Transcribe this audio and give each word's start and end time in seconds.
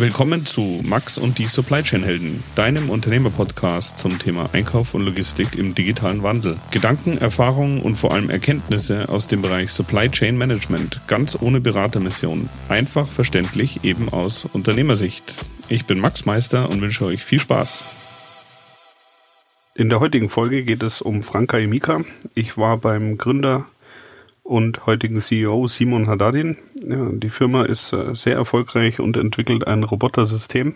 Willkommen 0.00 0.46
zu 0.46 0.80
Max 0.84 1.18
und 1.18 1.40
die 1.40 1.46
Supply 1.46 1.82
Chain 1.82 2.04
Helden, 2.04 2.44
deinem 2.54 2.88
Unternehmerpodcast 2.88 3.98
zum 3.98 4.16
Thema 4.20 4.48
Einkauf 4.52 4.94
und 4.94 5.02
Logistik 5.02 5.56
im 5.56 5.74
digitalen 5.74 6.22
Wandel. 6.22 6.56
Gedanken, 6.70 7.18
Erfahrungen 7.18 7.82
und 7.82 7.96
vor 7.96 8.14
allem 8.14 8.30
Erkenntnisse 8.30 9.08
aus 9.08 9.26
dem 9.26 9.42
Bereich 9.42 9.72
Supply 9.72 10.08
Chain 10.08 10.38
Management, 10.38 11.00
ganz 11.08 11.36
ohne 11.40 11.60
Beratermission, 11.60 12.48
einfach 12.68 13.08
verständlich 13.08 13.82
eben 13.82 14.08
aus 14.08 14.44
Unternehmersicht. 14.44 15.34
Ich 15.68 15.84
bin 15.84 15.98
Max 15.98 16.24
Meister 16.26 16.70
und 16.70 16.80
wünsche 16.80 17.04
euch 17.04 17.24
viel 17.24 17.40
Spaß. 17.40 17.84
In 19.74 19.88
der 19.88 19.98
heutigen 19.98 20.28
Folge 20.28 20.62
geht 20.62 20.84
es 20.84 21.02
um 21.02 21.24
Franka 21.24 21.58
Emika. 21.58 22.02
Ich 22.36 22.56
war 22.56 22.78
beim 22.78 23.18
Gründer 23.18 23.66
und 24.48 24.86
heutigen 24.86 25.20
CEO 25.20 25.68
Simon 25.68 26.06
Haddadin. 26.06 26.56
Ja, 26.82 27.10
die 27.12 27.28
Firma 27.28 27.64
ist 27.64 27.92
äh, 27.92 28.14
sehr 28.14 28.34
erfolgreich 28.34 28.98
und 28.98 29.16
entwickelt 29.18 29.66
ein 29.66 29.84
Robotersystem, 29.84 30.74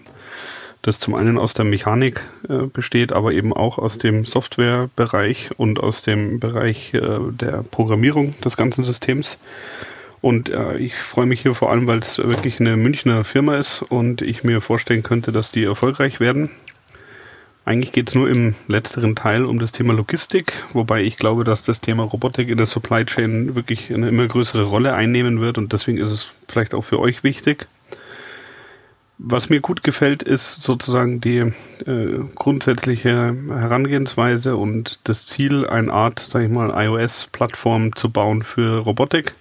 das 0.82 0.98
zum 0.98 1.14
einen 1.14 1.38
aus 1.38 1.54
der 1.54 1.64
Mechanik 1.64 2.20
äh, 2.50 2.66
besteht, 2.66 3.12
aber 3.12 3.32
eben 3.32 3.54
auch 3.54 3.78
aus 3.78 3.96
dem 3.96 4.26
Softwarebereich 4.26 5.50
und 5.56 5.80
aus 5.80 6.02
dem 6.02 6.38
Bereich 6.38 6.92
äh, 6.92 7.18
der 7.30 7.62
Programmierung 7.62 8.38
des 8.42 8.58
ganzen 8.58 8.84
Systems. 8.84 9.38
Und 10.20 10.50
äh, 10.50 10.76
ich 10.76 10.94
freue 10.94 11.26
mich 11.26 11.40
hier 11.40 11.54
vor 11.54 11.70
allem, 11.70 11.86
weil 11.86 11.98
es 11.98 12.18
wirklich 12.18 12.60
eine 12.60 12.76
Münchner 12.76 13.24
Firma 13.24 13.56
ist 13.56 13.80
und 13.80 14.20
ich 14.20 14.44
mir 14.44 14.60
vorstellen 14.60 15.02
könnte, 15.02 15.32
dass 15.32 15.50
die 15.50 15.64
erfolgreich 15.64 16.20
werden. 16.20 16.50
Eigentlich 17.64 17.92
geht 17.92 18.08
es 18.08 18.14
nur 18.16 18.28
im 18.28 18.54
letzteren 18.66 19.14
Teil 19.14 19.44
um 19.44 19.60
das 19.60 19.70
Thema 19.70 19.92
Logistik, 19.92 20.52
wobei 20.72 21.02
ich 21.02 21.16
glaube, 21.16 21.44
dass 21.44 21.62
das 21.62 21.80
Thema 21.80 22.02
Robotik 22.02 22.48
in 22.48 22.56
der 22.56 22.66
Supply 22.66 23.04
Chain 23.04 23.54
wirklich 23.54 23.92
eine 23.92 24.08
immer 24.08 24.26
größere 24.26 24.64
Rolle 24.64 24.94
einnehmen 24.94 25.40
wird 25.40 25.58
und 25.58 25.72
deswegen 25.72 25.98
ist 25.98 26.10
es 26.10 26.32
vielleicht 26.48 26.74
auch 26.74 26.82
für 26.82 26.98
euch 26.98 27.22
wichtig. 27.22 27.66
Was 29.18 29.50
mir 29.50 29.60
gut 29.60 29.84
gefällt, 29.84 30.24
ist 30.24 30.62
sozusagen 30.62 31.20
die 31.20 31.52
äh, 31.86 32.18
grundsätzliche 32.34 33.36
Herangehensweise 33.48 34.56
und 34.56 34.98
das 35.04 35.26
Ziel, 35.26 35.64
eine 35.64 35.92
Art, 35.92 36.18
sag 36.18 36.42
ich 36.42 36.50
mal, 36.50 36.70
iOS-Plattform 36.74 37.94
zu 37.94 38.10
bauen 38.10 38.42
für 38.42 38.78
Robotik 38.78 39.34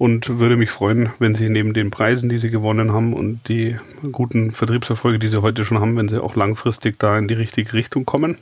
und 0.00 0.38
würde 0.38 0.56
mich 0.56 0.70
freuen, 0.70 1.10
wenn 1.18 1.34
Sie 1.34 1.50
neben 1.50 1.74
den 1.74 1.90
Preisen, 1.90 2.30
die 2.30 2.38
Sie 2.38 2.50
gewonnen 2.50 2.90
haben 2.90 3.12
und 3.12 3.46
die 3.48 3.76
guten 4.12 4.50
Vertriebserfolge, 4.50 5.18
die 5.18 5.28
Sie 5.28 5.42
heute 5.42 5.66
schon 5.66 5.78
haben, 5.78 5.94
wenn 5.98 6.08
Sie 6.08 6.24
auch 6.24 6.36
langfristig 6.36 6.98
da 6.98 7.18
in 7.18 7.28
die 7.28 7.34
richtige 7.34 7.74
Richtung 7.74 8.06
kommen. 8.06 8.38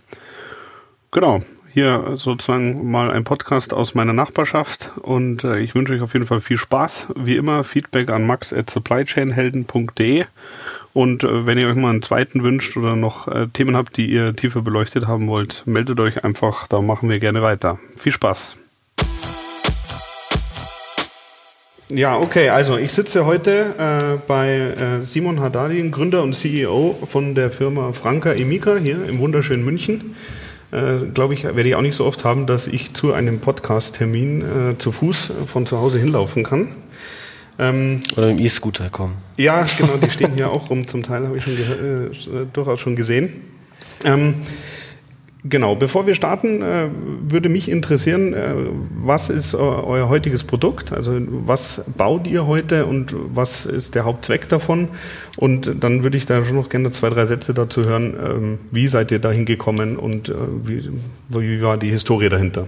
Genau, 1.11 1.43
hier 1.73 2.13
sozusagen 2.15 2.89
mal 2.89 3.11
ein 3.11 3.25
Podcast 3.25 3.75
aus 3.75 3.97
meiner 3.97 4.13
Nachbarschaft 4.13 4.93
und 5.03 5.43
äh, 5.43 5.59
ich 5.59 5.75
wünsche 5.75 5.95
euch 5.95 6.01
auf 6.01 6.13
jeden 6.13 6.27
Fall 6.27 6.41
viel 6.41 6.59
Spaß. 6.59 7.09
Wie 7.17 7.35
immer 7.35 7.65
Feedback 7.65 8.09
an 8.09 8.25
max 8.25 8.53
at 8.53 8.71
supplychainhelden.de 8.71 10.27
und 10.93 11.25
äh, 11.25 11.45
wenn 11.45 11.59
ihr 11.59 11.67
euch 11.67 11.75
mal 11.75 11.91
einen 11.91 12.03
zweiten 12.03 12.45
wünscht 12.45 12.77
oder 12.77 12.95
noch 12.95 13.27
äh, 13.27 13.49
Themen 13.49 13.75
habt, 13.75 13.97
die 13.97 14.09
ihr 14.09 14.33
tiefer 14.33 14.63
beleuchtet 14.63 15.09
haben 15.09 15.27
wollt, 15.27 15.65
meldet 15.67 15.99
euch 15.99 16.23
einfach, 16.23 16.69
da 16.69 16.81
machen 16.81 17.09
wir 17.09 17.19
gerne 17.19 17.43
weiter. 17.43 17.81
Viel 17.97 18.13
Spaß! 18.13 18.59
Ja, 21.91 22.19
okay, 22.19 22.51
also 22.51 22.77
ich 22.77 22.93
sitze 22.93 23.25
heute 23.25 23.75
äh, 23.79 24.19
bei 24.29 24.59
äh, 24.59 25.05
Simon 25.05 25.41
Haddadin, 25.41 25.91
Gründer 25.91 26.23
und 26.23 26.35
CEO 26.35 26.99
von 27.11 27.35
der 27.35 27.51
Firma 27.51 27.93
Franka 27.93 28.33
Emika 28.35 28.77
hier 28.77 29.07
im 29.09 29.19
wunderschönen 29.21 29.65
München. 29.65 30.15
Äh, 30.71 31.07
Glaube 31.15 31.33
ich, 31.33 31.45
werde 31.45 31.67
ich 31.67 31.75
auch 31.75 31.81
nicht 31.81 31.97
so 31.97 32.05
oft 32.05 32.27
haben, 32.27 32.47
dass 32.47 32.67
ich 32.67 32.93
zu 32.93 33.15
einem 33.15 33.41
Podcast-Termin 33.41 34.73
äh, 34.73 34.79
zu 34.79 34.93
Fuß 34.93 35.33
von 35.47 35.65
zu 35.65 35.79
Hause 35.79 35.99
hinlaufen 35.99 36.45
kann. 36.45 36.75
Ähm, 37.59 38.03
Oder 38.19 38.29
dem 38.29 38.39
E-Scooter 38.39 38.91
kommen. 38.91 39.17
Ja, 39.39 39.65
genau, 39.79 39.97
die 39.97 40.11
stehen 40.11 40.35
hier 40.35 40.51
auch 40.51 40.69
rum, 40.69 40.87
zum 40.87 41.03
Teil 41.03 41.27
habe 41.27 41.39
ich 41.39 41.45
schon 41.45 41.55
äh, 41.55 42.47
durchaus 42.53 42.81
schon 42.81 42.97
gesehen. 42.97 43.33
Ähm, 44.05 44.35
Genau, 45.49 45.77
bevor 45.77 46.07
wir 46.07 46.15
starten, 46.15 46.63
äh, 46.63 46.89
würde 47.29 47.49
mich 47.49 47.71
interessieren, 47.71 48.35
äh, 48.35 48.55
was 49.03 49.31
ist 49.31 49.55
euer 49.55 50.09
heutiges 50.09 50.45
Produkt? 50.45 50.93
Also 50.93 51.19
was 51.47 51.83
baut 51.97 52.27
ihr 52.27 52.47
heute 52.47 52.87
und 52.87 53.15
was 53.17 53.65
ist 53.65 53.95
der 53.95 54.05
Hauptzweck 54.05 54.49
davon? 54.49 54.89
Und 55.37 55.83
dann 55.83 56.03
würde 56.03 56.17
ich 56.17 56.27
da 56.27 56.45
schon 56.45 56.57
noch 56.57 56.69
gerne 56.69 56.91
zwei, 56.91 57.11
drei 57.11 57.27
Sätze 57.27 57.55
dazu 57.55 57.83
hören. 57.83 58.17
Ähm, 58.21 58.59
wie 58.71 58.89
seid 58.89 59.11
ihr 59.11 59.21
dahin 59.21 59.47
gekommen 59.47 59.97
und 59.97 60.29
äh, 60.29 60.35
wie, 60.65 60.91
wie 61.29 61.63
war 61.63 61.79
die 61.79 61.91
Historie 61.91 62.29
dahinter? 62.29 62.67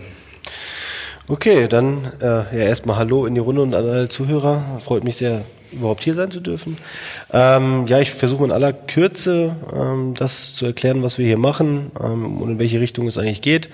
Okay, 1.29 1.69
dann 1.69 2.11
äh, 2.21 2.27
ja 2.27 2.51
erstmal 2.53 2.97
Hallo 2.97 3.27
in 3.27 3.35
die 3.35 3.41
Runde 3.41 3.63
und 3.63 3.75
an 3.75 3.85
alle 3.85 4.09
Zuhörer. 4.09 4.81
Freut 4.83 5.05
mich 5.05 5.17
sehr, 5.17 5.43
überhaupt 5.73 6.05
hier 6.05 6.15
sein 6.15 6.31
zu 6.31 6.41
dürfen. 6.41 6.77
Ähm, 7.33 7.87
ja, 7.87 8.01
ich 8.01 8.11
versuche 8.11 8.45
in 8.45 8.53
aller 8.53 8.73
Kürze 8.73 9.57
ähm, 9.75 10.15
das 10.19 10.55
zu 10.55 10.67
erklären, 10.67 11.03
was 11.03 11.19
wir 11.19 11.27
hier 11.27 11.39
machen 11.39 11.91
ähm, 12.03 12.41
und 12.41 12.51
in 12.53 12.59
welche 12.59 12.81
Richtung 12.81 13.07
es 13.09 13.19
eigentlich 13.19 13.43
geht. 13.43 13.69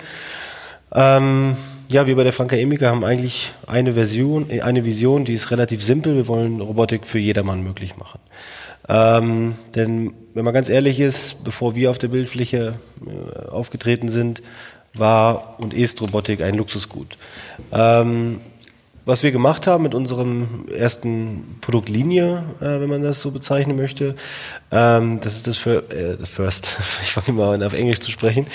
Ähm, 0.93 1.57
ja, 1.89 2.05
wir 2.05 2.15
bei 2.15 2.23
der 2.23 2.33
Franka 2.33 2.55
Emika 2.55 2.87
haben 2.87 3.05
eigentlich 3.05 3.53
eine 3.65 3.93
Version, 3.93 4.47
eine 4.61 4.83
Vision, 4.83 5.25
die 5.25 5.33
ist 5.33 5.51
relativ 5.51 5.83
simpel. 5.83 6.15
Wir 6.15 6.27
wollen 6.27 6.59
Robotik 6.59 7.07
für 7.07 7.19
jedermann 7.19 7.63
möglich 7.63 7.95
machen. 7.97 8.19
Ähm, 8.89 9.55
denn 9.75 10.13
wenn 10.33 10.45
man 10.45 10.53
ganz 10.53 10.69
ehrlich 10.69 10.99
ist, 10.99 11.43
bevor 11.43 11.75
wir 11.75 11.89
auf 11.89 11.97
der 11.97 12.07
Bildfläche 12.09 12.75
äh, 13.05 13.49
aufgetreten 13.49 14.09
sind, 14.09 14.41
war 14.93 15.59
und 15.59 15.73
ist 15.73 16.01
Robotik 16.01 16.41
ein 16.41 16.55
Luxusgut. 16.55 17.17
Ähm, 17.71 18.39
was 19.07 19.23
wir 19.23 19.31
gemacht 19.31 19.67
haben 19.67 19.83
mit 19.83 19.95
unserem 19.95 20.65
ersten 20.69 21.57
Produktlinie, 21.61 22.43
äh, 22.59 22.81
wenn 22.81 22.89
man 22.89 23.01
das 23.01 23.21
so 23.21 23.31
bezeichnen 23.31 23.77
möchte, 23.77 24.15
ähm, 24.69 25.21
das 25.21 25.37
ist 25.37 25.47
das 25.47 25.57
für, 25.57 25.89
äh, 25.91 26.25
First, 26.25 26.77
ich 27.01 27.13
fange 27.13 27.37
mal 27.37 27.55
an 27.55 27.63
auf 27.63 27.73
Englisch 27.73 28.01
zu 28.01 28.11
sprechen, 28.11 28.47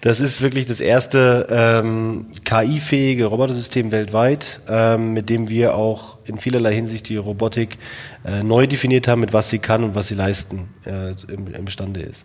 das 0.00 0.18
ist 0.18 0.42
wirklich 0.42 0.66
das 0.66 0.80
erste 0.80 1.46
ähm, 1.48 2.26
KI-fähige 2.44 3.26
Robotersystem 3.26 3.92
weltweit, 3.92 4.60
ähm, 4.68 5.12
mit 5.12 5.30
dem 5.30 5.48
wir 5.48 5.76
auch 5.76 6.18
in 6.24 6.38
vielerlei 6.38 6.74
Hinsicht 6.74 7.08
die 7.08 7.16
Robotik 7.16 7.78
äh, 8.24 8.42
neu 8.42 8.66
definiert 8.66 9.06
haben, 9.06 9.20
mit 9.20 9.32
was 9.32 9.48
sie 9.48 9.60
kann 9.60 9.84
und 9.84 9.94
was 9.94 10.08
sie 10.08 10.16
leisten 10.16 10.70
äh, 10.86 11.12
im, 11.32 11.54
imstande 11.54 12.00
ist. 12.00 12.24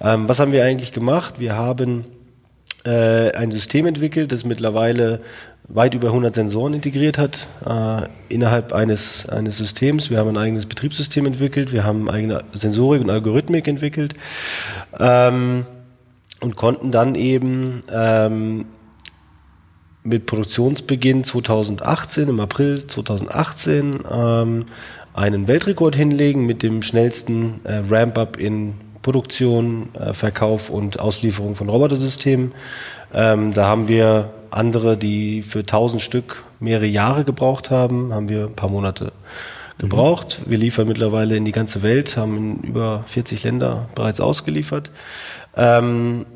Ähm, 0.00 0.28
was 0.28 0.38
haben 0.38 0.52
wir 0.52 0.64
eigentlich 0.64 0.92
gemacht? 0.92 1.40
Wir 1.40 1.56
haben 1.56 2.04
äh, 2.84 3.32
ein 3.32 3.50
System 3.50 3.86
entwickelt, 3.86 4.30
das 4.30 4.44
mittlerweile 4.44 5.20
weit 5.68 5.94
über 5.94 6.08
100 6.08 6.34
Sensoren 6.34 6.74
integriert 6.74 7.18
hat 7.18 7.46
äh, 7.64 8.08
innerhalb 8.28 8.72
eines, 8.72 9.28
eines 9.28 9.56
Systems. 9.56 10.10
Wir 10.10 10.18
haben 10.18 10.28
ein 10.28 10.36
eigenes 10.36 10.66
Betriebssystem 10.66 11.26
entwickelt, 11.26 11.72
wir 11.72 11.84
haben 11.84 12.08
eigene 12.08 12.44
Sensorik 12.54 13.02
und 13.02 13.10
Algorithmik 13.10 13.66
entwickelt 13.66 14.14
ähm, 14.98 15.66
und 16.40 16.56
konnten 16.56 16.92
dann 16.92 17.14
eben 17.14 17.80
ähm, 17.90 18.66
mit 20.04 20.26
Produktionsbeginn 20.26 21.24
2018, 21.24 22.28
im 22.28 22.38
April 22.38 22.86
2018, 22.86 24.04
ähm, 24.08 24.66
einen 25.14 25.48
Weltrekord 25.48 25.96
hinlegen 25.96 26.46
mit 26.46 26.62
dem 26.62 26.82
schnellsten 26.82 27.60
äh, 27.64 27.82
Ramp-up 27.88 28.38
in 28.38 28.74
Produktion, 29.02 29.88
äh, 29.94 30.12
Verkauf 30.12 30.70
und 30.70 31.00
Auslieferung 31.00 31.56
von 31.56 31.68
Robotersystemen. 31.68 32.52
Ähm, 33.12 33.52
da 33.52 33.66
haben 33.66 33.88
wir 33.88 34.30
andere, 34.56 34.96
die 34.96 35.42
für 35.42 35.60
1000 35.60 36.02
Stück 36.02 36.44
mehrere 36.60 36.86
Jahre 36.86 37.24
gebraucht 37.24 37.70
haben, 37.70 38.12
haben 38.12 38.28
wir 38.28 38.46
ein 38.46 38.56
paar 38.56 38.70
Monate 38.70 39.12
gebraucht. 39.78 40.40
Mhm. 40.44 40.50
Wir 40.50 40.58
liefern 40.58 40.88
mittlerweile 40.88 41.36
in 41.36 41.44
die 41.44 41.52
ganze 41.52 41.82
Welt, 41.82 42.16
haben 42.16 42.36
in 42.36 42.68
über 42.68 43.04
40 43.06 43.44
Länder 43.44 43.88
bereits 43.94 44.20
ausgeliefert. 44.20 44.90
Ähm, 45.56 46.26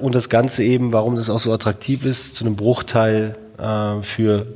und 0.00 0.14
das 0.14 0.28
Ganze 0.28 0.62
eben, 0.62 0.92
warum 0.92 1.16
das 1.16 1.30
auch 1.30 1.38
so 1.38 1.52
attraktiv 1.52 2.04
ist, 2.04 2.36
zu 2.36 2.44
einem 2.44 2.56
Bruchteil 2.56 3.36
äh, 3.58 4.02
für, 4.02 4.46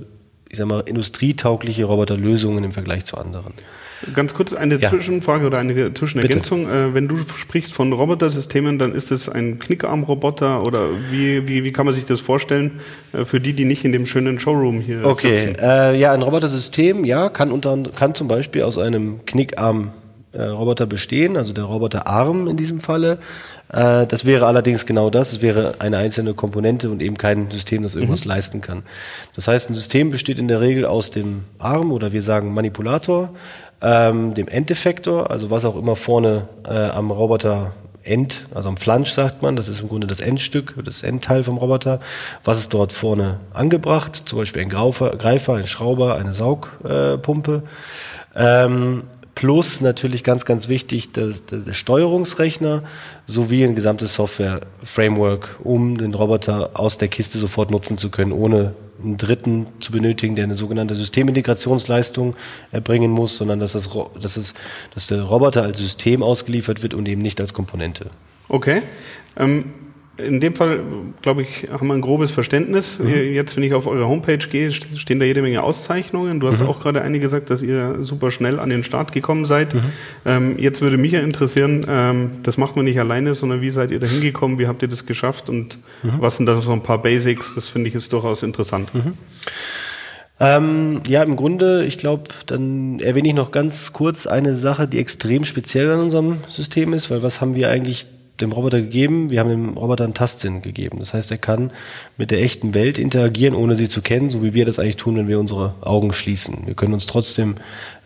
ich 0.49 0.59
sag 0.59 0.66
mal, 0.66 0.81
industrietaugliche 0.81 1.84
Roboterlösungen 1.84 2.62
im 2.62 2.72
Vergleich 2.72 3.06
zu 3.06 3.16
anderen. 3.16 3.55
Ganz 4.12 4.34
kurz 4.34 4.53
eine 4.53 4.78
ja. 4.78 4.91
Zwischenfrage 4.91 5.47
oder 5.47 5.59
eine 5.59 5.95
Zwischenergänzung. 5.95 6.68
Äh, 6.68 6.95
wenn 6.95 7.09
du 7.09 7.16
sprichst 7.16 7.72
von 7.72 7.92
Robotersystemen, 7.92 8.78
dann 8.78 8.95
ist 8.95 9.10
es 9.10 9.28
ein 9.28 9.59
Knickarm-Roboter 9.59 10.66
oder 10.66 10.89
wie, 11.10 11.48
wie, 11.48 11.65
wie 11.65 11.72
kann 11.72 11.86
man 11.86 11.95
sich 11.95 12.04
das 12.04 12.21
vorstellen 12.21 12.80
äh, 13.12 13.24
für 13.24 13.41
die, 13.41 13.53
die 13.53 13.65
nicht 13.65 13.84
in 13.84 13.92
dem 13.92 14.06
schönen 14.06 14.39
Showroom 14.39 14.80
hier 14.80 15.06
okay. 15.06 15.36
sitzen? 15.36 15.56
Okay, 15.56 15.92
äh, 15.95 15.98
ja, 15.98 16.12
ein 16.12 16.22
Robotersystem, 16.22 17.04
ja, 17.04 17.28
kann, 17.28 17.53
unter, 17.53 17.78
kann 17.97 18.15
zum 18.15 18.28
Beispiel 18.28 18.62
aus 18.62 18.77
einem 18.77 19.24
Knickarm 19.24 19.92
äh, 20.33 20.42
Roboter 20.42 20.86
bestehen, 20.86 21.36
also 21.36 21.53
der 21.53 21.65
Roboterarm 21.65 22.48
in 22.48 22.56
diesem 22.56 22.80
Falle. 22.80 23.18
Das 23.66 24.24
wäre 24.24 24.47
allerdings 24.47 24.86
genau 24.86 25.10
das. 25.10 25.33
Es 25.33 25.42
wäre 25.42 25.77
eine 25.80 25.97
einzelne 25.97 26.34
Komponente 26.34 26.91
und 26.91 27.03
eben 27.03 27.16
kein 27.16 27.51
System, 27.51 27.83
das 27.83 27.97
irgendwas 27.97 28.24
mhm. 28.24 28.28
leisten 28.28 28.60
kann. 28.60 28.83
Das 29.34 29.48
heißt, 29.48 29.68
ein 29.68 29.74
System 29.74 30.10
besteht 30.10 30.39
in 30.39 30.47
der 30.47 30.60
Regel 30.60 30.84
aus 30.84 31.10
dem 31.10 31.45
Arm 31.59 31.91
oder 31.91 32.12
wir 32.12 32.22
sagen 32.22 32.54
Manipulator, 32.54 33.30
ähm, 33.84 34.33
dem 34.34 34.48
Endeffektor, 34.48 35.31
also 35.31 35.51
was 35.51 35.66
auch 35.66 35.77
immer 35.77 35.95
vorne 35.95 36.48
äh, 36.66 36.71
am 36.71 37.10
Roboter 37.10 37.72
End, 38.03 38.47
also 38.54 38.69
am 38.69 38.77
Flansch 38.77 39.10
sagt 39.13 39.42
man, 39.42 39.57
das 39.57 39.69
ist 39.69 39.81
im 39.81 39.89
Grunde 39.89 40.07
das 40.07 40.21
Endstück, 40.21 40.75
das 40.84 41.03
Endteil 41.03 41.42
vom 41.42 41.57
Roboter. 41.57 42.01
Was 42.45 42.59
ist 42.59 42.75
dort 42.75 42.92
vorne 42.92 43.41
angebracht? 43.54 44.25
Zum 44.27 44.39
Beispiel 44.39 44.63
ein 44.63 44.69
Greifer, 44.69 45.54
ein 45.54 45.66
Schrauber, 45.66 46.15
eine 46.15 46.34
Saugpumpe. 46.34 47.63
Ähm, 48.34 49.04
plus 49.34 49.81
natürlich 49.81 50.22
ganz, 50.22 50.45
ganz 50.45 50.69
wichtig 50.69 51.13
der, 51.13 51.33
der 51.51 51.72
Steuerungsrechner 51.72 52.83
sowie 53.27 53.65
ein 53.65 53.75
gesamtes 53.75 54.15
Software-Framework, 54.15 55.57
um 55.65 55.97
den 55.97 56.13
Roboter 56.13 56.71
aus 56.75 56.98
der 56.98 57.09
Kiste 57.09 57.39
sofort 57.39 57.71
nutzen 57.71 57.97
zu 57.97 58.10
können, 58.10 58.33
ohne 58.33 58.75
einen 59.02 59.16
Dritten 59.16 59.66
zu 59.80 59.92
benötigen, 59.92 60.34
der 60.34 60.44
eine 60.44 60.56
sogenannte 60.56 60.94
Systemintegrationsleistung 60.94 62.36
erbringen 62.70 63.10
muss, 63.10 63.36
sondern 63.36 63.60
dass, 63.60 63.72
das, 63.72 63.91
dass, 64.20 64.36
es, 64.36 64.54
dass 64.94 65.06
der 65.08 65.22
Roboter 65.22 65.62
als 65.62 65.78
System 65.78 66.22
ausgeliefert 66.22 66.82
wird 66.82 66.94
und 66.94 67.06
eben 67.08 67.22
nicht 67.22 67.41
als 67.41 67.52
Komponente. 67.52 68.10
Okay. 68.48 68.82
Ähm, 69.36 69.72
in 70.16 70.39
dem 70.39 70.55
Fall, 70.55 70.81
glaube 71.22 71.43
ich, 71.43 71.66
haben 71.72 71.89
wir 71.89 71.95
ein 71.95 72.01
grobes 72.01 72.31
Verständnis. 72.31 73.01
Mhm. 73.01 73.09
Jetzt, 73.09 73.57
wenn 73.57 73.65
ich 73.65 73.75
auf 73.75 73.87
eure 73.87 74.07
Homepage 74.07 74.39
gehe, 74.39 74.71
stehen 74.71 75.19
da 75.19 75.25
jede 75.25 75.43
Menge 75.43 75.63
Auszeichnungen. 75.63 76.39
Du 76.39 76.47
hast 76.47 76.61
mhm. 76.61 76.69
auch 76.69 76.81
gerade 76.81 77.03
eine 77.03 77.19
gesagt, 77.19 77.51
dass 77.51 77.63
ihr 77.63 77.97
super 78.01 78.31
schnell 78.31 78.61
an 78.61 78.71
den 78.71 78.84
Start 78.84 79.11
gekommen 79.11 79.45
seid. 79.45 79.75
Mhm. 79.75 79.83
Ähm, 80.25 80.59
jetzt 80.59 80.83
würde 80.83 80.99
mich 80.99 81.13
ja 81.13 81.21
interessieren, 81.21 81.84
ähm, 81.89 82.31
das 82.45 82.59
macht 82.59 82.77
man 82.77 82.84
nicht 82.84 82.99
alleine, 82.99 83.34
sondern 83.34 83.61
wie 83.61 83.71
seid 83.71 83.91
ihr 83.91 83.99
da 83.99 84.07
hingekommen? 84.07 84.59
Wie 84.59 84.69
habt 84.69 84.83
ihr 84.83 84.89
das 84.89 85.05
geschafft? 85.05 85.51
Und 85.51 85.78
mhm. 86.05 86.13
was 86.21 86.37
sind 86.37 86.47
da 86.47 86.61
so 86.61 86.71
ein 86.72 86.83
paar 86.83 87.03
Basics? 87.03 87.57
Das 87.57 87.69
finde 87.69 87.89
ich 87.89 87.97
ist 87.97 88.13
durchaus 88.13 88.45
interessant. 88.45 88.95
Mhm. 88.95 89.15
Ähm, 90.41 91.01
ja, 91.09 91.22
im 91.22 91.37
Grunde, 91.37 91.84
ich 91.84 91.99
glaube, 91.99 92.25
dann 92.47 93.01
erwähne 93.01 93.28
ich 93.28 93.34
noch 93.34 93.51
ganz 93.51 93.93
kurz 93.93 94.27
eine 94.27 94.57
Sache, 94.57 94.87
die 94.87 94.99
extrem 94.99 95.45
speziell 95.45 95.91
an 95.93 96.01
unserem 96.01 96.39
System 96.51 96.93
ist, 96.93 97.11
weil 97.11 97.22
was 97.22 97.41
haben 97.41 97.55
wir 97.55 97.69
eigentlich 97.69 98.07
dem 98.41 98.51
Roboter 98.51 98.81
gegeben, 98.81 99.31
wir 99.31 99.39
haben 99.39 99.48
dem 99.48 99.69
Roboter 99.77 100.04
einen 100.04 100.15
Tastsinn 100.15 100.60
gegeben. 100.60 100.98
Das 100.98 101.15
heißt, 101.15 101.31
er 101.31 101.39
kann 101.39 101.71
mit 102.16 102.31
der 102.31 102.42
echten 102.42 102.75
Welt 102.75 102.98
interagieren, 102.98 103.54
ohne 103.54 103.77
sie 103.77 103.89
zu 103.89 104.03
kennen, 104.03 104.28
so 104.28 104.42
wie 104.42 104.54
wir 104.54 104.66
das 104.66 104.78
eigentlich 104.78 104.97
tun, 104.97 105.16
wenn 105.16 105.28
wir 105.28 105.39
unsere 105.39 105.75
Augen 105.83 106.13
schließen. 106.13 106.66
Wir 106.66 106.75
können 106.75 106.95
uns 106.95 107.07
trotzdem 107.07 107.57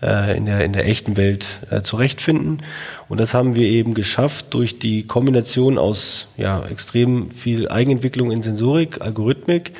äh, 0.02 0.36
in, 0.36 0.44
der, 0.44 0.64
in 0.64 0.74
der 0.74 0.86
echten 0.86 1.16
Welt 1.16 1.46
äh, 1.70 1.80
zurechtfinden. 1.80 2.62
Und 3.08 3.18
das 3.18 3.32
haben 3.32 3.54
wir 3.54 3.66
eben 3.68 3.94
geschafft 3.94 4.52
durch 4.52 4.78
die 4.78 5.06
Kombination 5.06 5.78
aus 5.78 6.26
ja, 6.36 6.62
extrem 6.66 7.30
viel 7.30 7.68
Eigenentwicklung 7.68 8.30
in 8.30 8.42
Sensorik, 8.42 9.00
Algorithmik 9.00 9.72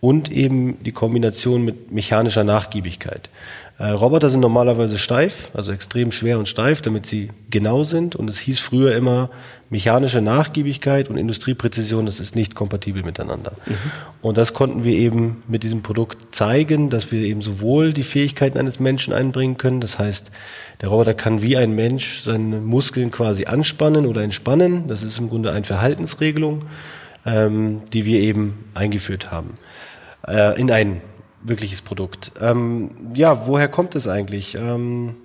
und 0.00 0.30
eben 0.30 0.82
die 0.84 0.92
Kombination 0.92 1.64
mit 1.64 1.90
mechanischer 1.90 2.44
Nachgiebigkeit. 2.44 3.28
Äh, 3.78 3.88
Roboter 3.88 4.30
sind 4.30 4.40
normalerweise 4.40 4.98
steif, 4.98 5.50
also 5.52 5.72
extrem 5.72 6.12
schwer 6.12 6.38
und 6.38 6.48
steif, 6.48 6.80
damit 6.80 7.06
sie 7.06 7.28
genau 7.50 7.84
sind. 7.84 8.16
Und 8.16 8.30
es 8.30 8.38
hieß 8.38 8.60
früher 8.60 8.94
immer, 8.94 9.30
mechanische 9.68 10.20
Nachgiebigkeit 10.20 11.10
und 11.10 11.16
Industriepräzision, 11.16 12.06
das 12.06 12.20
ist 12.20 12.36
nicht 12.36 12.54
kompatibel 12.54 13.02
miteinander. 13.02 13.52
Mhm. 13.66 13.74
Und 14.22 14.36
das 14.38 14.54
konnten 14.54 14.84
wir 14.84 14.92
eben 14.92 15.42
mit 15.48 15.62
diesem 15.62 15.82
Produkt 15.82 16.34
zeigen, 16.34 16.90
dass 16.90 17.10
wir 17.10 17.20
eben 17.22 17.42
sowohl 17.42 17.92
die 17.92 18.04
Fähigkeiten 18.04 18.58
eines 18.58 18.78
Menschen 18.78 19.12
einbringen 19.12 19.56
können, 19.56 19.80
das 19.80 19.98
heißt, 19.98 20.30
der 20.80 20.90
Roboter 20.90 21.14
kann 21.14 21.42
wie 21.42 21.56
ein 21.56 21.74
Mensch 21.74 22.22
seine 22.22 22.60
Muskeln 22.60 23.10
quasi 23.10 23.46
anspannen 23.46 24.06
oder 24.06 24.22
entspannen. 24.22 24.88
Das 24.88 25.02
ist 25.02 25.18
im 25.18 25.30
Grunde 25.30 25.50
eine 25.52 25.64
Verhaltensregelung, 25.64 26.66
ähm, 27.24 27.80
die 27.92 28.04
wir 28.04 28.20
eben 28.20 28.66
eingeführt 28.74 29.32
haben 29.32 29.54
äh, 30.26 30.60
in 30.60 30.70
ein 30.70 31.00
wirkliches 31.42 31.80
Produkt. 31.80 32.32
Ähm, 32.40 32.90
ja, 33.14 33.46
woher 33.46 33.68
kommt 33.68 33.94
es 33.94 34.08
eigentlich? 34.08 34.54
Ähm, 34.54 35.16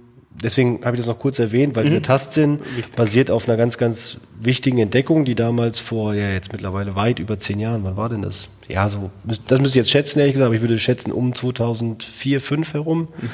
deswegen 0.44 0.84
habe 0.84 0.96
ich 0.96 1.00
das 1.00 1.08
noch 1.08 1.20
kurz 1.20 1.40
erwähnt, 1.40 1.76
weil 1.76 1.86
mhm. 1.86 1.90
dieser 1.90 2.02
Tastsinn 2.02 2.60
Wichtig. 2.76 2.96
basiert 2.96 3.32
auf 3.32 3.48
einer 3.48 3.58
ganz, 3.58 3.78
ganz 3.78 4.18
wichtigen 4.40 4.80
Entdeckung, 4.80 5.26
die 5.26 5.36
damals 5.36 5.80
vor, 5.80 6.14
ja 6.14 6.32
jetzt 6.32 6.52
mittlerweile 6.52 6.96
weit 6.96 7.20
über 7.20 7.40
zehn 7.40 7.60
Jahren, 7.60 7.84
wann 7.84 7.98
war 7.98 8.10
denn 8.10 8.22
das? 8.22 8.50
Ja, 8.68 8.90
so, 8.90 9.12
das 9.26 9.60
müsste 9.60 9.68
ich 9.68 9.76
jetzt 9.76 9.92
schätzen, 9.92 10.20
ehrlich 10.20 10.34
gesagt, 10.34 10.48
aber 10.48 10.56
ich 10.56 10.62
würde 10.62 10.78
schätzen 10.78 11.12
um 11.12 11.36
2004, 11.36 12.40
2005 12.40 12.74
herum. 12.74 13.00
Mhm. 13.00 13.30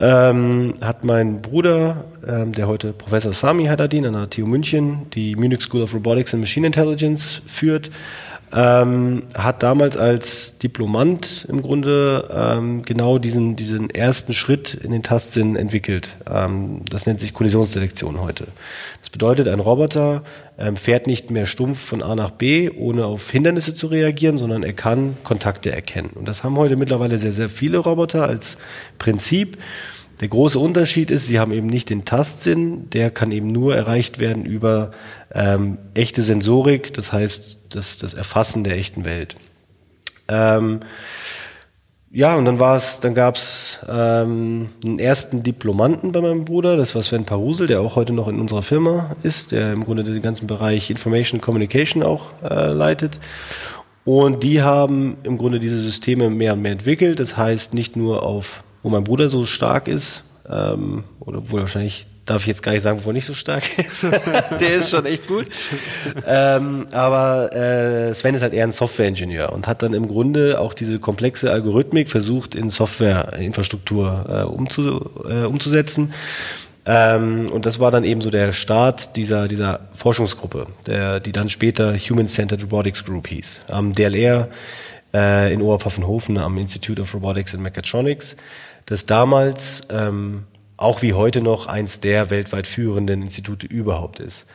Ähm, 0.00 0.74
hat 0.80 1.02
mein 1.02 1.42
Bruder, 1.42 2.04
ähm, 2.26 2.52
der 2.52 2.68
heute 2.68 2.92
Professor 2.92 3.32
Sami 3.32 3.64
Haddadin 3.66 4.06
an 4.06 4.12
der 4.12 4.30
TU 4.30 4.46
München, 4.46 5.06
die 5.12 5.34
Munich 5.34 5.60
School 5.62 5.82
of 5.82 5.92
Robotics 5.92 6.32
and 6.32 6.40
Machine 6.40 6.68
Intelligence 6.68 7.42
führt, 7.48 7.90
ähm, 8.52 9.24
hat 9.34 9.62
damals 9.62 9.96
als 9.96 10.58
Diplomant 10.58 11.46
im 11.48 11.62
Grunde 11.62 12.28
ähm, 12.32 12.82
genau 12.82 13.18
diesen, 13.18 13.56
diesen 13.56 13.90
ersten 13.90 14.32
Schritt 14.32 14.74
in 14.74 14.90
den 14.90 15.02
Tastsinn 15.02 15.56
entwickelt. 15.56 16.10
Ähm, 16.30 16.82
das 16.90 17.06
nennt 17.06 17.20
sich 17.20 17.34
Kollisionsdetektion 17.34 18.20
heute. 18.20 18.46
Das 19.00 19.10
bedeutet, 19.10 19.48
ein 19.48 19.60
Roboter 19.60 20.22
ähm, 20.58 20.76
fährt 20.76 21.06
nicht 21.06 21.30
mehr 21.30 21.46
stumpf 21.46 21.78
von 21.78 22.02
A 22.02 22.14
nach 22.14 22.30
B, 22.30 22.70
ohne 22.70 23.04
auf 23.04 23.30
Hindernisse 23.30 23.74
zu 23.74 23.88
reagieren, 23.88 24.38
sondern 24.38 24.62
er 24.62 24.72
kann 24.72 25.16
Kontakte 25.24 25.70
erkennen. 25.70 26.10
Und 26.14 26.26
das 26.26 26.42
haben 26.42 26.56
heute 26.56 26.76
mittlerweile 26.76 27.18
sehr, 27.18 27.32
sehr 27.32 27.48
viele 27.48 27.78
Roboter 27.78 28.26
als 28.26 28.56
Prinzip. 28.98 29.58
Der 30.20 30.28
große 30.28 30.58
Unterschied 30.58 31.12
ist, 31.12 31.28
sie 31.28 31.38
haben 31.38 31.52
eben 31.52 31.68
nicht 31.68 31.90
den 31.90 32.04
Tastsinn, 32.04 32.90
der 32.90 33.10
kann 33.10 33.30
eben 33.30 33.52
nur 33.52 33.76
erreicht 33.76 34.18
werden 34.18 34.44
über 34.44 34.90
ähm, 35.34 35.78
echte 35.94 36.22
Sensorik, 36.22 36.94
das 36.94 37.12
heißt 37.12 37.58
das, 37.70 37.98
das 37.98 38.14
Erfassen 38.14 38.64
der 38.64 38.76
echten 38.76 39.04
Welt. 39.04 39.34
Ähm, 40.28 40.80
ja, 42.10 42.36
und 42.36 42.46
dann 42.46 42.58
war 42.58 42.76
es, 42.76 43.00
dann 43.00 43.14
gab 43.14 43.36
es 43.36 43.78
ähm, 43.86 44.70
einen 44.84 44.98
ersten 44.98 45.42
Diplomanten 45.42 46.12
bei 46.12 46.22
meinem 46.22 46.46
Bruder, 46.46 46.76
das 46.76 46.94
war 46.94 47.02
Sven 47.02 47.24
Parusel, 47.24 47.66
der 47.66 47.80
auch 47.80 47.96
heute 47.96 48.14
noch 48.14 48.28
in 48.28 48.40
unserer 48.40 48.62
Firma 48.62 49.14
ist, 49.22 49.52
der 49.52 49.74
im 49.74 49.84
Grunde 49.84 50.04
den 50.04 50.22
ganzen 50.22 50.46
Bereich 50.46 50.90
Information 50.90 51.40
Communication 51.40 52.02
auch 52.02 52.30
äh, 52.42 52.72
leitet. 52.72 53.20
Und 54.06 54.42
die 54.42 54.62
haben 54.62 55.18
im 55.22 55.36
Grunde 55.36 55.58
diese 55.58 55.78
Systeme 55.78 56.30
mehr 56.30 56.54
und 56.54 56.62
mehr 56.62 56.72
entwickelt. 56.72 57.20
Das 57.20 57.36
heißt, 57.36 57.74
nicht 57.74 57.94
nur 57.94 58.22
auf 58.22 58.64
wo 58.82 58.88
mein 58.90 59.04
Bruder 59.04 59.28
so 59.28 59.44
stark 59.44 59.88
ist, 59.88 60.24
ähm, 60.48 61.04
oder 61.20 61.50
wohl 61.50 61.60
wahrscheinlich 61.60 62.06
darf 62.30 62.42
ich 62.42 62.46
jetzt 62.46 62.62
gar 62.62 62.72
nicht 62.72 62.82
sagen, 62.82 63.00
wo 63.04 63.12
nicht 63.12 63.26
so 63.26 63.34
stark 63.34 63.78
ist. 63.86 64.02
Der 64.60 64.74
ist 64.74 64.90
schon 64.90 65.06
echt 65.06 65.26
gut. 65.26 65.46
ähm, 66.26 66.86
aber 66.92 67.52
äh, 67.54 68.14
Sven 68.14 68.34
ist 68.34 68.42
halt 68.42 68.54
eher 68.54 68.64
ein 68.64 68.72
Software-Ingenieur 68.72 69.52
und 69.52 69.66
hat 69.66 69.82
dann 69.82 69.94
im 69.94 70.08
Grunde 70.08 70.60
auch 70.60 70.74
diese 70.74 70.98
komplexe 70.98 71.50
Algorithmik 71.50 72.08
versucht 72.08 72.54
in 72.54 72.70
Software-Infrastruktur 72.70 74.26
äh, 74.28 74.42
umzu, 74.44 75.10
äh, 75.28 75.44
umzusetzen. 75.44 76.12
Ähm, 76.86 77.50
und 77.52 77.66
das 77.66 77.80
war 77.80 77.90
dann 77.90 78.04
eben 78.04 78.20
so 78.20 78.30
der 78.30 78.52
Start 78.52 79.16
dieser, 79.16 79.48
dieser 79.48 79.80
Forschungsgruppe, 79.94 80.66
der, 80.86 81.20
die 81.20 81.32
dann 81.32 81.48
später 81.48 81.96
Human-Centered 81.96 82.62
Robotics 82.62 83.04
Group 83.04 83.28
hieß. 83.28 83.60
Am 83.68 83.92
DLR 83.92 84.48
äh, 85.12 85.52
in 85.52 85.60
Oberpfaffenhofen 85.60 86.38
am 86.38 86.56
Institute 86.58 87.00
of 87.00 87.14
Robotics 87.14 87.54
and 87.54 87.62
Mechatronics 87.62 88.36
das 88.88 89.04
damals 89.04 89.82
ähm, 89.90 90.44
auch 90.78 91.02
wie 91.02 91.12
heute 91.12 91.42
noch 91.42 91.66
eins 91.66 92.00
der 92.00 92.30
weltweit 92.30 92.66
führenden 92.66 93.20
Institute 93.20 93.66
überhaupt 93.66 94.20
ist. 94.20 94.46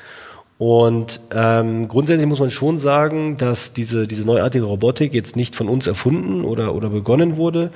Und 0.57 1.19
ähm, 1.35 1.87
grundsätzlich 1.87 2.27
muss 2.27 2.39
man 2.39 2.49
schon 2.49 2.79
sagen, 2.79 3.37
dass 3.37 3.73
diese, 3.73 4.07
diese 4.07 4.23
neuartige 4.23 4.63
Robotik 4.63 5.13
jetzt 5.13 5.35
nicht 5.35 5.55
von 5.55 5.67
uns 5.67 5.85
erfunden 5.85 6.45
oder, 6.45 6.73
oder 6.73 6.89
begonnen 6.89 7.37
wurde, 7.37 7.71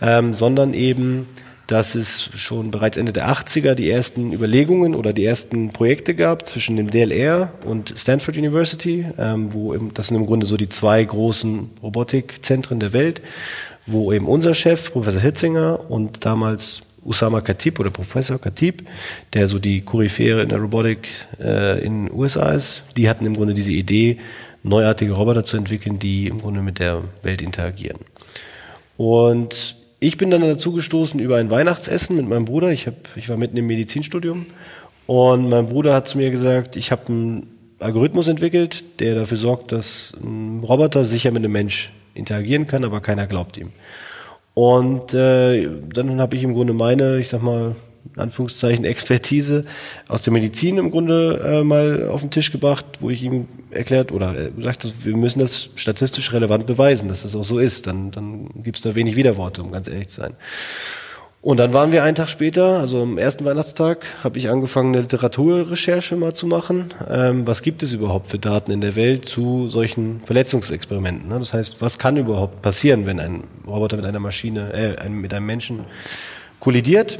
ähm, 0.00 0.32
sondern 0.32 0.72
eben, 0.72 1.28
dass 1.66 1.94
es 1.94 2.30
schon 2.34 2.70
bereits 2.70 2.96
Ende 2.96 3.12
der 3.12 3.28
80er 3.28 3.74
die 3.74 3.90
ersten 3.90 4.32
Überlegungen 4.32 4.94
oder 4.94 5.12
die 5.12 5.24
ersten 5.24 5.70
Projekte 5.70 6.14
gab 6.14 6.46
zwischen 6.46 6.76
dem 6.76 6.90
DLR 6.90 7.52
und 7.64 7.94
Stanford 7.96 8.36
University, 8.36 9.06
ähm, 9.18 9.52
wo 9.52 9.72
im, 9.72 9.92
das 9.94 10.08
sind 10.08 10.16
im 10.16 10.26
Grunde 10.26 10.46
so 10.46 10.56
die 10.56 10.68
zwei 10.68 11.02
großen 11.02 11.70
Robotikzentren 11.82 12.78
der 12.78 12.92
Welt 12.92 13.20
wo 13.86 14.12
eben 14.12 14.26
unser 14.26 14.54
Chef, 14.54 14.92
Professor 14.92 15.20
Hitzinger 15.20 15.90
und 15.90 16.24
damals 16.24 16.80
Usama 17.04 17.40
Khatib 17.40 17.80
oder 17.80 17.90
Professor 17.90 18.38
Khatib, 18.38 18.82
der 19.32 19.48
so 19.48 19.58
die 19.58 19.80
Koryphäre 19.80 20.42
in 20.42 20.48
der 20.48 20.58
Robotik 20.58 21.08
äh, 21.40 21.84
in 21.84 22.06
den 22.06 22.14
USA 22.14 22.52
ist, 22.52 22.82
die 22.96 23.08
hatten 23.08 23.26
im 23.26 23.34
Grunde 23.34 23.54
diese 23.54 23.72
Idee, 23.72 24.18
neuartige 24.62 25.12
Roboter 25.12 25.44
zu 25.44 25.56
entwickeln, 25.56 25.98
die 25.98 26.26
im 26.26 26.38
Grunde 26.38 26.60
mit 26.60 26.78
der 26.78 27.02
Welt 27.22 27.40
interagieren. 27.40 27.98
Und 28.96 29.76
ich 29.98 30.18
bin 30.18 30.30
dann 30.30 30.42
dazu 30.42 30.72
gestoßen 30.72 31.20
über 31.20 31.36
ein 31.36 31.50
Weihnachtsessen 31.50 32.16
mit 32.16 32.28
meinem 32.28 32.44
Bruder. 32.44 32.70
Ich, 32.70 32.86
hab, 32.86 32.94
ich 33.16 33.28
war 33.28 33.36
mitten 33.36 33.56
im 33.56 33.66
Medizinstudium 33.66 34.46
und 35.06 35.48
mein 35.48 35.66
Bruder 35.66 35.94
hat 35.94 36.08
zu 36.08 36.18
mir 36.18 36.30
gesagt, 36.30 36.76
ich 36.76 36.92
habe 36.92 37.08
einen 37.08 37.46
Algorithmus 37.78 38.28
entwickelt, 38.28 39.00
der 39.00 39.14
dafür 39.14 39.38
sorgt, 39.38 39.72
dass 39.72 40.14
ein 40.22 40.62
Roboter 40.62 41.04
sicher 41.04 41.30
mit 41.30 41.42
einem 41.42 41.52
Mensch 41.52 41.92
interagieren 42.14 42.66
kann, 42.66 42.84
aber 42.84 43.00
keiner 43.00 43.26
glaubt 43.26 43.56
ihm. 43.56 43.70
Und 44.54 45.14
äh, 45.14 45.68
dann 45.92 46.20
habe 46.20 46.36
ich 46.36 46.42
im 46.42 46.54
Grunde 46.54 46.72
meine, 46.72 47.18
ich 47.18 47.28
sag 47.28 47.42
mal, 47.42 47.74
in 48.14 48.22
Anführungszeichen 48.22 48.84
Expertise 48.84 49.62
aus 50.08 50.22
der 50.22 50.32
Medizin 50.32 50.78
im 50.78 50.90
Grunde 50.90 51.40
äh, 51.44 51.64
mal 51.64 52.08
auf 52.08 52.22
den 52.22 52.30
Tisch 52.30 52.50
gebracht, 52.50 52.84
wo 53.00 53.10
ich 53.10 53.22
ihm 53.22 53.46
erklärt 53.70 54.10
oder 54.10 54.36
äh, 54.36 54.50
gesagt, 54.50 54.86
wir 55.04 55.16
müssen 55.16 55.38
das 55.38 55.70
statistisch 55.76 56.32
relevant 56.32 56.66
beweisen, 56.66 57.08
dass 57.08 57.22
das 57.22 57.34
auch 57.34 57.44
so 57.44 57.58
ist. 57.58 57.86
Dann, 57.86 58.10
dann 58.10 58.48
gibt 58.62 58.76
es 58.76 58.82
da 58.82 58.94
wenig 58.94 59.16
Widerworte, 59.16 59.62
um 59.62 59.70
ganz 59.70 59.86
ehrlich 59.86 60.08
zu 60.08 60.22
sein. 60.22 60.34
Und 61.42 61.56
dann 61.56 61.72
waren 61.72 61.90
wir 61.90 62.04
einen 62.04 62.16
Tag 62.16 62.28
später, 62.28 62.80
also 62.80 63.00
am 63.00 63.16
ersten 63.16 63.46
Weihnachtstag, 63.46 64.04
habe 64.22 64.38
ich 64.38 64.50
angefangen, 64.50 64.92
eine 64.92 65.00
Literaturrecherche 65.00 66.14
mal 66.14 66.34
zu 66.34 66.46
machen. 66.46 66.92
Ähm, 67.10 67.46
was 67.46 67.62
gibt 67.62 67.82
es 67.82 67.92
überhaupt 67.92 68.28
für 68.30 68.38
Daten 68.38 68.70
in 68.70 68.82
der 68.82 68.94
Welt 68.94 69.26
zu 69.26 69.70
solchen 69.70 70.20
Verletzungsexperimenten? 70.26 71.30
Ne? 71.30 71.38
Das 71.38 71.54
heißt, 71.54 71.80
was 71.80 71.98
kann 71.98 72.18
überhaupt 72.18 72.60
passieren, 72.60 73.06
wenn 73.06 73.18
ein 73.20 73.44
Roboter 73.66 73.96
mit 73.96 74.04
einer 74.04 74.20
Maschine, 74.20 74.70
äh, 74.74 75.08
mit 75.08 75.32
einem 75.32 75.46
Menschen 75.46 75.84
kollidiert? 76.58 77.18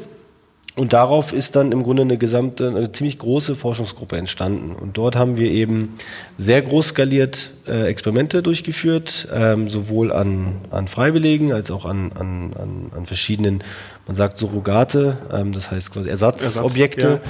Und 0.76 0.92
darauf 0.92 1.32
ist 1.32 1.56
dann 1.56 1.72
im 1.72 1.82
Grunde 1.82 2.02
eine 2.02 2.16
gesamte, 2.16 2.68
eine 2.68 2.92
ziemlich 2.92 3.18
große 3.18 3.56
Forschungsgruppe 3.56 4.16
entstanden. 4.16 4.74
Und 4.74 4.96
dort 4.96 5.16
haben 5.16 5.36
wir 5.36 5.50
eben 5.50 5.96
sehr 6.38 6.62
groß 6.62 6.88
skaliert 6.88 7.50
äh, 7.66 7.86
Experimente 7.88 8.42
durchgeführt, 8.42 9.28
ähm, 9.34 9.68
sowohl 9.68 10.12
an, 10.12 10.56
an 10.70 10.86
Freiwilligen 10.88 11.52
als 11.52 11.70
auch 11.70 11.86
an, 11.86 12.12
an, 12.12 12.52
an, 12.54 12.92
an 12.96 13.06
verschiedenen, 13.06 13.64
man 14.10 14.16
sagt 14.16 14.38
Surrogate, 14.38 15.18
ähm, 15.32 15.52
das 15.52 15.70
heißt 15.70 15.92
quasi 15.92 16.08
Ersatzobjekte, 16.08 17.06
Ersatz, 17.06 17.22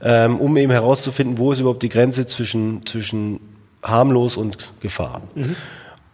ja. 0.00 0.24
ähm, 0.24 0.40
um 0.40 0.56
eben 0.56 0.72
herauszufinden, 0.72 1.36
wo 1.36 1.52
ist 1.52 1.60
überhaupt 1.60 1.82
die 1.82 1.90
Grenze 1.90 2.24
zwischen, 2.24 2.86
zwischen 2.86 3.38
harmlos 3.82 4.38
und 4.38 4.70
Gefahr. 4.80 5.20
Mhm. 5.34 5.56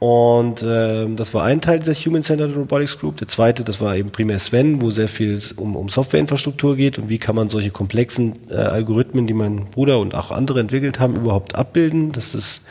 Und 0.00 0.62
äh, 0.64 1.06
das 1.14 1.34
war 1.34 1.44
ein 1.44 1.60
Teil 1.60 1.78
dieser 1.78 1.94
Human-Centered 1.94 2.56
Robotics 2.56 2.98
Group. 2.98 3.18
Der 3.18 3.28
zweite, 3.28 3.62
das 3.62 3.80
war 3.80 3.94
eben 3.94 4.10
primär 4.10 4.40
Sven, 4.40 4.80
wo 4.80 4.90
sehr 4.90 5.06
viel 5.06 5.40
um, 5.54 5.76
um 5.76 5.88
Softwareinfrastruktur 5.88 6.74
geht 6.74 6.98
und 6.98 7.08
wie 7.08 7.18
kann 7.18 7.36
man 7.36 7.48
solche 7.48 7.70
komplexen 7.70 8.50
äh, 8.50 8.54
Algorithmen, 8.54 9.28
die 9.28 9.34
mein 9.34 9.66
Bruder 9.66 10.00
und 10.00 10.16
auch 10.16 10.32
andere 10.32 10.58
entwickelt 10.58 10.98
haben, 10.98 11.14
überhaupt 11.14 11.54
abbilden, 11.54 12.10
dass 12.10 12.32
das 12.32 12.62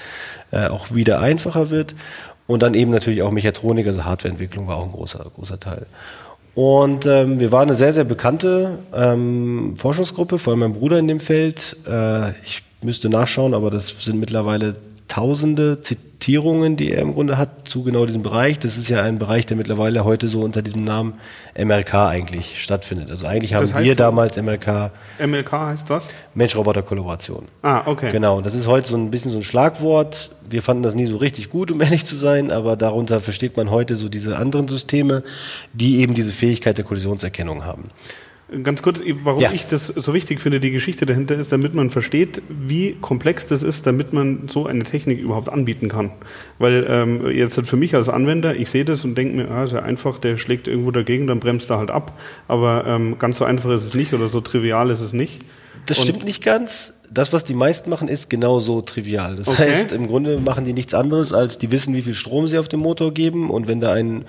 äh, 0.51 0.67
auch 0.67 0.93
wieder 0.93 1.21
einfacher 1.21 1.69
wird. 1.69 1.95
Und 2.45 2.61
dann 2.61 2.73
eben 2.73 2.91
natürlich 2.91 3.21
auch 3.21 3.31
Mechatronik, 3.31 3.87
also 3.87 4.03
Hardwareentwicklung 4.03 4.67
war 4.67 4.75
auch 4.75 4.85
ein 4.85 4.91
großer, 4.91 5.31
großer 5.33 5.61
Teil. 5.61 5.85
Und 6.57 7.05
ähm, 7.05 7.39
wir 7.39 7.51
waren 7.51 7.69
eine 7.69 7.77
sehr, 7.77 7.93
sehr 7.93 8.03
bekannte 8.03 8.79
ähm, 8.91 9.75
Forschungsgruppe, 9.77 10.39
vor 10.39 10.53
allem 10.53 10.61
mein 10.61 10.73
Bruder 10.73 10.97
in 10.97 11.07
dem 11.07 11.19
Feld. 11.19 11.77
Äh, 11.87 12.31
ich 12.43 12.63
müsste 12.81 13.09
nachschauen, 13.09 13.53
aber 13.53 13.69
das 13.69 13.93
sind 13.99 14.19
mittlerweile 14.19 14.73
tausende 15.07 15.83
Zitierungen, 15.83 16.75
die 16.75 16.91
er 16.91 17.03
im 17.03 17.13
Grunde 17.13 17.37
hat 17.37 17.69
zu 17.69 17.83
genau 17.83 18.07
diesem 18.07 18.23
Bereich. 18.23 18.57
Das 18.57 18.75
ist 18.75 18.89
ja 18.89 19.03
ein 19.03 19.19
Bereich, 19.19 19.45
der 19.45 19.55
mittlerweile 19.55 20.03
heute 20.03 20.29
so 20.29 20.41
unter 20.41 20.63
diesem 20.63 20.83
Namen 20.83 21.13
MLK 21.57 21.93
eigentlich 21.95 22.61
stattfindet. 22.61 23.09
Also 23.09 23.25
eigentlich 23.25 23.53
haben 23.53 23.67
wir 23.83 23.95
damals 23.95 24.37
MLK. 24.37 24.91
MLK 25.19 25.51
heißt 25.51 25.89
was? 25.89 26.07
Mensch-Roboter-Kollaboration. 26.35 27.47
Ah, 27.63 27.83
okay. 27.85 28.11
Genau. 28.11 28.41
Das 28.41 28.53
ist 28.53 28.67
heute 28.67 28.87
so 28.89 28.97
ein 28.97 29.09
bisschen 29.09 29.31
so 29.31 29.37
ein 29.37 29.43
Schlagwort. 29.43 30.31
Wir 30.47 30.61
fanden 30.61 30.83
das 30.83 30.95
nie 30.95 31.07
so 31.07 31.17
richtig 31.17 31.49
gut, 31.49 31.71
um 31.71 31.81
ehrlich 31.81 32.05
zu 32.05 32.15
sein, 32.15 32.51
aber 32.51 32.75
darunter 32.75 33.19
versteht 33.19 33.57
man 33.57 33.71
heute 33.71 33.95
so 33.95 34.07
diese 34.07 34.37
anderen 34.37 34.67
Systeme, 34.67 35.23
die 35.73 35.99
eben 35.99 36.13
diese 36.13 36.31
Fähigkeit 36.31 36.77
der 36.77 36.85
Kollisionserkennung 36.85 37.65
haben. 37.65 37.89
Ganz 38.63 38.81
kurz, 38.81 39.01
warum 39.23 39.41
ja. 39.41 39.51
ich 39.51 39.67
das 39.67 39.87
so 39.87 40.13
wichtig 40.13 40.39
finde, 40.39 40.61
die 40.61 40.71
Geschichte 40.71 41.05
dahinter 41.05 41.35
ist, 41.35 41.51
damit 41.51 41.73
man 41.73 41.89
versteht, 41.89 42.41
wie 42.47 42.93
komplex 43.01 43.45
das 43.45 43.61
ist, 43.61 43.85
damit 43.85 44.13
man 44.13 44.47
so 44.47 44.65
eine 44.65 44.85
Technik 44.85 45.19
überhaupt 45.19 45.49
anbieten 45.49 45.89
kann. 45.89 46.11
Weil 46.57 46.85
ähm, 46.87 47.29
jetzt 47.29 47.59
für 47.59 47.75
mich 47.75 47.93
als 47.93 48.07
Anwender, 48.07 48.55
ich 48.55 48.69
sehe 48.69 48.85
das 48.85 49.03
und 49.03 49.15
denke 49.15 49.35
mir, 49.35 49.51
ah, 49.51 49.65
ist 49.65 49.73
ja 49.73 49.81
einfach, 49.81 50.17
der 50.17 50.37
schlägt 50.37 50.69
irgendwo 50.69 50.91
dagegen, 50.91 51.27
dann 51.27 51.41
bremst 51.41 51.69
er 51.69 51.77
halt 51.77 51.91
ab. 51.91 52.17
Aber 52.47 52.85
ähm, 52.87 53.19
ganz 53.19 53.37
so 53.37 53.43
einfach 53.43 53.69
ist 53.71 53.83
es 53.83 53.93
nicht 53.93 54.13
oder 54.13 54.29
so 54.29 54.39
trivial 54.39 54.91
ist 54.91 55.01
es 55.01 55.11
nicht. 55.11 55.41
Das 55.85 55.99
und 55.99 56.05
stimmt 56.05 56.23
nicht 56.23 56.41
ganz. 56.41 56.93
Das, 57.11 57.33
was 57.33 57.43
die 57.43 57.53
meisten 57.53 57.89
machen, 57.89 58.07
ist 58.07 58.29
genauso 58.29 58.79
trivial. 58.79 59.35
Das 59.35 59.49
okay. 59.49 59.69
heißt, 59.69 59.91
im 59.91 60.07
Grunde 60.07 60.39
machen 60.39 60.63
die 60.63 60.73
nichts 60.73 60.93
anderes, 60.93 61.33
als 61.33 61.57
die 61.57 61.71
wissen, 61.71 61.93
wie 61.95 62.01
viel 62.01 62.13
Strom 62.13 62.47
sie 62.47 62.57
auf 62.57 62.69
dem 62.69 62.79
Motor 62.79 63.13
geben 63.13 63.49
und 63.49 63.67
wenn 63.67 63.81
da 63.81 63.91
ein 63.91 64.23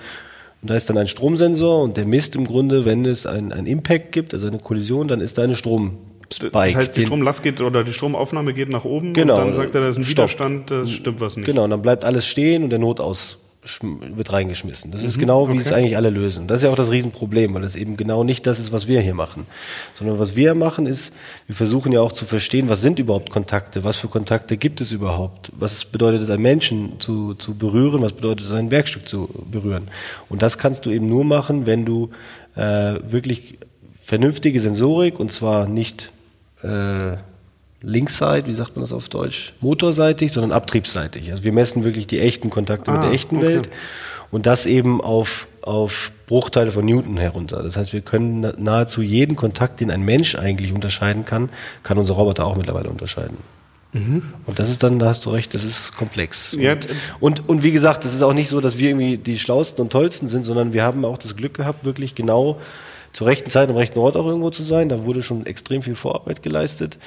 und 0.61 0.69
da 0.69 0.75
ist 0.75 0.89
dann 0.89 0.97
ein 0.97 1.07
Stromsensor 1.07 1.83
und 1.83 1.95
der 1.95 2.05
misst 2.05 2.35
im 2.35 2.45
Grunde, 2.45 2.85
wenn 2.85 3.05
es 3.05 3.25
ein, 3.25 3.51
ein 3.51 3.65
Impact 3.65 4.11
gibt, 4.11 4.33
also 4.33 4.47
eine 4.47 4.59
Kollision, 4.59 5.07
dann 5.07 5.21
ist 5.21 5.37
da 5.37 5.43
eine 5.43 5.55
Strom. 5.55 5.97
Spike. 6.31 6.51
Das 6.51 6.75
heißt, 6.75 6.97
die 6.97 7.01
Stromlast 7.01 7.41
geht 7.41 7.59
oder 7.59 7.83
die 7.83 7.93
Stromaufnahme 7.93 8.53
geht 8.53 8.69
nach 8.69 8.85
oben 8.85 9.13
genau, 9.13 9.35
und 9.35 9.39
dann 9.39 9.53
sagt 9.55 9.73
er, 9.73 9.81
da 9.81 9.89
ist 9.89 9.97
ein. 9.97 10.07
Widerstand, 10.07 10.69
das 10.69 10.91
stimmt 10.91 11.21
was 11.21 11.37
nicht. 11.37 11.47
Genau, 11.47 11.63
und 11.63 11.71
dann 11.71 11.81
bleibt 11.81 12.05
alles 12.05 12.27
stehen 12.27 12.63
und 12.63 12.69
der 12.69 12.77
Notaus 12.77 13.39
wird 13.61 14.31
reingeschmissen. 14.31 14.91
Das 14.91 15.03
ist 15.03 15.17
mhm, 15.17 15.21
genau, 15.21 15.47
wie 15.49 15.53
okay. 15.53 15.61
es 15.61 15.71
eigentlich 15.73 15.97
alle 15.97 16.09
lösen. 16.09 16.47
Das 16.47 16.57
ist 16.57 16.63
ja 16.63 16.69
auch 16.69 16.77
das 16.77 16.91
Riesenproblem, 16.91 17.53
weil 17.53 17.61
das 17.61 17.75
eben 17.75 17.97
genau 17.97 18.23
nicht 18.23 18.47
das 18.47 18.57
ist, 18.57 18.71
was 18.71 18.87
wir 18.87 19.01
hier 19.01 19.13
machen. 19.13 19.47
Sondern 19.93 20.17
was 20.17 20.35
wir 20.35 20.55
machen 20.55 20.85
ist, 20.85 21.13
wir 21.45 21.55
versuchen 21.55 21.91
ja 21.91 21.99
auch 21.99 22.13
zu 22.13 22.23
verstehen, 22.23 22.69
was 22.69 22.81
sind 22.81 22.99
überhaupt 22.99 23.29
Kontakte, 23.29 23.83
was 23.83 23.97
für 23.97 24.07
Kontakte 24.07 24.55
gibt 24.55 24.79
es 24.79 24.93
überhaupt, 24.93 25.51
was 25.57 25.83
bedeutet 25.83 26.21
es, 26.21 26.29
einen 26.29 26.41
Menschen 26.41 26.99
zu, 26.99 27.33
zu 27.33 27.53
berühren, 27.53 28.01
was 28.01 28.13
bedeutet 28.13 28.45
es, 28.45 28.51
ein 28.53 28.71
Werkstück 28.71 29.07
zu 29.07 29.29
berühren. 29.51 29.89
Und 30.29 30.41
das 30.41 30.57
kannst 30.57 30.85
du 30.85 30.91
eben 30.91 31.07
nur 31.07 31.25
machen, 31.25 31.65
wenn 31.65 31.85
du 31.85 32.11
äh, 32.55 32.61
wirklich 32.61 33.57
vernünftige 34.03 34.61
Sensorik 34.61 35.19
und 35.19 35.33
zwar 35.33 35.67
nicht 35.67 36.11
äh, 36.63 37.17
Linksside, 37.81 38.45
wie 38.45 38.53
sagt 38.53 38.75
man 38.75 38.81
das 38.81 38.93
auf 38.93 39.09
Deutsch, 39.09 39.53
motorseitig, 39.61 40.31
sondern 40.31 40.51
abtriebsseitig. 40.51 41.31
Also 41.31 41.43
wir 41.43 41.53
messen 41.53 41.83
wirklich 41.83 42.07
die 42.07 42.19
echten 42.19 42.49
Kontakte 42.49 42.91
ah, 42.91 42.95
mit 42.95 43.03
der 43.03 43.11
echten 43.11 43.37
okay. 43.37 43.45
Welt 43.45 43.69
und 44.31 44.45
das 44.45 44.65
eben 44.65 45.01
auf, 45.01 45.47
auf 45.61 46.11
Bruchteile 46.27 46.71
von 46.71 46.85
Newton 46.85 47.17
herunter. 47.17 47.63
Das 47.63 47.77
heißt, 47.77 47.93
wir 47.93 48.01
können 48.01 48.53
nahezu 48.57 49.01
jeden 49.01 49.35
Kontakt, 49.35 49.79
den 49.79 49.91
ein 49.91 50.01
Mensch 50.01 50.35
eigentlich 50.35 50.73
unterscheiden 50.73 51.25
kann, 51.25 51.49
kann 51.83 51.97
unser 51.97 52.15
Roboter 52.15 52.45
auch 52.45 52.55
mittlerweile 52.55 52.89
unterscheiden. 52.89 53.37
Mhm. 53.93 54.21
Und 54.45 54.59
das 54.59 54.69
ist 54.69 54.83
dann, 54.83 54.99
da 54.99 55.07
hast 55.07 55.25
du 55.25 55.31
recht, 55.31 55.55
das 55.55 55.63
ist 55.63 55.95
komplex. 55.95 56.55
Ja. 56.59 56.73
Und, 56.73 56.87
und, 57.19 57.49
und 57.49 57.63
wie 57.63 57.71
gesagt, 57.71 58.05
es 58.05 58.13
ist 58.13 58.21
auch 58.21 58.33
nicht 58.33 58.49
so, 58.49 58.61
dass 58.61 58.77
wir 58.77 58.89
irgendwie 58.89 59.17
die 59.17 59.39
schlausten 59.39 59.81
und 59.81 59.91
tollsten 59.91 60.27
sind, 60.27 60.43
sondern 60.43 60.73
wir 60.73 60.83
haben 60.83 61.05
auch 61.05 61.17
das 61.17 61.35
Glück 61.35 61.55
gehabt, 61.55 61.85
wirklich 61.85 62.13
genau 62.13 62.59
zur 63.13 63.25
rechten 63.25 63.49
Zeit 63.49 63.69
am 63.69 63.75
rechten 63.75 63.97
Ort 63.97 64.15
auch 64.15 64.27
irgendwo 64.27 64.51
zu 64.51 64.61
sein. 64.61 64.89
Da 64.89 65.05
wurde 65.05 65.23
schon 65.23 65.45
extrem 65.47 65.81
viel 65.81 65.95
Vorarbeit 65.95 66.43
geleistet. 66.43 66.99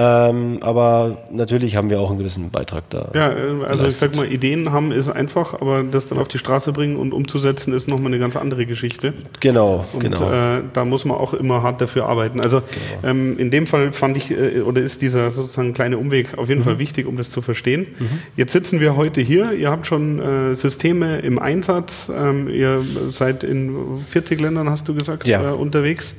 Ähm, 0.00 0.58
aber 0.62 1.18
natürlich 1.30 1.76
haben 1.76 1.90
wir 1.90 2.00
auch 2.00 2.08
einen 2.08 2.18
gewissen 2.18 2.48
Beitrag 2.48 2.84
da. 2.88 3.10
Ja, 3.12 3.32
äh, 3.32 3.64
also 3.66 3.86
ich 3.86 3.96
sag 3.96 4.16
mal, 4.16 4.26
Ideen 4.26 4.72
haben 4.72 4.92
ist 4.92 5.10
einfach, 5.10 5.60
aber 5.60 5.82
das 5.82 6.08
dann 6.08 6.18
auf 6.18 6.28
die 6.28 6.38
Straße 6.38 6.72
bringen 6.72 6.96
und 6.96 7.12
umzusetzen 7.12 7.74
ist 7.74 7.86
nochmal 7.86 8.06
eine 8.06 8.18
ganz 8.18 8.34
andere 8.34 8.64
Geschichte. 8.64 9.12
Genau, 9.40 9.84
und, 9.92 10.00
genau. 10.00 10.30
Äh, 10.30 10.62
da 10.72 10.86
muss 10.86 11.04
man 11.04 11.18
auch 11.18 11.34
immer 11.34 11.62
hart 11.62 11.82
dafür 11.82 12.06
arbeiten. 12.06 12.40
Also 12.40 12.62
genau. 13.02 13.10
ähm, 13.10 13.38
in 13.38 13.50
dem 13.50 13.66
Fall 13.66 13.92
fand 13.92 14.16
ich, 14.16 14.30
äh, 14.30 14.62
oder 14.62 14.80
ist 14.80 15.02
dieser 15.02 15.32
sozusagen 15.32 15.74
kleine 15.74 15.98
Umweg 15.98 16.38
auf 16.38 16.48
jeden 16.48 16.62
mhm. 16.62 16.64
Fall 16.64 16.78
wichtig, 16.78 17.06
um 17.06 17.18
das 17.18 17.30
zu 17.30 17.42
verstehen. 17.42 17.88
Mhm. 17.98 18.08
Jetzt 18.36 18.52
sitzen 18.52 18.80
wir 18.80 18.96
heute 18.96 19.20
hier, 19.20 19.52
ihr 19.52 19.70
habt 19.70 19.86
schon 19.86 20.18
äh, 20.18 20.56
Systeme 20.56 21.18
im 21.18 21.38
Einsatz, 21.38 22.10
ähm, 22.16 22.48
ihr 22.48 22.82
seid 23.10 23.44
in 23.44 23.98
40 24.08 24.40
Ländern, 24.40 24.70
hast 24.70 24.88
du 24.88 24.94
gesagt, 24.94 25.26
ja. 25.26 25.50
Äh, 25.50 25.52
unterwegs. 25.52 26.14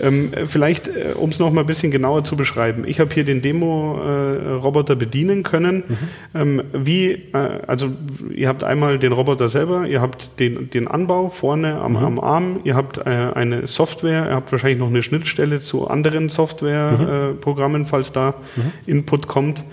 Ähm, 0.00 0.32
vielleicht, 0.46 0.88
äh, 0.88 1.14
um 1.14 1.30
es 1.30 1.38
nochmal 1.38 1.62
ein 1.62 1.68
bisschen 1.68 1.92
genauer 1.92 2.24
zu 2.24 2.34
beschreiben. 2.34 2.84
Ich 2.84 2.98
habe 2.98 3.11
hier 3.12 3.24
den 3.24 3.42
Demo-Roboter 3.42 4.96
bedienen 4.96 5.42
können. 5.42 5.84
Mhm. 5.86 5.96
Ähm, 6.34 6.62
wie, 6.72 7.12
äh, 7.12 7.60
also 7.66 7.90
ihr 8.34 8.48
habt 8.48 8.64
einmal 8.64 8.98
den 8.98 9.12
Roboter 9.12 9.48
selber, 9.48 9.86
ihr 9.86 10.00
habt 10.00 10.38
den, 10.40 10.70
den 10.70 10.88
Anbau 10.88 11.28
vorne 11.28 11.80
am, 11.80 11.92
mhm. 11.92 11.98
am 11.98 12.20
Arm, 12.20 12.60
ihr 12.64 12.74
habt 12.74 12.98
äh, 12.98 13.02
eine 13.02 13.66
Software, 13.66 14.26
ihr 14.28 14.34
habt 14.34 14.52
wahrscheinlich 14.52 14.78
noch 14.78 14.88
eine 14.88 15.02
Schnittstelle 15.02 15.60
zu 15.60 15.88
anderen 15.88 16.28
Softwareprogrammen, 16.28 17.82
mhm. 17.82 17.86
äh, 17.86 17.90
falls 17.90 18.12
da 18.12 18.34
mhm. 18.56 18.72
Input 18.86 19.28
kommt. 19.28 19.64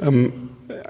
Ähm, 0.00 0.32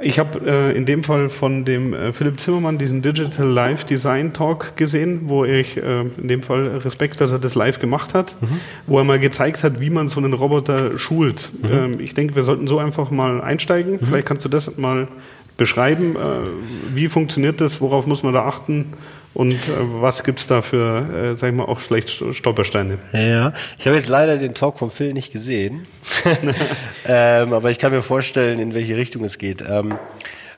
ich 0.03 0.19
habe 0.19 0.41
äh, 0.45 0.77
in 0.77 0.87
dem 0.87 1.05
Fall 1.05 1.29
von 1.29 1.65
dem 1.65 1.95
äh, 1.95 2.13
Philipp 2.13 2.41
Zimmermann 2.41 2.79
diesen 2.79 3.03
Digital 3.03 3.47
Live 3.47 3.85
Design 3.85 4.33
Talk 4.33 4.77
gesehen, 4.77 5.23
wo 5.27 5.45
ich 5.45 5.77
äh, 5.77 6.01
in 6.01 6.29
dem 6.29 6.43
Fall 6.43 6.79
Respekt, 6.79 7.21
dass 7.21 7.33
er 7.33 7.39
das 7.39 7.55
live 7.55 7.79
gemacht 7.79 8.15
hat, 8.15 8.37
mhm. 8.41 8.61
wo 8.87 8.99
er 8.99 9.05
mal 9.05 9.19
gezeigt 9.19 9.63
hat, 9.63 9.81
wie 9.81 9.91
man 9.91 10.09
so 10.09 10.21
einen 10.21 10.33
Roboter 10.33 10.99
schult. 10.99 11.51
Mhm. 11.63 11.69
Ähm, 11.71 12.01
ich 12.01 12.15
denke, 12.15 12.35
wir 12.35 12.43
sollten 12.43 12.67
so 12.67 12.79
einfach 12.79 13.11
mal 13.11 13.41
einsteigen. 13.41 13.95
Mhm. 13.95 14.07
Vielleicht 14.07 14.27
kannst 14.27 14.45
du 14.45 14.49
das 14.49 14.77
mal 14.77 15.09
beschreiben. 15.57 16.17
Äh, 16.17 16.95
wie 16.95 17.09
funktioniert 17.09 17.61
das? 17.61 17.81
Worauf 17.81 18.07
muss 18.07 18.23
man 18.23 18.35
da 18.35 18.45
achten? 18.47 18.95
Und 19.35 19.55
äh, 19.55 19.73
was 20.01 20.23
gibt's 20.23 20.47
da 20.47 20.63
für, 20.63 21.33
äh, 21.33 21.37
sag 21.37 21.51
ich 21.51 21.55
mal, 21.55 21.65
auch 21.65 21.81
vielleicht 21.81 22.11
Stolpersteine? 22.11 22.99
Ja, 23.13 23.53
ich 23.79 23.87
habe 23.87 23.97
jetzt 23.97 24.09
leider 24.09 24.39
den 24.39 24.55
Talk 24.55 24.79
vom 24.79 24.93
Phil 24.93 25.13
nicht 25.13 25.33
gesehen, 25.33 25.87
ähm, 27.07 27.53
aber 27.53 27.71
ich 27.71 27.81
kann 27.81 27.93
mir 27.93 28.03
vorstellen, 28.03 28.61
in 28.61 28.75
welche 28.75 28.97
Richtung 28.97 29.25
es 29.25 29.39
geht. 29.39 29.63
Ähm, 29.69 29.99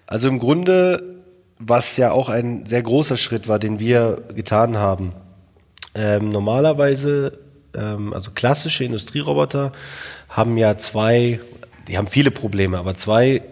also 0.06 0.28
im 0.28 0.38
Grunde, 0.38 1.02
was 1.58 1.96
ja 1.96 2.12
auch 2.12 2.28
ein 2.28 2.66
sehr 2.66 2.82
großer 2.82 3.16
Schritt 3.16 3.48
war, 3.48 3.58
den 3.58 3.80
wir 3.80 4.22
getan 4.34 4.76
haben. 4.76 5.12
Ähm, 5.94 6.28
normalerweise, 6.28 7.38
ähm, 7.74 8.12
also 8.12 8.32
klassische 8.32 8.84
Industrieroboter 8.84 9.72
haben 10.28 10.58
ja 10.58 10.76
zwei, 10.76 11.40
die 11.88 11.96
haben 11.96 12.08
viele 12.08 12.30
Probleme, 12.30 12.76
aber 12.76 12.94
zwei 12.94 13.42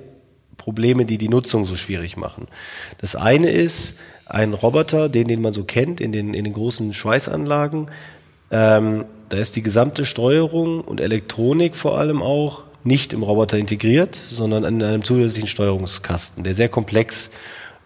Probleme, 0.58 1.06
die 1.06 1.16
die 1.16 1.30
Nutzung 1.30 1.64
so 1.64 1.76
schwierig 1.76 2.18
machen. 2.18 2.46
Das 2.98 3.16
eine 3.16 3.50
ist, 3.50 3.96
ein 4.26 4.54
Roboter, 4.54 5.08
den, 5.08 5.28
den 5.28 5.42
man 5.42 5.52
so 5.52 5.64
kennt, 5.64 6.00
in 6.00 6.12
den, 6.12 6.34
in 6.34 6.44
den 6.44 6.52
großen 6.52 6.94
Schweißanlagen. 6.94 7.88
Ähm, 8.50 9.04
da 9.28 9.36
ist 9.36 9.56
die 9.56 9.62
gesamte 9.62 10.04
Steuerung 10.04 10.80
und 10.80 11.00
Elektronik 11.00 11.76
vor 11.76 11.98
allem 11.98 12.22
auch 12.22 12.62
nicht 12.84 13.12
im 13.12 13.22
Roboter 13.22 13.56
integriert, 13.58 14.20
sondern 14.28 14.64
in 14.64 14.82
einem 14.82 15.04
zusätzlichen 15.04 15.48
Steuerungskasten, 15.48 16.44
der 16.44 16.54
sehr 16.54 16.68
komplex 16.68 17.30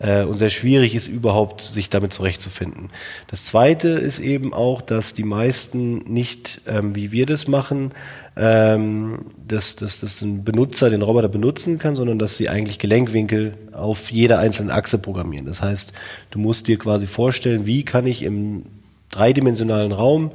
äh, 0.00 0.24
und 0.24 0.38
sehr 0.38 0.50
schwierig 0.50 0.94
ist, 0.94 1.06
überhaupt 1.06 1.62
sich 1.62 1.88
damit 1.88 2.12
zurechtzufinden. 2.12 2.90
Das 3.28 3.44
Zweite 3.44 3.88
ist 3.88 4.18
eben 4.18 4.52
auch, 4.52 4.82
dass 4.82 5.14
die 5.14 5.24
meisten 5.24 5.98
nicht, 6.12 6.62
ähm, 6.66 6.94
wie 6.94 7.12
wir 7.12 7.26
das 7.26 7.48
machen, 7.48 7.92
ähm, 8.38 9.26
dass, 9.48 9.74
dass, 9.74 10.00
dass 10.00 10.22
ein 10.22 10.44
Benutzer 10.44 10.90
den 10.90 11.02
Roboter 11.02 11.28
benutzen 11.28 11.78
kann, 11.78 11.96
sondern 11.96 12.20
dass 12.20 12.36
sie 12.36 12.48
eigentlich 12.48 12.78
Gelenkwinkel 12.78 13.54
auf 13.72 14.12
jeder 14.12 14.38
einzelnen 14.38 14.70
Achse 14.70 14.98
programmieren. 14.98 15.44
Das 15.44 15.60
heißt, 15.60 15.92
du 16.30 16.38
musst 16.38 16.68
dir 16.68 16.78
quasi 16.78 17.06
vorstellen, 17.06 17.66
wie 17.66 17.84
kann 17.84 18.06
ich 18.06 18.22
im 18.22 18.62
dreidimensionalen 19.10 19.90
Raum 19.90 20.30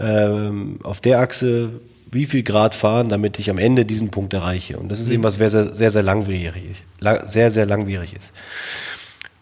ähm, 0.00 0.78
auf 0.82 1.00
der 1.02 1.20
Achse 1.20 1.80
wie 2.10 2.26
viel 2.26 2.42
Grad 2.42 2.74
fahren, 2.74 3.08
damit 3.08 3.38
ich 3.38 3.50
am 3.50 3.58
Ende 3.58 3.84
diesen 3.84 4.10
Punkt 4.10 4.32
erreiche. 4.32 4.78
Und 4.78 4.90
das 4.90 5.00
ist 5.00 5.10
eben 5.10 5.22
was 5.22 5.36
sehr, 5.36 5.50
sehr, 5.50 5.90
sehr, 5.90 6.02
langwierig, 6.02 6.82
sehr, 7.26 7.50
sehr 7.50 7.66
langwierig 7.66 8.14
ist. 8.14 8.32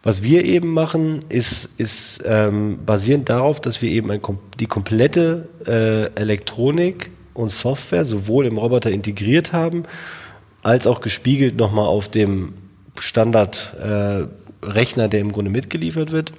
Was 0.02 0.22
wir 0.22 0.44
eben 0.44 0.72
machen, 0.72 1.24
ist, 1.28 1.68
ist 1.78 2.22
ähm, 2.24 2.78
basierend 2.86 3.28
darauf, 3.28 3.60
dass 3.60 3.82
wir 3.82 3.90
eben 3.90 4.10
ein, 4.10 4.20
die 4.58 4.66
komplette 4.66 5.48
äh, 5.66 6.20
Elektronik 6.20 7.10
und 7.34 7.50
Software 7.50 8.04
sowohl 8.04 8.46
im 8.46 8.58
Roboter 8.58 8.90
integriert 8.90 9.52
haben, 9.52 9.84
als 10.62 10.86
auch 10.86 11.00
gespiegelt 11.00 11.56
nochmal 11.56 11.86
auf 11.86 12.08
dem 12.08 12.54
Standardrechner, 12.98 15.04
äh, 15.04 15.08
der 15.08 15.20
im 15.20 15.32
Grunde 15.32 15.50
mitgeliefert 15.50 16.12
wird. 16.12 16.32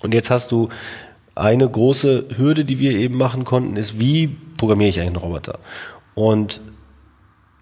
Und 0.00 0.14
jetzt 0.14 0.30
hast 0.30 0.52
du 0.52 0.68
eine 1.34 1.68
große 1.68 2.26
Hürde, 2.36 2.64
die 2.64 2.78
wir 2.78 2.92
eben 2.92 3.16
machen 3.16 3.44
konnten, 3.44 3.76
ist, 3.76 3.98
wie 3.98 4.28
programmiere 4.58 4.90
ich 4.90 5.00
eigentlich 5.00 5.16
einen 5.16 5.24
Roboter? 5.24 5.58
Und 6.14 6.60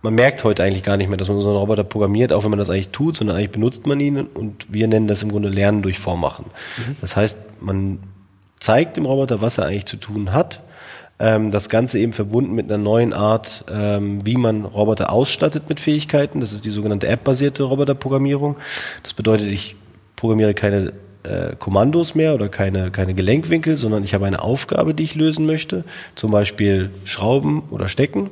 man 0.02 0.14
merkt 0.14 0.44
heute 0.44 0.62
eigentlich 0.62 0.82
gar 0.82 0.96
nicht 0.96 1.08
mehr, 1.08 1.18
dass 1.18 1.28
man 1.28 1.40
so 1.40 1.48
einen 1.48 1.58
Roboter 1.58 1.84
programmiert, 1.84 2.32
auch 2.32 2.44
wenn 2.44 2.50
man 2.50 2.58
das 2.58 2.70
eigentlich 2.70 2.88
tut, 2.88 3.16
sondern 3.16 3.36
eigentlich 3.36 3.50
benutzt 3.50 3.86
man 3.86 4.00
ihn 4.00 4.18
und 4.18 4.72
wir 4.72 4.88
nennen 4.88 5.06
das 5.06 5.22
im 5.22 5.30
Grunde 5.30 5.50
Lernen 5.50 5.82
durch 5.82 5.98
Vormachen. 5.98 6.46
Mhm. 6.78 6.96
Das 7.00 7.16
heißt, 7.16 7.38
man 7.60 8.00
zeigt 8.58 8.96
dem 8.96 9.06
Roboter, 9.06 9.40
was 9.40 9.58
er 9.58 9.66
eigentlich 9.66 9.86
zu 9.86 9.96
tun 9.96 10.32
hat. 10.32 10.60
Ähm, 11.20 11.50
das 11.50 11.68
Ganze 11.68 11.98
eben 11.98 12.14
verbunden 12.14 12.54
mit 12.54 12.66
einer 12.66 12.82
neuen 12.82 13.12
Art, 13.12 13.64
ähm, 13.70 14.24
wie 14.24 14.36
man 14.36 14.64
Roboter 14.64 15.12
ausstattet 15.12 15.68
mit 15.68 15.78
Fähigkeiten. 15.78 16.40
Das 16.40 16.54
ist 16.54 16.64
die 16.64 16.70
sogenannte 16.70 17.08
App-basierte 17.08 17.62
Roboterprogrammierung. 17.62 18.56
Das 19.02 19.12
bedeutet, 19.12 19.48
ich 19.48 19.76
programmiere 20.16 20.54
keine 20.54 20.94
äh, 21.22 21.54
Kommandos 21.58 22.14
mehr 22.14 22.34
oder 22.34 22.48
keine, 22.48 22.90
keine 22.90 23.12
Gelenkwinkel, 23.12 23.76
sondern 23.76 24.02
ich 24.02 24.14
habe 24.14 24.24
eine 24.24 24.42
Aufgabe, 24.42 24.94
die 24.94 25.02
ich 25.02 25.14
lösen 25.14 25.44
möchte, 25.44 25.84
zum 26.14 26.30
Beispiel 26.30 26.90
Schrauben 27.04 27.64
oder 27.70 27.88
Stecken. 27.88 28.30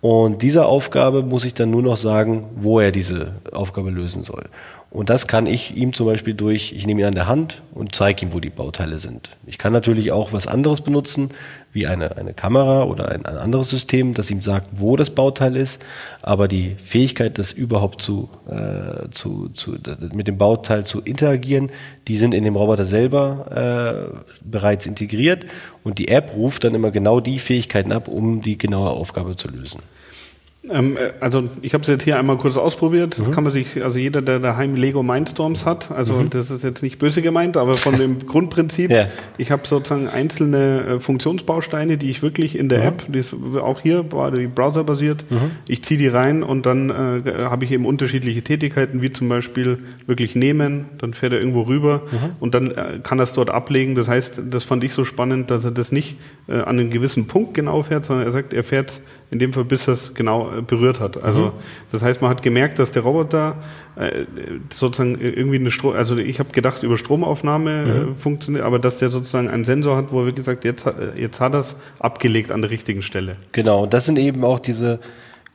Und 0.00 0.42
dieser 0.42 0.66
Aufgabe 0.68 1.22
muss 1.22 1.44
ich 1.44 1.52
dann 1.54 1.70
nur 1.70 1.82
noch 1.82 1.96
sagen, 1.96 2.44
wo 2.56 2.80
er 2.80 2.92
diese 2.92 3.32
Aufgabe 3.52 3.90
lösen 3.90 4.22
soll. 4.22 4.44
Und 4.90 5.10
das 5.10 5.26
kann 5.26 5.46
ich 5.46 5.76
ihm 5.76 5.92
zum 5.92 6.06
Beispiel 6.06 6.32
durch, 6.32 6.72
ich 6.72 6.86
nehme 6.86 7.00
ihn 7.02 7.06
an 7.06 7.14
der 7.14 7.26
Hand 7.26 7.60
und 7.74 7.94
zeige 7.94 8.24
ihm, 8.24 8.32
wo 8.32 8.40
die 8.40 8.50
Bauteile 8.50 8.98
sind. 8.98 9.36
Ich 9.44 9.58
kann 9.58 9.72
natürlich 9.72 10.12
auch 10.12 10.32
was 10.32 10.46
anderes 10.46 10.80
benutzen, 10.80 11.32
wie 11.72 11.86
eine, 11.86 12.16
eine 12.16 12.32
Kamera 12.32 12.84
oder 12.84 13.10
ein, 13.10 13.26
ein 13.26 13.36
anderes 13.36 13.68
System, 13.68 14.14
das 14.14 14.30
ihm 14.30 14.40
sagt, 14.40 14.68
wo 14.72 14.96
das 14.96 15.10
Bauteil 15.10 15.56
ist. 15.56 15.82
Aber 16.22 16.48
die 16.48 16.76
Fähigkeit, 16.82 17.36
das 17.36 17.52
überhaupt 17.52 18.00
zu, 18.00 18.30
äh, 18.48 19.10
zu, 19.10 19.50
zu, 19.50 19.76
mit 20.14 20.28
dem 20.28 20.38
Bauteil 20.38 20.86
zu 20.86 21.02
interagieren, 21.02 21.70
die 22.08 22.16
sind 22.16 22.32
in 22.32 22.44
dem 22.44 22.56
Roboter 22.56 22.86
selber 22.86 24.12
äh, 24.14 24.38
bereits 24.40 24.86
integriert. 24.86 25.44
Und 25.84 25.98
die 25.98 26.08
App 26.08 26.32
ruft 26.34 26.64
dann 26.64 26.74
immer 26.74 26.92
genau 26.92 27.20
die 27.20 27.40
Fähigkeiten 27.40 27.92
ab, 27.92 28.08
um 28.08 28.40
die 28.40 28.56
genaue 28.56 28.90
Aufgabe 28.90 29.36
zu 29.36 29.48
lösen. 29.48 29.80
Ähm, 30.70 30.96
äh, 30.96 31.12
also 31.20 31.48
ich 31.62 31.74
habe 31.74 31.82
es 31.82 31.88
jetzt 31.88 32.04
hier 32.04 32.18
einmal 32.18 32.36
kurz 32.38 32.56
ausprobiert. 32.56 33.18
Das 33.18 33.28
mhm. 33.28 33.32
kann 33.32 33.44
man 33.44 33.52
sich, 33.52 33.82
also 33.82 33.98
jeder, 33.98 34.22
der 34.22 34.38
daheim 34.38 34.74
Lego 34.74 35.02
Mindstorms 35.02 35.64
hat, 35.64 35.90
also 35.90 36.14
mhm. 36.14 36.30
das 36.30 36.50
ist 36.50 36.64
jetzt 36.64 36.82
nicht 36.82 36.98
böse 36.98 37.22
gemeint, 37.22 37.56
aber 37.56 37.74
von 37.74 37.96
dem 37.96 38.18
Grundprinzip, 38.26 38.90
ja. 38.90 39.06
ich 39.38 39.50
habe 39.50 39.66
sozusagen 39.66 40.08
einzelne 40.08 40.96
äh, 40.96 41.00
Funktionsbausteine, 41.00 41.98
die 41.98 42.10
ich 42.10 42.22
wirklich 42.22 42.58
in 42.58 42.68
der 42.68 42.80
mhm. 42.80 42.86
App, 42.86 43.02
die 43.08 43.18
ist 43.18 43.34
auch 43.60 43.80
hier 43.80 44.12
war 44.12 44.30
die 44.30 44.46
browserbasiert, 44.46 45.24
mhm. 45.30 45.52
ich 45.68 45.82
ziehe 45.84 45.98
die 45.98 46.08
rein 46.08 46.42
und 46.42 46.66
dann 46.66 46.90
äh, 46.90 47.22
habe 47.44 47.64
ich 47.64 47.72
eben 47.72 47.86
unterschiedliche 47.86 48.42
Tätigkeiten, 48.42 49.02
wie 49.02 49.12
zum 49.12 49.28
Beispiel 49.28 49.78
wirklich 50.06 50.34
nehmen, 50.34 50.86
dann 50.98 51.14
fährt 51.14 51.32
er 51.32 51.38
irgendwo 51.38 51.62
rüber 51.62 52.02
mhm. 52.10 52.18
und 52.40 52.54
dann 52.54 52.70
äh, 52.70 53.00
kann 53.02 53.18
er 53.18 53.24
es 53.24 53.32
dort 53.32 53.50
ablegen. 53.50 53.94
Das 53.94 54.08
heißt, 54.08 54.42
das 54.50 54.64
fand 54.64 54.84
ich 54.84 54.92
so 54.94 55.04
spannend, 55.04 55.50
dass 55.50 55.64
er 55.64 55.70
das 55.70 55.92
nicht 55.92 56.16
äh, 56.48 56.54
an 56.54 56.78
einem 56.78 56.90
gewissen 56.90 57.26
Punkt 57.26 57.54
genau 57.54 57.82
fährt, 57.82 58.04
sondern 58.04 58.26
er 58.26 58.32
sagt, 58.32 58.52
er 58.52 58.64
fährt 58.64 59.00
in 59.30 59.38
dem 59.38 59.52
Fall 59.52 59.64
bis 59.64 59.88
er 59.88 59.94
es 59.94 60.14
genau 60.14 60.50
äh, 60.50 60.62
berührt 60.62 61.00
hat. 61.00 61.22
Also 61.22 61.46
mhm. 61.46 61.52
das 61.92 62.02
heißt, 62.02 62.22
man 62.22 62.30
hat 62.30 62.42
gemerkt, 62.42 62.78
dass 62.78 62.92
der 62.92 63.02
Roboter 63.02 63.56
äh, 63.96 64.24
sozusagen 64.72 65.20
irgendwie 65.20 65.56
eine 65.56 65.70
Strom, 65.70 65.94
also 65.94 66.16
ich 66.16 66.38
habe 66.38 66.52
gedacht 66.52 66.82
über 66.82 66.96
Stromaufnahme 66.96 67.70
äh, 67.70 67.84
mhm. 67.84 68.12
äh, 68.12 68.14
funktioniert, 68.14 68.64
aber 68.64 68.78
dass 68.78 68.98
der 68.98 69.10
sozusagen 69.10 69.48
einen 69.48 69.64
Sensor 69.64 69.96
hat, 69.96 70.12
wo 70.12 70.20
er 70.20 70.26
wirklich 70.26 70.44
sagt, 70.44 70.64
jetzt, 70.64 70.86
jetzt 71.16 71.40
hat 71.40 71.54
er 71.54 71.60
es 71.60 71.76
abgelegt 71.98 72.52
an 72.52 72.62
der 72.62 72.70
richtigen 72.70 73.02
Stelle. 73.02 73.36
Genau, 73.52 73.86
das 73.86 74.06
sind 74.06 74.18
eben 74.18 74.44
auch 74.44 74.60
diese 74.60 75.00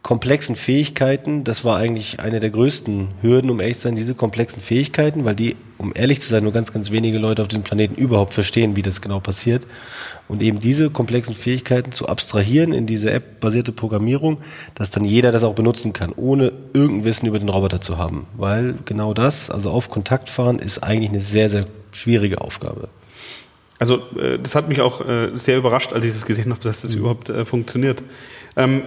komplexen 0.03 0.55
Fähigkeiten, 0.55 1.43
das 1.43 1.63
war 1.63 1.77
eigentlich 1.77 2.19
eine 2.19 2.39
der 2.39 2.49
größten 2.49 3.09
Hürden, 3.21 3.51
um 3.51 3.59
ehrlich 3.59 3.77
zu 3.77 3.83
sein, 3.83 3.95
diese 3.95 4.15
komplexen 4.15 4.61
Fähigkeiten, 4.61 5.25
weil 5.25 5.35
die, 5.35 5.55
um 5.77 5.91
ehrlich 5.93 6.21
zu 6.21 6.29
sein, 6.29 6.43
nur 6.43 6.53
ganz, 6.53 6.73
ganz 6.73 6.89
wenige 6.91 7.19
Leute 7.19 7.41
auf 7.41 7.47
diesem 7.47 7.63
Planeten 7.63 7.95
überhaupt 7.95 8.33
verstehen, 8.33 8.75
wie 8.75 8.81
das 8.81 9.01
genau 9.01 9.19
passiert. 9.19 9.67
Und 10.27 10.41
eben 10.41 10.59
diese 10.59 10.89
komplexen 10.89 11.35
Fähigkeiten 11.35 11.91
zu 11.91 12.07
abstrahieren 12.07 12.73
in 12.73 12.87
diese 12.87 13.11
App-basierte 13.11 13.73
Programmierung, 13.73 14.37
dass 14.75 14.89
dann 14.89 15.05
jeder 15.05 15.31
das 15.31 15.43
auch 15.43 15.53
benutzen 15.53 15.93
kann, 15.93 16.13
ohne 16.15 16.51
irgendein 16.73 17.03
Wissen 17.03 17.27
über 17.27 17.37
den 17.37 17.49
Roboter 17.49 17.81
zu 17.81 17.97
haben. 17.97 18.25
Weil 18.37 18.75
genau 18.85 19.13
das, 19.13 19.49
also 19.49 19.69
auf 19.69 19.89
Kontakt 19.89 20.29
fahren, 20.29 20.59
ist 20.59 20.79
eigentlich 20.79 21.09
eine 21.11 21.21
sehr, 21.21 21.49
sehr 21.49 21.65
schwierige 21.91 22.41
Aufgabe. 22.41 22.87
Also 23.77 24.01
äh, 24.17 24.39
das 24.39 24.55
hat 24.55 24.69
mich 24.69 24.79
auch 24.79 25.01
äh, 25.01 25.31
sehr 25.35 25.57
überrascht, 25.57 25.91
als 25.91 26.05
ich 26.05 26.13
das 26.13 26.25
gesehen 26.25 26.51
habe, 26.51 26.61
dass 26.61 26.81
das 26.81 26.93
mhm. 26.93 26.99
überhaupt 26.99 27.29
äh, 27.29 27.45
funktioniert. 27.45 28.03
Ähm, 28.57 28.83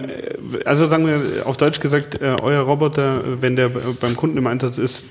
also 0.65 0.87
sagen 0.87 1.07
wir 1.07 1.47
auf 1.47 1.57
Deutsch 1.57 1.79
gesagt, 1.79 2.21
euer 2.21 2.61
Roboter, 2.61 3.41
wenn 3.41 3.55
der 3.55 3.69
beim 3.69 4.15
Kunden 4.15 4.37
im 4.37 4.47
Einsatz 4.47 4.77
ist, 4.77 5.05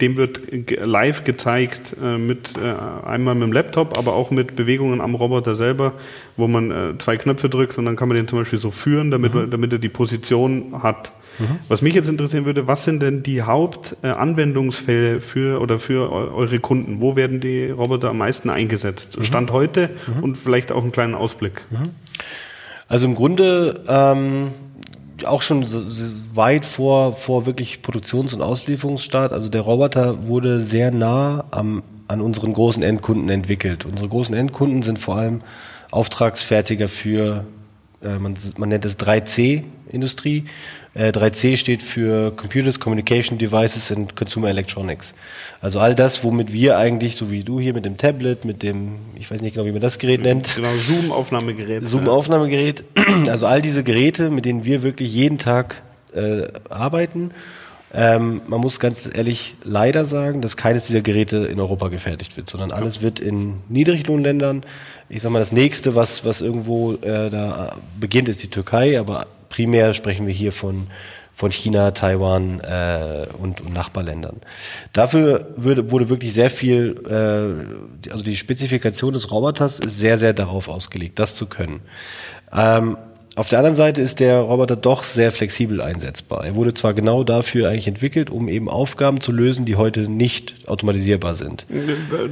dem 0.00 0.16
wird 0.16 0.40
live 0.84 1.24
gezeigt 1.24 1.96
äh, 2.02 2.18
mit 2.18 2.56
äh, 2.56 3.06
einmal 3.06 3.34
mit 3.34 3.44
dem 3.44 3.52
Laptop, 3.52 3.98
aber 3.98 4.14
auch 4.14 4.30
mit 4.30 4.56
Bewegungen 4.56 5.00
am 5.00 5.14
Roboter 5.14 5.54
selber, 5.54 5.94
wo 6.36 6.46
man 6.46 6.70
äh, 6.70 6.98
zwei 6.98 7.16
Knöpfe 7.16 7.48
drückt 7.48 7.76
und 7.78 7.84
dann 7.84 7.96
kann 7.96 8.08
man 8.08 8.16
den 8.16 8.28
zum 8.28 8.38
Beispiel 8.38 8.58
so 8.58 8.70
führen, 8.70 9.10
damit, 9.10 9.34
mhm. 9.34 9.50
damit 9.50 9.72
er 9.72 9.78
die 9.78 9.88
Position 9.88 10.82
hat. 10.82 11.12
Mhm. 11.38 11.58
Was 11.68 11.82
mich 11.82 11.94
jetzt 11.94 12.08
interessieren 12.08 12.44
würde, 12.44 12.66
was 12.66 12.84
sind 12.84 13.02
denn 13.02 13.22
die 13.22 13.42
Hauptanwendungsfälle 13.42 15.20
für 15.20 15.60
oder 15.60 15.78
für 15.78 16.10
eure 16.10 16.58
Kunden? 16.60 17.00
Wo 17.00 17.16
werden 17.16 17.40
die 17.40 17.70
Roboter 17.70 18.10
am 18.10 18.18
meisten 18.18 18.50
eingesetzt? 18.50 19.18
Mhm. 19.18 19.24
Stand 19.24 19.52
heute 19.52 19.90
mhm. 20.06 20.24
und 20.24 20.36
vielleicht 20.36 20.72
auch 20.72 20.82
einen 20.82 20.92
kleinen 20.92 21.14
Ausblick. 21.14 21.62
Also 22.90 23.06
im 23.06 23.14
Grunde 23.14 23.82
ähm 23.88 24.50
auch 25.24 25.42
schon 25.42 25.64
weit 26.34 26.64
vor, 26.64 27.12
vor 27.12 27.46
wirklich 27.46 27.82
Produktions- 27.82 28.32
und 28.32 28.42
Auslieferungsstart. 28.42 29.32
Also 29.32 29.48
der 29.48 29.62
Roboter 29.62 30.26
wurde 30.26 30.60
sehr 30.60 30.90
nah 30.90 31.44
am, 31.50 31.82
an 32.08 32.20
unseren 32.20 32.52
großen 32.52 32.82
Endkunden 32.82 33.28
entwickelt. 33.28 33.84
Unsere 33.84 34.08
großen 34.08 34.34
Endkunden 34.34 34.82
sind 34.82 34.98
vor 34.98 35.16
allem 35.16 35.42
Auftragsfertiger 35.90 36.88
für, 36.88 37.44
äh, 38.02 38.18
man, 38.18 38.36
man 38.56 38.68
nennt 38.68 38.84
es 38.84 38.98
3C-Industrie. 38.98 40.44
Äh, 40.94 41.10
3C 41.10 41.56
steht 41.56 41.82
für 41.82 42.32
Computers, 42.32 42.80
Communication 42.80 43.38
Devices 43.38 43.92
and 43.92 44.16
Consumer 44.16 44.48
Electronics. 44.48 45.14
Also 45.60 45.78
all 45.78 45.94
das, 45.94 46.24
womit 46.24 46.52
wir 46.52 46.78
eigentlich, 46.78 47.16
so 47.16 47.30
wie 47.30 47.44
du 47.44 47.60
hier 47.60 47.74
mit 47.74 47.84
dem 47.84 47.96
Tablet, 47.96 48.44
mit 48.44 48.62
dem, 48.62 48.96
ich 49.14 49.30
weiß 49.30 49.40
nicht 49.40 49.54
genau, 49.54 49.66
wie 49.66 49.72
man 49.72 49.80
das 49.80 49.98
Gerät 49.98 50.22
nennt. 50.22 50.56
Genau, 50.56 50.74
Zoom-Aufnahmegerät. 50.76 51.86
Zoom-Aufnahmegerät. 51.86 52.84
Also 53.28 53.46
all 53.46 53.60
diese 53.60 53.82
Geräte, 53.82 54.30
mit 54.30 54.44
denen 54.44 54.64
wir 54.64 54.82
wirklich 54.82 55.12
jeden 55.12 55.38
Tag 55.38 55.82
äh, 56.14 56.48
arbeiten. 56.68 57.32
Ähm, 57.92 58.40
man 58.46 58.60
muss 58.60 58.78
ganz 58.78 59.08
ehrlich 59.12 59.56
leider 59.64 60.06
sagen, 60.06 60.40
dass 60.40 60.56
keines 60.56 60.86
dieser 60.86 61.00
Geräte 61.00 61.38
in 61.38 61.58
Europa 61.58 61.88
gefertigt 61.88 62.36
wird, 62.36 62.48
sondern 62.48 62.70
alles 62.70 63.02
wird 63.02 63.18
in 63.18 63.54
Niedriglohnländern. 63.68 64.64
Ich 65.08 65.22
sag 65.22 65.32
mal, 65.32 65.40
das 65.40 65.52
nächste, 65.52 65.94
was, 65.96 66.24
was 66.24 66.40
irgendwo 66.40 66.94
äh, 66.94 67.30
da 67.30 67.76
beginnt, 67.98 68.28
ist 68.28 68.42
die 68.42 68.48
Türkei, 68.48 68.98
aber 68.98 69.26
primär 69.50 69.92
sprechen 69.92 70.26
wir 70.26 70.34
hier 70.34 70.52
von 70.52 70.86
von 71.40 71.50
China, 71.50 71.92
Taiwan 71.92 72.60
äh, 72.60 73.26
und, 73.40 73.62
und 73.62 73.72
Nachbarländern. 73.72 74.42
Dafür 74.92 75.46
würde, 75.56 75.90
wurde 75.90 76.10
wirklich 76.10 76.34
sehr 76.34 76.50
viel, 76.50 77.00
äh, 77.08 78.10
also 78.10 78.22
die 78.22 78.36
Spezifikation 78.36 79.14
des 79.14 79.30
Roboters 79.30 79.78
ist 79.78 79.98
sehr, 79.98 80.18
sehr 80.18 80.34
darauf 80.34 80.68
ausgelegt, 80.68 81.18
das 81.18 81.36
zu 81.36 81.46
können. 81.46 81.80
Ähm, 82.52 82.98
auf 83.36 83.48
der 83.48 83.60
anderen 83.60 83.76
Seite 83.76 84.02
ist 84.02 84.20
der 84.20 84.40
Roboter 84.40 84.76
doch 84.76 85.02
sehr 85.02 85.32
flexibel 85.32 85.80
einsetzbar. 85.80 86.44
Er 86.44 86.56
wurde 86.56 86.74
zwar 86.74 86.92
genau 86.92 87.24
dafür 87.24 87.70
eigentlich 87.70 87.88
entwickelt, 87.88 88.28
um 88.28 88.48
eben 88.48 88.68
Aufgaben 88.68 89.22
zu 89.22 89.32
lösen, 89.32 89.64
die 89.64 89.76
heute 89.76 90.10
nicht 90.10 90.68
automatisierbar 90.68 91.36
sind. 91.36 91.64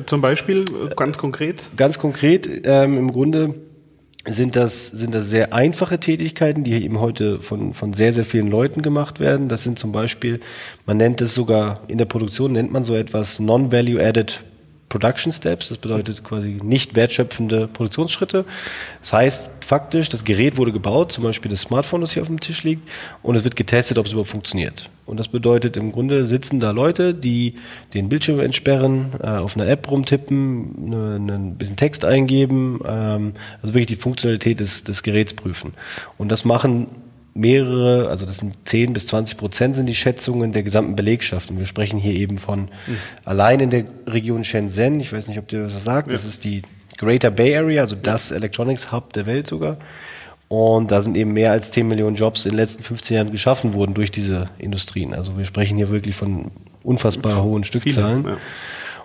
Zum 0.05 0.21
Beispiel, 0.21 0.67
ganz 0.97 1.17
konkret? 1.17 1.63
Ganz 1.79 1.99
konkret, 1.99 2.47
ähm, 2.65 2.99
im 2.99 3.13
Grunde 3.13 3.55
sind 4.29 4.57
das, 4.57 4.89
sind 4.89 5.15
das 5.15 5.31
sehr 5.31 5.53
einfache 5.53 5.99
Tätigkeiten, 5.99 6.65
die 6.65 6.73
eben 6.73 7.01
heute 7.01 7.41
von, 7.41 7.75
von 7.75 7.93
sehr, 7.93 8.13
sehr 8.13 8.25
vielen 8.25 8.49
Leuten 8.49 8.83
gemacht 8.83 9.21
werden. 9.21 9.49
Das 9.49 9.63
sind 9.63 9.79
zum 9.79 9.93
Beispiel, 9.93 10.41
man 10.87 10.97
nennt 10.97 11.21
es 11.21 11.35
sogar, 11.35 11.81
in 11.89 11.99
der 11.99 12.05
Produktion 12.05 12.53
nennt 12.53 12.73
man 12.73 12.85
so 12.85 12.95
etwas 12.95 13.39
Non-Value-Added 13.39 14.41
Production 14.89 15.33
Steps, 15.33 15.69
das 15.69 15.79
bedeutet 15.79 16.25
quasi 16.25 16.59
nicht 16.63 16.95
wertschöpfende 16.95 17.69
Produktionsschritte. 17.69 18.45
Das 19.01 19.13
heißt 19.13 19.47
faktisch, 19.61 20.09
das 20.09 20.25
Gerät 20.25 20.57
wurde 20.57 20.73
gebaut, 20.73 21.13
zum 21.13 21.25
Beispiel 21.25 21.51
das 21.51 21.63
Smartphone, 21.63 22.01
das 22.01 22.13
hier 22.13 22.23
auf 22.23 22.29
dem 22.29 22.41
Tisch 22.41 22.65
liegt, 22.65 22.89
und 23.23 23.37
es 23.37 23.45
wird 23.45 23.57
getestet, 23.57 23.99
ob 23.99 24.07
es 24.07 24.13
überhaupt 24.13 24.31
funktioniert. 24.31 24.89
Und 25.05 25.19
das 25.19 25.29
bedeutet 25.29 25.77
im 25.77 25.93
Grunde 25.93 26.27
sitzen 26.27 26.61
da 26.61 26.71
Leute, 26.71 27.15
die 27.15 27.55
den 27.95 28.09
Bildschirm 28.09 28.41
entsperren, 28.41 29.13
äh, 29.23 29.27
auf 29.27 29.57
einer 29.57 29.67
App 29.67 29.91
rumtippen, 29.91 30.91
ne, 30.91 31.17
ein 31.17 31.55
bisschen 31.57 31.77
Text 31.77 32.05
eingeben, 32.05 32.81
ähm, 32.87 33.33
also 33.63 33.75
wirklich 33.75 33.99
die 33.99 34.03
Funktionalität 34.03 34.61
des, 34.61 34.85
des 34.85 35.03
Geräts 35.03 35.35
prüfen. 35.35 35.75
Und 36.17 36.31
das 36.31 36.45
machen 36.45 36.89
mehrere, 37.39 38.09
also 38.09 38.27
das 38.27 38.39
sind 38.39 38.57
10 38.65 38.93
bis 38.93 39.07
20 39.07 39.39
Prozent 39.39 39.77
sind 39.77 39.87
die 39.87 39.95
Schätzungen 39.95 40.53
der 40.53 40.63
gesamten 40.63 40.97
Belegschaft. 40.97 41.51
Und 41.51 41.59
wir 41.59 41.67
sprechen 41.67 41.99
hier 41.99 42.15
eben 42.15 42.37
von 42.37 42.63
mhm. 42.63 42.97
allein 43.25 43.61
in 43.61 43.71
der 43.71 43.85
Region 44.07 44.45
Shenzhen, 44.45 45.01
ich 45.01 45.13
weiß 45.13 45.29
nicht, 45.29 45.39
ob 45.39 45.49
dir 45.49 45.63
das 45.63 45.85
sagt, 45.85 46.09
ja. 46.09 46.15
das 46.15 46.25
ist 46.25 46.45
die 46.45 46.63
Greater 46.97 47.31
Bay 47.31 47.57
Area, 47.57 47.83
also 47.83 47.95
das 47.95 48.33
Electronics 48.33 48.91
Hub 48.91 49.13
der 49.13 49.27
Welt 49.27 49.47
sogar. 49.47 49.77
Und 50.49 50.91
da 50.91 51.03
sind 51.03 51.17
eben 51.17 51.33
mehr 51.33 51.53
als 51.53 51.71
10 51.71 51.87
Millionen 51.87 52.17
Jobs 52.17 52.45
in 52.45 52.53
den 52.53 52.59
letzten 52.59 52.83
15 52.83 53.15
Jahren 53.15 53.31
geschaffen 53.31 53.75
worden 53.75 53.95
durch 53.95 54.11
diese 54.11 54.49
Industrien. 54.59 55.15
Also 55.15 55.37
wir 55.37 55.45
sprechen 55.45 55.77
hier 55.77 55.91
wirklich 55.91 56.17
von 56.17 56.51
unfassbar 56.83 57.43
hohen 57.43 57.65
Stückzahlen. 57.65 58.23
Viele, 58.23 58.35
ja. 58.35 58.41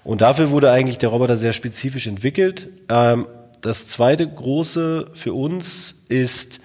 Und 0.03 0.21
dafür 0.21 0.49
wurde 0.49 0.71
eigentlich 0.71 0.97
der 0.97 1.09
Roboter 1.09 1.37
sehr 1.37 1.53
spezifisch 1.53 2.07
entwickelt. 2.07 2.69
Ähm, 2.89 3.27
das 3.61 3.87
zweite 3.87 4.27
große 4.27 5.11
für 5.13 5.33
uns 5.33 5.95
ist 6.09 6.59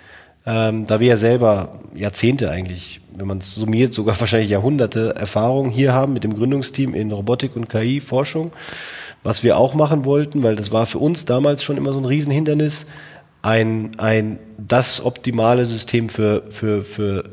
ähm, 0.49 0.87
da 0.87 0.99
wir 0.99 1.09
ja 1.09 1.17
selber 1.19 1.79
Jahrzehnte 1.95 2.51
eigentlich, 2.51 3.03
wenn 3.15 3.27
man 3.27 3.39
es 3.39 3.55
summiert, 3.55 3.93
sogar 3.93 4.19
wahrscheinlich 4.21 4.49
Jahrhunderte 4.49 5.15
Erfahrung 5.15 5.69
hier 5.69 5.93
haben 5.93 6.15
mit 6.15 6.25
dem 6.25 6.35
Gründungsteam 6.35 6.95
in 6.95 7.13
Robotik 7.13 7.55
und 7.55 7.69
KI-Forschung, 7.69 8.53
was 9.23 9.45
wir 9.45 9.59
auch 9.59 9.75
machen 9.75 10.07
wollten, 10.07 10.43
weil 10.43 10.57
das 10.57 10.73
war 10.73 10.87
für 10.87 10.99
uns 10.99 11.27
damals 11.27 11.63
schon 11.63 11.77
immer 11.77 11.93
so 11.93 11.99
ein 11.99 12.07
Riesenhindernis, 12.07 12.87
ein, 13.43 13.91
ein 13.99 14.39
das 14.57 15.05
optimale 15.05 15.67
System 15.67 16.09
für, 16.09 16.45
für, 16.49 16.83
für 16.83 17.25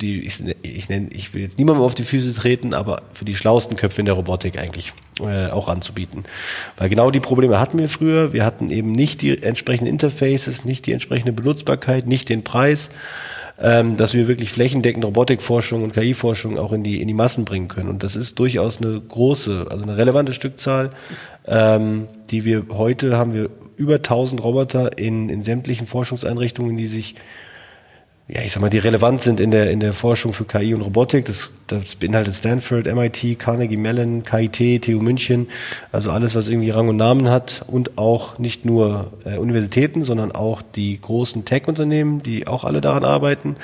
die, 0.00 0.20
ich, 0.20 0.42
ich, 0.62 0.88
nenn, 0.88 1.08
ich 1.12 1.34
will 1.34 1.42
jetzt 1.42 1.58
niemandem 1.58 1.84
auf 1.84 1.94
die 1.94 2.02
Füße 2.02 2.34
treten, 2.34 2.74
aber 2.74 3.02
für 3.12 3.24
die 3.24 3.34
schlauesten 3.34 3.76
Köpfe 3.76 4.00
in 4.00 4.06
der 4.06 4.14
Robotik 4.14 4.58
eigentlich 4.58 4.92
äh, 5.20 5.46
auch 5.46 5.68
anzubieten. 5.68 6.24
Weil 6.76 6.88
genau 6.88 7.10
die 7.10 7.20
Probleme 7.20 7.60
hatten 7.60 7.78
wir 7.78 7.88
früher. 7.88 8.32
Wir 8.32 8.44
hatten 8.44 8.70
eben 8.70 8.92
nicht 8.92 9.22
die 9.22 9.42
entsprechenden 9.42 9.88
Interfaces, 9.88 10.64
nicht 10.64 10.86
die 10.86 10.92
entsprechende 10.92 11.32
Benutzbarkeit, 11.32 12.06
nicht 12.06 12.28
den 12.28 12.42
Preis, 12.42 12.90
ähm, 13.60 13.96
dass 13.96 14.14
wir 14.14 14.26
wirklich 14.26 14.50
flächendeckend 14.50 15.04
Robotikforschung 15.04 15.84
und 15.84 15.94
KI-Forschung 15.94 16.58
auch 16.58 16.72
in 16.72 16.82
die, 16.82 17.00
in 17.00 17.06
die 17.06 17.14
Massen 17.14 17.44
bringen 17.44 17.68
können. 17.68 17.88
Und 17.88 18.02
das 18.02 18.16
ist 18.16 18.38
durchaus 18.38 18.82
eine 18.82 19.00
große, 19.00 19.66
also 19.70 19.84
eine 19.84 19.96
relevante 19.96 20.32
Stückzahl, 20.32 20.90
ähm, 21.46 22.08
die 22.30 22.44
wir 22.44 22.66
heute 22.72 23.16
haben 23.16 23.32
wir 23.32 23.50
über 23.76 23.96
1000 23.96 24.42
Roboter 24.42 24.98
in, 24.98 25.28
in 25.28 25.42
sämtlichen 25.42 25.86
Forschungseinrichtungen, 25.86 26.76
die 26.76 26.86
sich 26.86 27.14
ja, 28.26 28.40
ich 28.40 28.52
sag 28.52 28.62
mal, 28.62 28.70
die 28.70 28.78
relevant 28.78 29.20
sind 29.20 29.38
in 29.38 29.50
der, 29.50 29.70
in 29.70 29.80
der 29.80 29.92
Forschung 29.92 30.32
für 30.32 30.46
KI 30.46 30.72
und 30.72 30.80
Robotik. 30.80 31.26
Das, 31.26 31.50
das 31.66 31.96
beinhaltet 31.96 32.34
Stanford, 32.34 32.86
MIT, 32.86 33.38
Carnegie 33.38 33.76
Mellon, 33.76 34.24
KIT, 34.24 34.82
TU 34.82 34.98
München, 34.98 35.48
also 35.92 36.10
alles, 36.10 36.34
was 36.34 36.48
irgendwie 36.48 36.70
Rang 36.70 36.88
und 36.88 36.96
Namen 36.96 37.28
hat 37.28 37.64
und 37.66 37.98
auch 37.98 38.38
nicht 38.38 38.64
nur 38.64 39.12
äh, 39.26 39.36
Universitäten, 39.36 40.00
sondern 40.00 40.32
auch 40.32 40.62
die 40.62 40.98
großen 40.98 41.44
Tech-Unternehmen, 41.44 42.22
die 42.22 42.46
auch 42.46 42.64
alle 42.64 42.80
daran 42.80 43.04
arbeiten. 43.04 43.56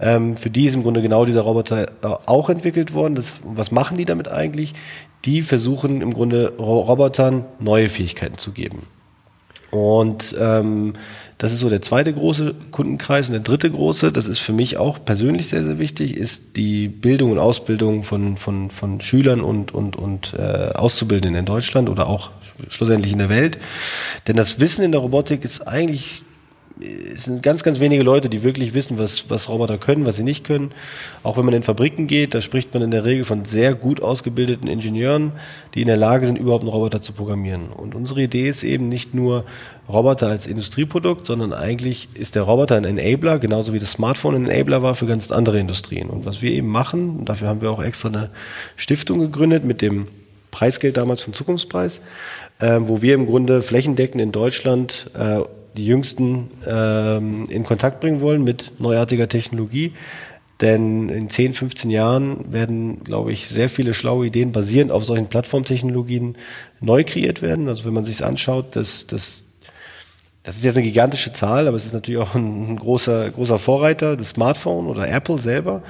Ähm, 0.00 0.36
für 0.36 0.50
die 0.50 0.66
ist 0.66 0.74
im 0.74 0.82
Grunde 0.82 1.00
genau 1.00 1.24
dieser 1.24 1.42
Roboter 1.42 1.88
äh, 2.02 2.06
auch 2.26 2.50
entwickelt 2.50 2.94
worden. 2.94 3.14
Das, 3.14 3.34
was 3.44 3.70
machen 3.70 3.98
die 3.98 4.04
damit 4.04 4.26
eigentlich? 4.26 4.74
Die 5.24 5.42
versuchen 5.42 6.00
im 6.00 6.12
Grunde 6.12 6.54
Robotern 6.58 7.44
neue 7.60 7.88
Fähigkeiten 7.88 8.36
zu 8.36 8.50
geben. 8.50 8.88
Und 9.70 10.36
ähm, 10.40 10.94
das 11.42 11.52
ist 11.52 11.58
so 11.58 11.68
der 11.68 11.82
zweite 11.82 12.12
große 12.12 12.54
Kundenkreis. 12.70 13.26
Und 13.26 13.32
der 13.32 13.42
dritte 13.42 13.68
große, 13.68 14.12
das 14.12 14.28
ist 14.28 14.38
für 14.38 14.52
mich 14.52 14.76
auch 14.76 15.04
persönlich 15.04 15.48
sehr, 15.48 15.64
sehr 15.64 15.80
wichtig, 15.80 16.16
ist 16.16 16.56
die 16.56 16.86
Bildung 16.86 17.32
und 17.32 17.40
Ausbildung 17.40 18.04
von, 18.04 18.36
von, 18.36 18.70
von 18.70 19.00
Schülern 19.00 19.40
und, 19.40 19.74
und, 19.74 19.96
und 19.96 20.34
äh, 20.38 20.70
Auszubildenden 20.72 21.40
in 21.40 21.44
Deutschland 21.44 21.88
oder 21.88 22.06
auch 22.06 22.30
schlussendlich 22.68 23.12
in 23.12 23.18
der 23.18 23.28
Welt. 23.28 23.58
Denn 24.28 24.36
das 24.36 24.60
Wissen 24.60 24.84
in 24.84 24.92
der 24.92 25.00
Robotik 25.00 25.42
ist 25.42 25.62
eigentlich 25.62 26.22
es 26.80 27.24
sind 27.24 27.42
ganz, 27.42 27.62
ganz 27.62 27.80
wenige 27.80 28.02
Leute, 28.02 28.28
die 28.28 28.42
wirklich 28.42 28.74
wissen, 28.74 28.98
was, 28.98 29.30
was 29.30 29.48
Roboter 29.48 29.78
können, 29.78 30.06
was 30.06 30.16
sie 30.16 30.22
nicht 30.22 30.44
können. 30.44 30.72
Auch 31.22 31.36
wenn 31.36 31.44
man 31.44 31.54
in 31.54 31.62
Fabriken 31.62 32.06
geht, 32.06 32.34
da 32.34 32.40
spricht 32.40 32.72
man 32.74 32.82
in 32.82 32.90
der 32.90 33.04
Regel 33.04 33.24
von 33.24 33.44
sehr 33.44 33.74
gut 33.74 34.02
ausgebildeten 34.02 34.68
Ingenieuren, 34.68 35.32
die 35.74 35.82
in 35.82 35.88
der 35.88 35.96
Lage 35.96 36.26
sind, 36.26 36.38
überhaupt 36.38 36.62
einen 36.62 36.72
Roboter 36.72 37.02
zu 37.02 37.12
programmieren. 37.12 37.68
Und 37.68 37.94
unsere 37.94 38.22
Idee 38.22 38.48
ist 38.48 38.64
eben 38.64 38.88
nicht 38.88 39.14
nur 39.14 39.44
Roboter 39.88 40.28
als 40.28 40.46
Industrieprodukt, 40.46 41.26
sondern 41.26 41.52
eigentlich 41.52 42.08
ist 42.14 42.34
der 42.34 42.42
Roboter 42.42 42.76
ein 42.76 42.84
Enabler, 42.84 43.38
genauso 43.38 43.72
wie 43.72 43.78
das 43.78 43.92
Smartphone 43.92 44.34
ein 44.34 44.48
Enabler 44.48 44.82
war 44.82 44.94
für 44.94 45.06
ganz 45.06 45.30
andere 45.30 45.58
Industrien. 45.58 46.08
Und 46.08 46.24
was 46.24 46.42
wir 46.42 46.52
eben 46.52 46.68
machen, 46.68 47.24
dafür 47.24 47.48
haben 47.48 47.60
wir 47.60 47.70
auch 47.70 47.82
extra 47.82 48.08
eine 48.08 48.30
Stiftung 48.76 49.20
gegründet 49.20 49.64
mit 49.64 49.82
dem 49.82 50.06
Preisgeld 50.50 50.96
damals 50.96 51.22
vom 51.22 51.32
Zukunftspreis, 51.32 52.00
äh, 52.60 52.78
wo 52.80 53.02
wir 53.02 53.14
im 53.14 53.26
Grunde 53.26 53.62
flächendeckend 53.62 54.22
in 54.22 54.32
Deutschland 54.32 55.10
äh, 55.18 55.40
die 55.76 55.86
Jüngsten 55.86 56.48
ähm, 56.66 57.44
in 57.48 57.64
Kontakt 57.64 58.00
bringen 58.00 58.20
wollen 58.20 58.44
mit 58.44 58.80
neuartiger 58.80 59.28
Technologie. 59.28 59.92
Denn 60.60 61.08
in 61.08 61.28
10, 61.28 61.54
15 61.54 61.90
Jahren 61.90 62.52
werden, 62.52 63.02
glaube 63.02 63.32
ich, 63.32 63.48
sehr 63.48 63.68
viele 63.68 63.94
schlaue 63.94 64.26
Ideen 64.26 64.52
basierend 64.52 64.92
auf 64.92 65.04
solchen 65.04 65.26
Plattformtechnologien 65.26 66.36
neu 66.80 67.02
kreiert 67.02 67.42
werden. 67.42 67.68
Also 67.68 67.84
wenn 67.84 67.94
man 67.94 68.04
sich 68.04 68.24
anschaut, 68.24 68.76
dass 68.76 69.06
das 69.06 69.46
das 70.44 70.56
ist 70.56 70.64
jetzt 70.64 70.76
eine 70.76 70.86
gigantische 70.86 71.32
Zahl, 71.32 71.68
aber 71.68 71.76
es 71.76 71.86
ist 71.86 71.94
natürlich 71.94 72.20
auch 72.20 72.34
ein, 72.34 72.72
ein 72.72 72.76
großer, 72.76 73.30
großer 73.30 73.58
Vorreiter, 73.58 74.16
das 74.16 74.30
Smartphone 74.30 74.88
oder 74.88 75.08
Apple 75.08 75.38
selber, 75.38 75.82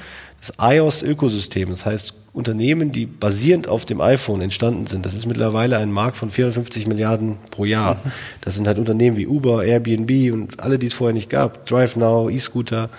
das 0.43 0.53
iOS-Ökosystem. 0.59 1.71
Das 1.71 1.87
heißt, 1.87 2.15
Unternehmen, 2.33 2.91
die 2.91 3.07
basierend 3.07 3.69
auf 3.69 3.85
dem 3.85 4.01
iPhone 4.01 4.41
entstanden 4.41 4.87
sind, 4.87 5.07
das 5.07 5.15
ist 5.15 5.27
mittlerweile 5.27 5.79
ein 5.79 5.93
Markt 5.93 6.17
von 6.17 6.31
450 6.31 6.87
Milliarden 6.89 7.39
pro 7.51 7.65
Jahr. 7.65 8.01
Das 8.41 8.57
sind 8.57 8.67
halt 8.67 8.79
Unternehmen 8.79 9.17
wie 9.17 9.27
Uber, 9.27 9.65
Airbnb 9.65 10.33
und 10.33 10.59
alle, 10.59 10.79
die 10.79 10.87
es 10.87 10.95
vorher 10.95 11.15
nicht 11.15 11.31
gab, 11.31 11.65
DriveNow, 11.67 12.31
E-Scooter. 12.31 12.91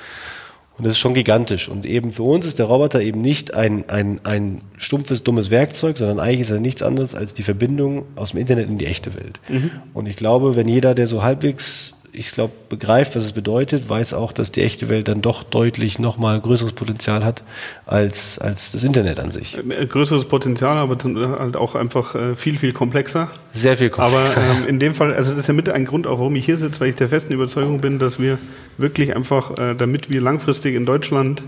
Und 0.77 0.85
das 0.85 0.93
ist 0.93 0.99
schon 0.99 1.13
gigantisch. 1.13 1.67
Und 1.67 1.85
eben 1.85 2.11
für 2.11 2.23
uns 2.23 2.45
ist 2.45 2.59
der 2.59 2.67
Roboter 2.67 3.01
eben 3.01 3.21
nicht 3.21 3.53
ein, 3.53 3.89
ein, 3.89 4.21
ein 4.23 4.61
stumpfes, 4.77 5.23
dummes 5.23 5.49
Werkzeug, 5.49 5.97
sondern 5.97 6.19
eigentlich 6.19 6.41
ist 6.41 6.51
er 6.51 6.59
nichts 6.59 6.81
anderes 6.81 7.13
als 7.13 7.33
die 7.33 7.43
Verbindung 7.43 8.05
aus 8.15 8.31
dem 8.31 8.39
Internet 8.39 8.69
in 8.69 8.77
die 8.77 8.85
echte 8.85 9.13
Welt. 9.15 9.39
Mhm. 9.49 9.71
Und 9.93 10.05
ich 10.05 10.15
glaube, 10.15 10.55
wenn 10.55 10.67
jeder, 10.67 10.95
der 10.95 11.07
so 11.07 11.23
halbwegs 11.23 11.93
ich 12.15 12.31
glaube, 12.31 12.53
begreift, 12.69 13.15
was 13.15 13.23
es 13.23 13.33
bedeutet, 13.33 13.89
weiß 13.89 14.13
auch, 14.13 14.33
dass 14.33 14.51
die 14.51 14.61
echte 14.61 14.87
Welt 14.87 15.07
dann 15.07 15.21
doch 15.21 15.43
deutlich 15.43 15.97
nochmal 15.97 16.39
größeres 16.39 16.73
Potenzial 16.73 17.25
hat 17.25 17.43
als, 17.87 18.37
als 18.37 18.71
das 18.71 18.83
Internet 18.83 19.19
an 19.19 19.31
sich. 19.31 19.57
Äh, 19.57 19.87
größeres 19.87 20.25
Potenzial, 20.25 20.77
aber 20.77 20.95
halt 21.39 21.57
auch 21.57 21.73
einfach 21.73 22.13
äh, 22.13 22.35
viel, 22.35 22.57
viel 22.57 22.71
komplexer. 22.71 23.29
Sehr 23.51 23.75
viel 23.75 23.89
komplexer. 23.89 24.41
Aber 24.41 24.59
ähm, 24.59 24.67
in 24.67 24.79
dem 24.79 24.93
Fall, 24.93 25.13
also 25.13 25.31
das 25.31 25.39
ist 25.39 25.47
ja 25.47 25.55
mit 25.55 25.69
ein 25.69 25.85
Grund 25.85 26.05
auch, 26.05 26.19
warum 26.19 26.35
ich 26.35 26.45
hier 26.45 26.57
sitze, 26.57 26.79
weil 26.81 26.89
ich 26.89 26.95
der 26.95 27.09
festen 27.09 27.33
Überzeugung 27.33 27.81
bin, 27.81 27.97
dass 27.97 28.19
wir 28.19 28.37
wirklich 28.77 29.15
einfach, 29.15 29.57
äh, 29.57 29.73
damit 29.73 30.11
wir 30.11 30.21
langfristig 30.21 30.75
in 30.75 30.85
Deutschland 30.85 31.43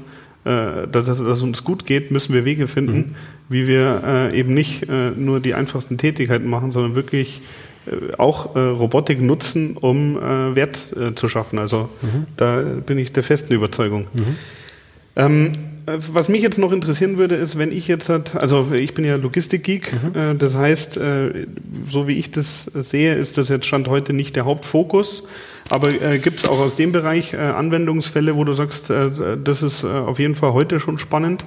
dass, 0.47 1.07
dass 1.07 1.19
es 1.19 1.41
uns 1.41 1.63
gut 1.63 1.87
geht, 1.87 2.11
müssen 2.11 2.31
wir 2.35 2.45
Wege 2.45 2.67
finden, 2.67 2.97
mhm. 2.97 3.15
wie 3.49 3.65
wir 3.65 4.03
äh, 4.05 4.39
eben 4.39 4.53
nicht 4.53 4.87
äh, 4.87 5.09
nur 5.09 5.39
die 5.39 5.55
einfachsten 5.55 5.97
Tätigkeiten 5.97 6.47
machen, 6.47 6.71
sondern 6.71 6.93
wirklich 6.93 7.41
äh, 7.41 7.65
auch 8.17 8.55
äh, 8.55 8.59
Robotik 8.59 9.21
nutzen, 9.21 9.77
um 9.77 10.17
äh, 10.17 10.55
Wert 10.55 10.87
äh, 10.95 11.13
zu 11.15 11.27
schaffen. 11.27 11.59
Also 11.59 11.89
mhm. 12.01 12.25
da 12.37 12.61
bin 12.61 12.97
ich 12.97 13.11
der 13.11 13.23
festen 13.23 13.53
Überzeugung. 13.53 14.07
Mhm. 14.13 14.35
Ähm, 15.15 15.51
was 15.85 16.29
mich 16.29 16.41
jetzt 16.41 16.57
noch 16.57 16.71
interessieren 16.71 17.17
würde, 17.17 17.35
ist, 17.35 17.59
wenn 17.59 17.71
ich 17.71 17.87
jetzt 17.87 18.09
hat, 18.09 18.41
also 18.41 18.71
ich 18.73 18.95
bin 18.95 19.05
ja 19.05 19.17
Logistik-Geek, 19.17 19.93
mhm. 19.93 20.19
äh, 20.19 20.35
das 20.35 20.55
heißt, 20.55 20.97
äh, 20.97 21.45
so 21.87 22.07
wie 22.07 22.17
ich 22.17 22.31
das 22.31 22.65
sehe, 22.73 23.13
ist 23.15 23.37
das 23.37 23.49
jetzt 23.49 23.67
Stand 23.67 23.87
heute 23.87 24.13
nicht 24.13 24.35
der 24.35 24.45
Hauptfokus. 24.45 25.23
Aber 25.69 25.89
äh, 25.89 26.19
gibt 26.19 26.39
es 26.39 26.49
auch 26.49 26.59
aus 26.59 26.75
dem 26.75 26.91
Bereich 26.91 27.33
äh, 27.33 27.37
Anwendungsfälle, 27.37 28.35
wo 28.35 28.43
du 28.43 28.53
sagst, 28.53 28.89
äh, 28.89 29.37
das 29.43 29.63
ist 29.63 29.83
äh, 29.83 29.87
auf 29.87 30.19
jeden 30.19 30.35
Fall 30.35 30.53
heute 30.53 30.79
schon 30.79 30.97
spannend? 30.97 31.43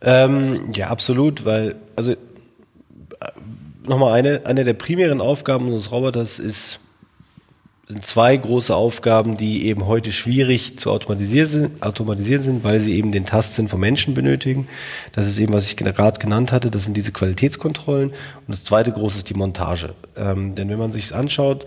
Ähm, 0.00 0.72
ja, 0.74 0.88
absolut, 0.88 1.44
weil, 1.44 1.76
also 1.96 2.14
nochmal 3.86 4.12
eine, 4.12 4.46
eine 4.46 4.64
der 4.64 4.74
primären 4.74 5.20
Aufgaben 5.20 5.66
unseres 5.66 5.90
Roboters 5.92 6.38
ist, 6.38 6.80
sind 7.86 8.04
zwei 8.04 8.36
große 8.36 8.74
Aufgaben, 8.74 9.36
die 9.36 9.66
eben 9.66 9.86
heute 9.86 10.10
schwierig 10.10 10.78
zu 10.78 10.90
automatisieren 10.90 11.48
sind, 11.48 11.82
automatisieren 11.82 12.42
sind, 12.42 12.64
weil 12.64 12.80
sie 12.80 12.94
eben 12.94 13.12
den 13.12 13.26
Tastsinn 13.26 13.68
vom 13.68 13.80
Menschen 13.80 14.14
benötigen. 14.14 14.68
Das 15.12 15.26
ist 15.26 15.38
eben, 15.38 15.52
was 15.52 15.66
ich 15.66 15.76
gerade 15.76 16.18
genannt 16.18 16.50
hatte, 16.50 16.70
das 16.70 16.84
sind 16.84 16.96
diese 16.96 17.12
Qualitätskontrollen. 17.12 18.10
Und 18.10 18.48
das 18.48 18.64
zweite 18.64 18.90
große 18.90 19.18
ist 19.18 19.28
die 19.28 19.34
Montage. 19.34 19.94
Ähm, 20.16 20.54
denn 20.54 20.70
wenn 20.70 20.78
man 20.78 20.92
sich 20.92 21.14
anschaut, 21.14 21.66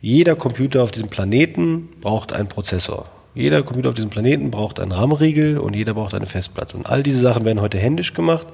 jeder 0.00 0.36
Computer 0.36 0.84
auf 0.84 0.92
diesem 0.92 1.08
Planeten 1.08 1.88
braucht 2.00 2.32
einen 2.32 2.48
Prozessor. 2.48 3.06
Jeder 3.36 3.62
Computer 3.62 3.90
auf 3.90 3.94
diesem 3.94 4.08
Planeten 4.08 4.50
braucht 4.50 4.80
einen 4.80 4.92
RAM-Riegel 4.92 5.58
und 5.58 5.76
jeder 5.76 5.92
braucht 5.92 6.14
eine 6.14 6.24
Festplatte. 6.24 6.74
Und 6.74 6.86
all 6.86 7.02
diese 7.02 7.18
Sachen 7.18 7.44
werden 7.44 7.60
heute 7.60 7.76
händisch 7.76 8.14
gemacht, 8.14 8.46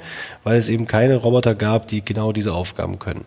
weil 0.42 0.58
es 0.58 0.68
eben 0.68 0.88
keine 0.88 1.14
Roboter 1.14 1.54
gab, 1.54 1.86
die 1.86 2.04
genau 2.04 2.32
diese 2.32 2.52
Aufgaben 2.52 2.98
können. 2.98 3.24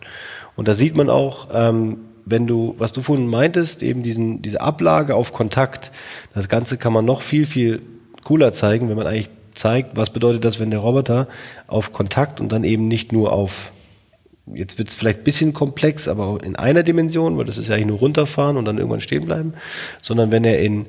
Und 0.54 0.68
da 0.68 0.74
sieht 0.74 0.94
man 0.94 1.08
auch, 1.08 1.48
ähm, 1.54 1.96
wenn 2.26 2.46
du, 2.46 2.74
was 2.76 2.92
du 2.92 3.00
vorhin 3.00 3.26
meintest, 3.26 3.82
eben 3.82 4.02
diesen, 4.02 4.42
diese 4.42 4.60
Ablage 4.60 5.14
auf 5.14 5.32
Kontakt, 5.32 5.92
das 6.34 6.50
Ganze 6.50 6.76
kann 6.76 6.92
man 6.92 7.06
noch 7.06 7.22
viel, 7.22 7.46
viel 7.46 7.80
cooler 8.22 8.52
zeigen, 8.52 8.90
wenn 8.90 8.96
man 8.98 9.06
eigentlich 9.06 9.30
zeigt, 9.54 9.96
was 9.96 10.10
bedeutet 10.10 10.44
das, 10.44 10.60
wenn 10.60 10.70
der 10.70 10.80
Roboter 10.80 11.26
auf 11.68 11.90
Kontakt 11.94 12.38
und 12.38 12.52
dann 12.52 12.64
eben 12.64 12.86
nicht 12.86 13.12
nur 13.12 13.32
auf, 13.32 13.72
jetzt 14.52 14.76
wird 14.76 14.88
es 14.88 14.94
vielleicht 14.94 15.24
bisschen 15.24 15.54
komplex, 15.54 16.06
aber 16.06 16.38
in 16.42 16.54
einer 16.54 16.82
Dimension, 16.82 17.38
weil 17.38 17.46
das 17.46 17.56
ist 17.56 17.68
ja 17.68 17.76
eigentlich 17.76 17.86
nur 17.86 17.98
runterfahren 17.98 18.58
und 18.58 18.66
dann 18.66 18.76
irgendwann 18.76 19.00
stehen 19.00 19.24
bleiben, 19.24 19.54
sondern 20.02 20.30
wenn 20.30 20.44
er 20.44 20.60
in, 20.60 20.84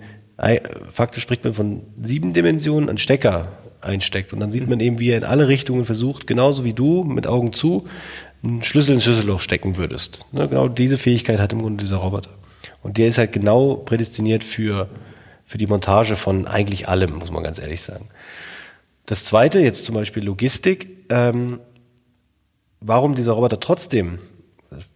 faktisch 0.92 1.24
spricht 1.24 1.44
man 1.44 1.54
von 1.54 1.82
sieben 2.02 2.34
Dimensionen, 2.34 2.90
einen 2.90 2.98
Stecker 2.98 3.52
einsteckt 3.82 4.34
und 4.34 4.40
dann 4.40 4.52
sieht 4.52 4.68
man 4.68 4.80
eben, 4.80 5.00
wie 5.00 5.10
er 5.10 5.18
in 5.18 5.24
alle 5.24 5.48
Richtungen 5.48 5.86
versucht, 5.86 6.28
genauso 6.28 6.64
wie 6.64 6.74
du, 6.74 7.04
mit 7.04 7.28
Augen 7.28 7.54
zu, 7.54 7.88
einen 8.44 8.64
Schlüssel 8.64 8.94
ins 8.94 9.04
Schlüsselloch 9.04 9.40
stecken 9.40 9.78
würdest. 9.78 10.26
Ne, 10.32 10.48
genau 10.48 10.68
diese 10.68 10.98
Fähigkeit 10.98 11.40
hat 11.40 11.54
im 11.54 11.62
Grunde 11.62 11.84
dieser 11.84 11.98
Roboter. 11.98 12.30
Und 12.84 12.98
der 12.98 13.08
ist 13.08 13.18
halt 13.18 13.32
genau 13.32 13.76
prädestiniert 13.76 14.44
für, 14.44 14.90
für 15.46 15.58
die 15.58 15.68
Montage 15.68 16.16
von 16.16 16.48
eigentlich 16.48 16.88
allem, 16.88 17.16
muss 17.16 17.32
man 17.32 17.44
ganz 17.44 17.60
ehrlich 17.60 17.82
sagen. 17.82 18.08
Das 19.06 19.26
zweite, 19.26 19.60
jetzt 19.60 19.86
zum 19.86 19.96
Beispiel 19.96 20.24
Logistik, 20.24 20.88
ähm, 21.10 21.60
warum 22.80 23.16
dieser 23.16 23.32
Roboter 23.32 23.60
trotzdem 23.60 24.20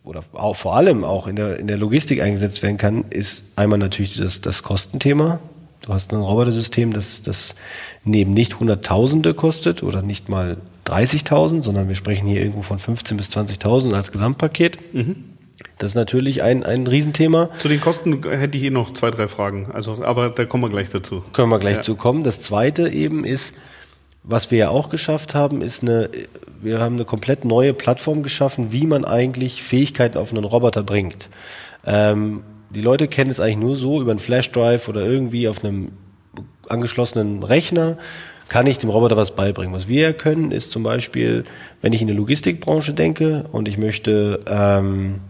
oder 0.04 0.24
auch 0.34 0.56
vor 0.56 0.76
allem 0.76 1.04
auch 1.04 1.28
in 1.28 1.36
der, 1.36 1.60
in 1.60 1.68
der 1.68 1.78
Logistik 1.78 2.22
eingesetzt 2.22 2.64
werden 2.64 2.78
kann, 2.78 3.06
ist 3.10 3.44
einmal 3.56 3.80
natürlich 3.80 4.18
das, 4.18 4.42
das 4.42 4.64
Kostenthema. 4.64 5.40
Du 5.82 5.94
hast 5.94 6.12
ein 6.14 6.22
Robotersystem, 6.22 6.94
das, 6.94 7.22
das 7.22 7.56
neben 8.04 8.34
nicht 8.34 8.60
Hunderttausende 8.60 9.34
kostet 9.34 9.84
oder 9.84 10.02
nicht 10.02 10.30
mal 10.30 10.58
30.000, 10.86 11.62
sondern 11.62 11.88
wir 11.88 11.96
sprechen 11.96 12.28
hier 12.28 12.40
irgendwo 12.40 12.62
von 12.62 12.80
15.000 12.80 13.14
bis 13.16 13.30
20.000 13.30 13.94
als 13.94 14.12
Gesamtpaket. 14.12 14.78
Mhm. 14.94 15.24
Das 15.78 15.92
ist 15.92 15.96
natürlich 15.96 16.42
ein, 16.44 16.64
ein 16.64 16.88
Riesenthema. 16.88 17.50
Zu 17.60 17.68
den 17.68 17.82
Kosten 17.82 18.24
hätte 18.24 18.58
ich 18.58 18.64
eh 18.64 18.70
noch 18.70 18.94
zwei, 18.94 19.12
drei 19.12 19.28
Fragen. 19.28 19.72
Also, 19.72 20.04
aber 20.04 20.30
da 20.30 20.46
kommen 20.46 20.64
wir 20.64 20.70
gleich 20.70 20.90
dazu. 20.90 21.24
Können 21.34 21.50
wir 21.50 21.60
gleich 21.60 21.78
ja. 21.78 21.82
zu 21.82 21.96
kommen. 21.96 22.24
Das 22.24 22.40
zweite 22.40 22.90
eben 22.90 23.24
ist, 23.26 23.54
was 24.24 24.52
wir 24.52 24.58
ja 24.58 24.70
auch 24.70 24.90
geschafft 24.90 25.34
haben, 25.34 25.62
ist 25.62 25.84
eine, 25.84 26.10
wir 26.62 26.80
haben 26.80 26.96
eine 26.96 27.06
komplett 27.06 27.46
neue 27.46 27.74
Plattform 27.74 28.24
geschaffen, 28.24 28.72
wie 28.72 28.86
man 28.86 29.06
eigentlich 29.06 29.64
Fähigkeiten 29.64 30.18
auf 30.18 30.32
einen 30.32 30.44
Roboter 30.44 30.84
bringt. 30.84 31.30
Ähm, 31.86 32.44
die 32.70 32.82
Leute 32.82 33.08
kennen 33.08 33.32
es 33.32 33.40
eigentlich 33.40 33.58
nur 33.58 33.76
so 33.76 34.02
über 34.02 34.12
einen 34.12 34.20
Flashdrive 34.20 34.88
oder 34.88 35.02
irgendwie 35.02 35.48
auf 35.48 35.64
einem 35.64 35.92
angeschlossenen 36.70 37.44
Rechner 37.44 37.98
kann 38.52 38.68
ich 38.68 38.78
dem 38.78 38.90
Roboter 38.90 39.16
was 39.16 39.34
beibringen. 39.34 39.74
Was 39.74 39.88
wir 39.88 40.12
können, 40.12 40.52
ist 40.52 40.72
zum 40.72 40.84
Beispiel, 40.84 41.46
wenn 41.80 41.94
ich 41.94 42.02
in 42.02 42.10
die 42.10 42.14
Logistikbranche 42.14 42.94
denke 42.94 43.46
und 43.54 43.68
ich 43.68 43.78
möchte, 43.78 44.42
ähm, 44.46 45.22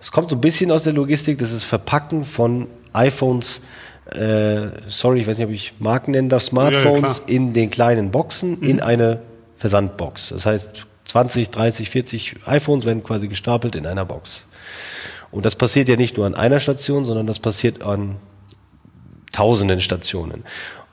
es 0.00 0.10
kommt 0.10 0.30
so 0.30 0.36
ein 0.36 0.40
bisschen 0.40 0.70
aus 0.70 0.84
der 0.84 0.94
Logistik, 0.94 1.38
das 1.38 1.52
ist 1.52 1.64
Verpacken 1.64 2.24
von 2.24 2.66
iPhones, 2.94 3.60
äh, 4.12 4.68
sorry, 4.88 5.20
ich 5.20 5.26
weiß 5.26 5.38
nicht, 5.38 5.46
ob 5.46 5.52
ich 5.52 5.72
Marken 5.78 6.12
nennen 6.12 6.28
darf, 6.28 6.42
Smartphones 6.42 7.22
ja, 7.26 7.32
ja, 7.32 7.36
in 7.36 7.52
den 7.52 7.70
kleinen 7.70 8.10
Boxen 8.10 8.58
mhm. 8.60 8.68
in 8.68 8.80
eine 8.80 9.20
Versandbox. 9.56 10.28
Das 10.28 10.46
heißt, 10.46 10.86
20, 11.06 11.50
30, 11.50 11.90
40 11.90 12.36
iPhones 12.46 12.84
werden 12.84 13.02
quasi 13.02 13.28
gestapelt 13.28 13.74
in 13.74 13.86
einer 13.86 14.04
Box. 14.04 14.44
Und 15.30 15.44
das 15.46 15.56
passiert 15.56 15.88
ja 15.88 15.96
nicht 15.96 16.16
nur 16.16 16.26
an 16.26 16.34
einer 16.34 16.60
Station, 16.60 17.04
sondern 17.04 17.26
das 17.26 17.40
passiert 17.40 17.82
an 17.82 18.16
tausenden 19.32 19.80
Stationen. 19.80 20.44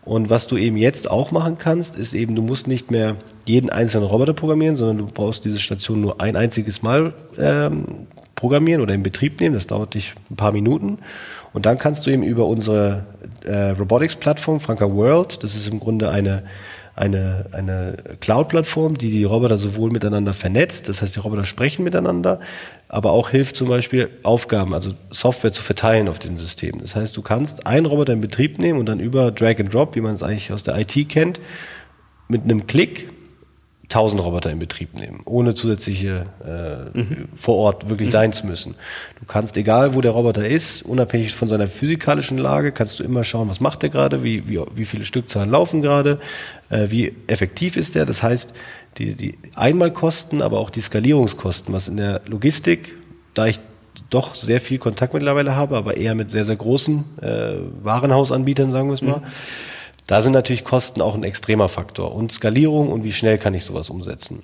Und 0.06 0.30
was 0.30 0.47
du 0.47 0.58
eben 0.58 0.76
jetzt 0.76 1.10
auch 1.10 1.32
machen 1.32 1.58
kannst, 1.58 1.95
ist 1.95 2.13
eben, 2.13 2.36
du 2.36 2.41
musst 2.41 2.67
nicht 2.67 2.91
mehr 2.91 3.15
jeden 3.45 3.69
einzelnen 3.69 4.06
Roboter 4.06 4.34
programmieren, 4.34 4.76
sondern 4.76 4.97
du 4.97 5.06
brauchst 5.08 5.45
diese 5.45 5.60
Station 5.60 6.02
nur 6.02 6.19
ein 6.19 6.36
einziges 6.36 6.82
Mal 6.82 7.13
ähm, 7.38 8.08
programmieren 8.36 8.82
oder 8.82 8.93
in 8.93 9.04
Betrieb 9.04 9.39
nehmen. 9.39 9.56
Das 9.56 9.67
dauert 9.67 9.93
dich 9.93 10.13
ein 10.30 10.36
paar 10.36 10.52
Minuten. 10.52 10.99
Und 11.54 11.66
dann 11.66 11.78
kannst 11.78 12.06
du 12.06 12.12
eben 12.12 12.24
über 12.24 12.48
unsere 12.48 13.06
äh, 13.46 13.70
Robotics-Plattform, 13.70 14.60
Franka 14.60 14.92
World, 14.92 15.44
das 15.44 15.56
ist 15.56 15.68
im 15.68 15.80
Grunde 15.80 16.10
eine, 16.10 16.44
eine, 16.96 17.46
eine 17.52 17.98
Cloud-Plattform, 18.20 18.98
die 18.98 19.12
die 19.12 19.24
Roboter 19.24 19.58
sowohl 19.58 19.92
miteinander 19.92 20.34
vernetzt, 20.34 20.89
das 20.89 21.02
heißt, 21.02 21.16
die 21.16 21.20
Roboter 21.20 21.44
sprechen 21.44 21.84
miteinander, 21.84 22.39
aber 22.89 23.12
auch 23.12 23.30
hilft 23.30 23.56
zum 23.56 23.68
Beispiel 23.68 24.10
Aufgaben, 24.24 24.74
also 24.74 24.94
Software 25.12 25.52
zu 25.52 25.62
verteilen 25.62 26.08
auf 26.08 26.20
diesen 26.20 26.38
Systemen. 26.38 26.82
Das 26.82 26.96
heißt, 26.96 27.16
du 27.16 27.22
kannst 27.22 27.68
einen 27.68 27.86
Roboter 27.86 28.13
in 28.13 28.22
Betrieb 28.22 28.60
nehmen 28.60 28.80
und 28.80 28.88
dann 28.88 29.00
über 29.00 29.32
Drag 29.32 29.60
and 29.60 29.74
Drop, 29.74 29.96
wie 29.96 30.02
man 30.02 30.16
es 30.16 30.24
eigentlich 30.24 30.52
aus 30.52 30.63
der 30.63 30.78
IT 30.80 31.10
kennt, 31.10 31.39
mit 32.28 32.44
einem 32.44 32.68
Klick 32.68 33.10
1000 33.84 34.24
Roboter 34.24 34.50
in 34.50 34.60
Betrieb 34.60 34.93
nehmen, 34.93 35.22
ohne 35.26 35.56
zusätzliche 35.56 36.26
äh, 36.43 36.98
mhm. 36.98 37.28
vor 37.34 37.58
Ort 37.58 37.89
wirklich 37.89 38.10
mhm. 38.10 38.13
sein 38.13 38.34
zu 38.34 38.48
müssen. 38.48 38.76
Du 39.19 39.26
kannst, 39.26 39.58
egal 39.58 39.93
wo 39.93 40.02
der 40.02 40.12
Roboter 40.12 40.48
ist, 40.48 40.84
unabhängig 40.84 41.34
von 41.34 41.50
seiner 41.50 41.67
physikalischen 41.67 42.38
Lage, 42.38 42.72
kannst 42.72 43.00
du 43.00 43.04
immer 43.04 43.24
schauen, 43.24 43.50
was 43.50 43.60
macht 43.60 43.82
der 43.82 43.89
gerade, 43.89 44.24
wie, 44.24 44.48
wie, 44.48 44.62
wie 44.74 44.86
viele 44.86 45.06
Stückzahlen 45.06 45.52
laufen 45.52 45.82
gerade, 45.82 46.19
äh, 46.69 46.89
wie 46.89 47.13
effektiv 47.28 47.76
ist 47.76 47.96
der. 47.96 48.06
Das 48.06 48.24
heißt, 48.24 48.54
die, 48.98 49.15
die 49.15 49.38
Einmalkosten, 49.56 50.41
aber 50.41 50.60
auch 50.60 50.69
die 50.69 50.82
Skalierungskosten, 50.82 51.74
was 51.74 51.88
in 51.88 51.98
der 51.98 52.22
Logistik, 52.26 52.93
da 53.34 53.48
ich 53.48 53.60
doch 54.10 54.34
sehr 54.36 54.60
viel 54.60 54.80
Kontakt 54.80 55.13
mittlerweile 55.13 55.56
habe, 55.56 55.76
aber 55.76 55.98
eher 55.98 56.15
mit 56.15 56.32
sehr, 56.32 56.46
sehr 56.46 56.56
großen 56.56 57.19
äh, 57.22 57.56
Warenhausanbietern, 57.84 58.72
sagen 58.72 58.88
wir 58.88 58.93
es 58.93 59.02
mal. 59.02 59.17
Mhm. 59.17 59.24
Da 60.08 60.22
sind 60.22 60.34
natürlich 60.34 60.63
Kosten 60.63 61.02
auch 61.02 61.16
ein 61.16 61.24
extremer 61.24 61.70
Faktor 61.70 62.13
und 62.13 62.32
Skalierung 62.32 62.92
und 62.92 63.04
wie 63.04 63.12
schnell 63.12 63.38
kann 63.38 63.54
ich 63.54 63.63
sowas 63.63 63.89
umsetzen. 63.89 64.44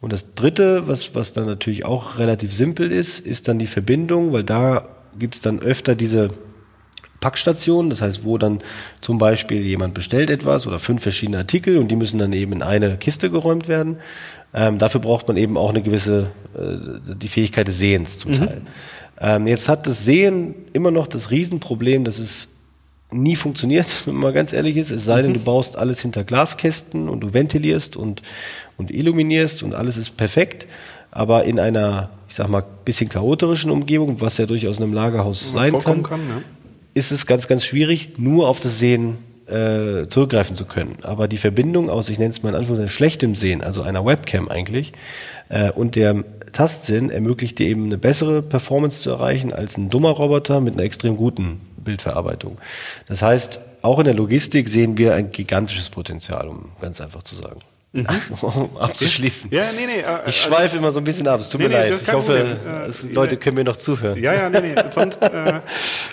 Und 0.00 0.12
das 0.12 0.34
Dritte, 0.34 0.88
was, 0.88 1.14
was 1.14 1.32
dann 1.32 1.46
natürlich 1.46 1.84
auch 1.84 2.18
relativ 2.18 2.52
simpel 2.54 2.90
ist, 2.90 3.20
ist 3.20 3.48
dann 3.48 3.58
die 3.58 3.66
Verbindung, 3.66 4.32
weil 4.32 4.44
da 4.44 4.88
gibt 5.18 5.36
es 5.36 5.42
dann 5.42 5.60
öfter 5.60 5.94
diese 5.94 6.30
Packstation, 7.20 7.88
das 7.88 8.00
heißt, 8.00 8.24
wo 8.24 8.36
dann 8.36 8.62
zum 9.00 9.18
Beispiel 9.18 9.62
jemand 9.62 9.94
bestellt 9.94 10.28
etwas 10.28 10.66
oder 10.66 10.78
fünf 10.78 11.02
verschiedene 11.02 11.38
Artikel 11.38 11.78
und 11.78 11.88
die 11.88 11.96
müssen 11.96 12.18
dann 12.18 12.32
eben 12.32 12.52
in 12.52 12.62
eine 12.62 12.96
Kiste 12.96 13.30
geräumt 13.30 13.68
werden. 13.68 13.98
Ähm, 14.52 14.78
dafür 14.78 15.00
braucht 15.00 15.28
man 15.28 15.36
eben 15.36 15.56
auch 15.56 15.70
eine 15.70 15.82
gewisse, 15.82 16.32
äh, 16.54 17.14
die 17.16 17.28
Fähigkeit 17.28 17.68
des 17.68 17.78
Sehens 17.78 18.18
zum 18.18 18.32
mhm. 18.32 18.38
Teil. 18.38 18.62
Ähm, 19.20 19.46
jetzt 19.46 19.68
hat 19.68 19.86
das 19.86 20.04
Sehen 20.04 20.54
immer 20.72 20.90
noch 20.90 21.06
das 21.06 21.30
Riesenproblem, 21.30 22.04
dass 22.04 22.18
es 22.18 22.48
nie 23.12 23.36
funktioniert, 23.36 23.86
wenn 24.06 24.16
man 24.16 24.32
ganz 24.32 24.52
ehrlich 24.52 24.76
ist, 24.76 24.90
es 24.90 25.04
sei 25.04 25.22
denn, 25.22 25.32
mhm. 25.32 25.36
du 25.36 25.40
baust 25.40 25.76
alles 25.76 26.00
hinter 26.00 26.24
Glaskästen 26.24 27.08
und 27.08 27.20
du 27.20 27.34
ventilierst 27.34 27.96
und, 27.96 28.22
und 28.76 28.90
illuminierst 28.90 29.62
und 29.62 29.74
alles 29.74 29.96
ist 29.96 30.16
perfekt. 30.16 30.66
Aber 31.10 31.44
in 31.44 31.58
einer, 31.58 32.08
ich 32.28 32.36
sag 32.36 32.48
mal, 32.48 32.64
bisschen 32.84 33.10
chaotischen 33.10 33.70
Umgebung, 33.70 34.22
was 34.22 34.38
ja 34.38 34.46
durchaus 34.46 34.78
in 34.78 34.84
einem 34.84 34.94
Lagerhaus 34.94 35.52
sein 35.52 35.78
kann, 35.78 36.02
kann 36.02 36.20
ja 36.28 36.42
ist 36.94 37.10
es 37.10 37.26
ganz, 37.26 37.48
ganz 37.48 37.64
schwierig, 37.64 38.18
nur 38.18 38.48
auf 38.48 38.60
das 38.60 38.78
Sehen 38.78 39.18
äh, 39.46 40.06
zurückgreifen 40.08 40.56
zu 40.56 40.64
können. 40.64 40.96
Aber 41.02 41.28
die 41.28 41.38
Verbindung 41.38 41.90
aus, 41.90 42.08
ich 42.08 42.18
nenne 42.18 42.30
es 42.30 42.42
mal 42.42 42.50
in 42.50 42.56
Anführungszeichen, 42.56 42.94
schlechtem 42.94 43.34
Sehen, 43.34 43.62
also 43.62 43.82
einer 43.82 44.04
Webcam 44.04 44.48
eigentlich, 44.48 44.92
äh, 45.48 45.70
und 45.70 45.96
der 45.96 46.24
Tastsinn 46.52 47.10
ermöglicht 47.10 47.58
dir 47.58 47.68
eben 47.68 47.86
eine 47.86 47.98
bessere 47.98 48.42
Performance 48.42 49.00
zu 49.00 49.10
erreichen 49.10 49.52
als 49.52 49.78
ein 49.78 49.88
dummer 49.88 50.10
Roboter 50.10 50.60
mit 50.60 50.74
einer 50.74 50.82
extrem 50.82 51.16
guten 51.16 51.60
Bildverarbeitung. 51.82 52.58
Das 53.08 53.22
heißt, 53.22 53.60
auch 53.82 53.98
in 53.98 54.04
der 54.04 54.14
Logistik 54.14 54.68
sehen 54.68 54.96
wir 54.96 55.14
ein 55.14 55.32
gigantisches 55.32 55.90
Potenzial, 55.90 56.48
um 56.48 56.72
ganz 56.80 57.00
einfach 57.00 57.22
zu 57.22 57.36
sagen. 57.36 57.58
Mhm. 57.94 58.06
abzuschließen. 58.78 59.50
Ja, 59.50 59.66
nee, 59.72 59.86
nee. 59.86 60.00
Äh, 60.00 60.20
ich 60.26 60.36
schweife 60.40 60.62
also, 60.62 60.78
immer 60.78 60.92
so 60.92 61.00
ein 61.00 61.04
bisschen 61.04 61.28
ab, 61.28 61.40
es 61.40 61.50
tut 61.50 61.60
nee, 61.60 61.68
mir 61.68 61.74
nee, 61.74 61.90
leid. 61.90 62.02
Ich 62.02 62.12
hoffe, 62.12 62.88
äh, 62.88 63.12
Leute 63.12 63.36
können 63.36 63.56
mir 63.56 63.64
noch 63.64 63.76
zuhören. 63.76 64.20
Ja, 64.22 64.32
ja, 64.32 64.48
nee, 64.48 64.60
nee. 64.60 64.74
Sonst, 64.90 65.22
äh, 65.22 65.60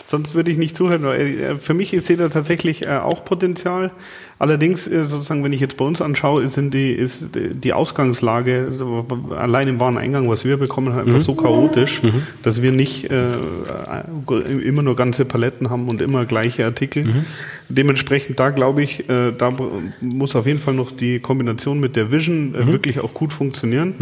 sonst 0.04 0.36
würde 0.36 0.52
ich 0.52 0.58
nicht 0.58 0.76
zuhören. 0.76 1.06
Äh, 1.06 1.56
für 1.56 1.74
mich 1.74 1.94
ist 1.94 2.10
da 2.10 2.28
tatsächlich 2.28 2.86
äh, 2.86 2.98
auch 2.98 3.24
Potenzial. 3.24 3.92
Allerdings, 4.40 4.88
äh, 4.88 5.04
sozusagen, 5.04 5.44
wenn 5.44 5.52
ich 5.52 5.60
jetzt 5.60 5.76
bei 5.76 5.84
uns 5.84 6.02
anschaue, 6.02 6.48
sind 6.48 6.74
die, 6.74 6.94
ist 6.94 7.32
die 7.36 7.74
Ausgangslage 7.74 8.70
allein 9.36 9.68
im 9.68 9.82
Wareneingang, 9.82 10.30
was 10.30 10.46
wir 10.46 10.56
bekommen, 10.56 10.98
einfach 10.98 11.14
mhm. 11.14 11.20
so 11.20 11.36
chaotisch, 11.36 12.02
mhm. 12.02 12.24
dass 12.42 12.62
wir 12.62 12.72
nicht 12.72 13.12
äh, 13.12 13.34
immer 14.64 14.82
nur 14.82 14.96
ganze 14.96 15.26
Paletten 15.26 15.70
haben 15.70 15.90
und 15.90 16.00
immer 16.00 16.26
gleiche 16.26 16.64
Artikel. 16.64 17.04
Mhm. 17.04 17.26
Dementsprechend, 17.68 18.40
da 18.40 18.52
glaube 18.52 18.82
ich, 18.82 19.10
äh, 19.10 19.34
da 19.38 19.54
muss 20.00 20.38
auf 20.38 20.48
jeden 20.48 20.60
Fall 20.60 20.74
noch 20.74 20.92
die 20.92 21.20
Kombination 21.20 21.82
mit 21.82 21.98
der 21.98 22.10
Vision 22.10 22.56
äh, 22.56 22.64
mhm. 22.64 22.72
wirklich 22.72 23.02
auch 23.02 23.14
gut 23.14 23.34
funktionieren. 23.34 23.96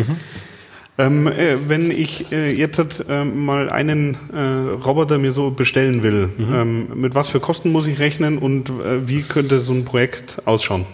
Ähm, 1.00 1.28
äh, 1.28 1.70
wenn 1.70 1.92
ich 1.92 2.32
äh, 2.32 2.52
jetzt 2.52 3.06
äh, 3.08 3.24
mal 3.24 3.70
einen 3.70 4.18
äh, 4.34 4.40
Roboter 4.84 5.20
mir 5.20 5.32
so 5.32 5.52
bestellen 5.52 6.02
will, 6.02 6.30
mhm. 6.38 6.54
ähm, 6.54 7.02
mit 7.02 7.14
was 7.14 7.30
für 7.30 7.40
Kosten 7.40 7.72
muss 7.72 7.86
ich 7.86 8.00
rechnen 8.00 8.40
und 8.40 8.70
äh, 8.70 9.08
wie 9.08 9.22
könnte 9.22 9.60
so 9.60 9.74
ein 9.74 9.86
Projekt 9.86 10.42
ausschauen? 10.46 10.86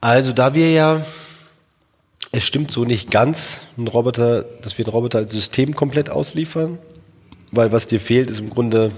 Also 0.00 0.32
da 0.32 0.54
wir 0.54 0.72
ja, 0.72 1.06
es 2.32 2.42
stimmt 2.42 2.72
so 2.72 2.84
nicht 2.84 3.12
ganz, 3.12 3.60
ein 3.78 3.86
Roboter, 3.86 4.42
dass 4.62 4.76
wir 4.76 4.86
einen 4.86 4.92
Roboter 4.92 5.18
als 5.18 5.30
System 5.30 5.76
komplett 5.76 6.10
ausliefern, 6.10 6.78
weil 7.52 7.70
was 7.70 7.86
dir 7.86 8.00
fehlt, 8.00 8.28
ist 8.28 8.40
im 8.40 8.50
Grunde 8.50 8.90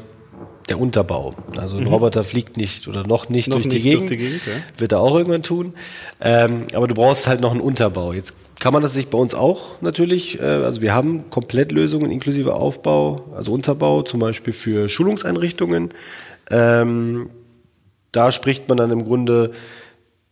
der 0.68 0.80
Unterbau. 0.80 1.34
Also 1.58 1.76
ein 1.76 1.86
Roboter 1.86 2.24
fliegt 2.24 2.56
nicht 2.56 2.88
oder 2.88 3.06
noch 3.06 3.28
nicht, 3.28 3.48
Noch 3.48 3.56
durch, 3.56 3.68
die 3.68 3.76
nicht 3.76 3.84
Gegend, 3.84 4.08
durch 4.08 4.18
die 4.18 4.24
Gegend, 4.24 4.46
ja. 4.46 4.80
wird 4.80 4.92
er 4.92 5.00
auch 5.00 5.16
irgendwann 5.16 5.42
tun. 5.42 5.74
Ähm, 6.20 6.62
aber 6.74 6.88
du 6.88 6.94
brauchst 6.94 7.26
halt 7.26 7.40
noch 7.40 7.52
einen 7.52 7.60
Unterbau. 7.60 8.12
Jetzt 8.12 8.34
kann 8.58 8.72
man 8.72 8.82
das 8.82 8.94
sich 8.94 9.08
bei 9.08 9.18
uns 9.18 9.34
auch 9.34 9.80
natürlich, 9.82 10.40
äh, 10.40 10.44
also 10.44 10.80
wir 10.80 10.94
haben 10.94 11.28
Komplettlösungen 11.30 12.10
inklusive 12.10 12.54
Aufbau, 12.54 13.26
also 13.36 13.52
Unterbau, 13.52 14.02
zum 14.02 14.20
Beispiel 14.20 14.52
für 14.52 14.88
Schulungseinrichtungen. 14.88 15.92
Ähm, 16.50 17.30
da 18.12 18.32
spricht 18.32 18.68
man 18.68 18.78
dann 18.78 18.90
im 18.90 19.04
Grunde 19.04 19.52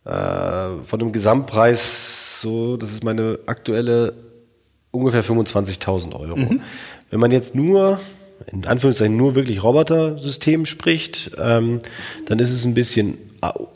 äh, 0.05 0.09
von 0.83 1.01
einem 1.01 1.11
Gesamtpreis, 1.11 2.41
so, 2.41 2.77
das 2.77 2.91
ist 2.91 3.03
meine 3.03 3.39
aktuelle, 3.45 4.13
ungefähr 4.91 5.23
25.000 5.23 6.13
Euro. 6.13 6.37
Wenn 7.09 7.19
man 7.19 7.31
jetzt 7.31 7.55
nur, 7.55 7.99
in 8.51 8.65
Anführungszeichen 8.65 9.15
nur 9.15 9.35
wirklich 9.35 9.63
Roboter-System 9.63 10.65
spricht, 10.65 11.31
ähm, 11.37 11.79
dann 12.25 12.39
ist 12.39 12.51
es 12.51 12.65
ein 12.65 12.73
bisschen 12.73 13.17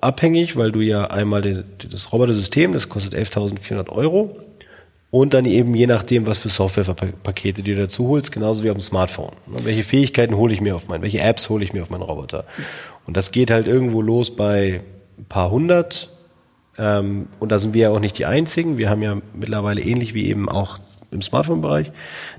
abhängig, 0.01 0.55
weil 0.55 0.71
du 0.71 0.81
ja 0.81 1.05
einmal 1.05 1.41
den, 1.41 1.63
das 1.91 2.13
Roboter-System, 2.13 2.73
das 2.73 2.89
kostet 2.89 3.13
11.400 3.13 3.89
Euro, 3.89 4.37
und 5.09 5.33
dann 5.33 5.45
eben 5.45 5.73
je 5.73 5.87
nachdem, 5.87 6.25
was 6.25 6.39
für 6.39 6.49
Softwarepakete 6.49 7.63
du 7.63 7.75
dazu 7.75 8.09
holst, 8.09 8.31
genauso 8.31 8.63
wie 8.63 8.69
auf 8.69 8.77
dem 8.77 8.81
Smartphone. 8.81 9.31
Ne, 9.47 9.59
Welche 9.63 9.83
Fähigkeiten 9.83 10.35
hole 10.35 10.53
ich 10.53 10.61
mir 10.61 10.75
auf 10.75 10.87
meinen, 10.87 11.01
welche 11.01 11.21
Apps 11.21 11.49
hole 11.49 11.63
ich 11.63 11.73
mir 11.73 11.81
auf 11.81 11.89
meinen 11.89 12.01
Roboter? 12.01 12.45
Und 13.05 13.15
das 13.15 13.31
geht 13.31 13.49
halt 13.49 13.67
irgendwo 13.67 14.01
los 14.01 14.35
bei 14.35 14.81
ein 15.17 15.25
paar 15.25 15.49
hundert. 15.49 16.09
Ähm, 16.77 17.27
und 17.39 17.51
da 17.51 17.59
sind 17.59 17.73
wir 17.73 17.83
ja 17.83 17.89
auch 17.89 17.99
nicht 17.99 18.17
die 18.17 18.25
einzigen. 18.25 18.77
Wir 18.77 18.89
haben 18.89 19.01
ja 19.01 19.17
mittlerweile 19.33 19.81
ähnlich 19.81 20.13
wie 20.13 20.27
eben 20.27 20.49
auch 20.49 20.79
im 21.11 21.21
Smartphone-Bereich 21.21 21.91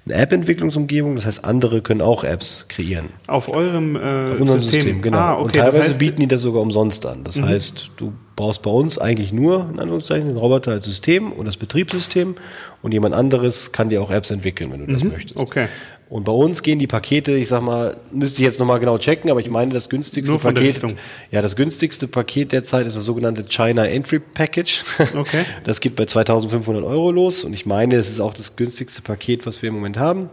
eine 0.04 0.14
App-Entwicklungsumgebung. 0.14 1.16
Das 1.16 1.24
heißt, 1.26 1.44
andere 1.44 1.80
können 1.80 2.02
auch 2.02 2.22
Apps 2.24 2.66
kreieren. 2.68 3.06
Auf 3.26 3.48
eurem 3.48 3.96
äh, 3.96 3.98
Auf 3.98 4.40
unserem 4.40 4.60
System. 4.60 4.82
System, 4.82 5.02
genau. 5.02 5.18
Ah, 5.18 5.32
und 5.34 5.46
okay. 5.50 5.58
teilweise 5.58 5.78
das 5.78 5.88
heißt, 5.88 5.94
Mhm. 5.96 6.04
bieten 6.06 6.20
die 6.20 6.28
das 6.28 6.42
sogar 6.42 6.62
umsonst 6.62 7.06
an. 7.06 7.24
Das 7.24 7.40
heißt, 7.40 7.90
du 7.96 8.12
brauchst 8.36 8.62
bei 8.62 8.70
uns 8.70 8.98
eigentlich 8.98 9.32
nur, 9.32 9.68
in 9.72 9.78
Anführungszeichen, 9.80 10.28
den 10.28 10.36
Roboter 10.36 10.72
als 10.72 10.84
System 10.84 11.32
und 11.32 11.46
das 11.46 11.56
Betriebssystem 11.56 12.34
und 12.82 12.92
jemand 12.92 13.14
anderes 13.14 13.72
kann 13.72 13.88
dir 13.88 14.02
auch 14.02 14.10
Apps 14.10 14.30
entwickeln, 14.30 14.70
wenn 14.72 14.86
du 14.86 14.92
das 14.92 15.02
möchtest. 15.02 15.36
Mhm. 15.36 15.42
Okay. 15.42 15.68
Und 16.10 16.24
bei 16.24 16.32
uns 16.32 16.62
gehen 16.62 16.78
die 16.78 16.86
Pakete, 16.86 17.32
ich 17.32 17.48
sag 17.48 17.60
mal, 17.60 17.98
müsste 18.10 18.40
ich 18.40 18.44
jetzt 18.44 18.58
nochmal 18.58 18.80
genau 18.80 18.96
checken, 18.96 19.30
aber 19.30 19.40
ich 19.40 19.50
meine, 19.50 19.74
das 19.74 19.90
günstigste 19.90 20.32
Nur 20.32 20.40
von 20.40 20.54
der 20.54 20.72
Paket, 20.72 20.96
ja, 21.30 21.42
das 21.42 21.54
günstigste 21.54 22.08
Paket 22.08 22.52
derzeit 22.52 22.86
ist 22.86 22.96
das 22.96 23.04
sogenannte 23.04 23.44
China 23.44 23.84
Entry 23.84 24.18
Package. 24.18 24.82
Okay. 25.14 25.44
Das 25.64 25.80
geht 25.80 25.96
bei 25.96 26.06
2500 26.06 26.84
Euro 26.84 27.10
los 27.10 27.44
und 27.44 27.52
ich 27.52 27.66
meine, 27.66 27.96
es 27.96 28.08
ist 28.08 28.20
auch 28.20 28.32
das 28.32 28.56
günstigste 28.56 29.02
Paket, 29.02 29.44
was 29.44 29.60
wir 29.60 29.68
im 29.68 29.74
Moment 29.74 29.98
haben. 29.98 30.30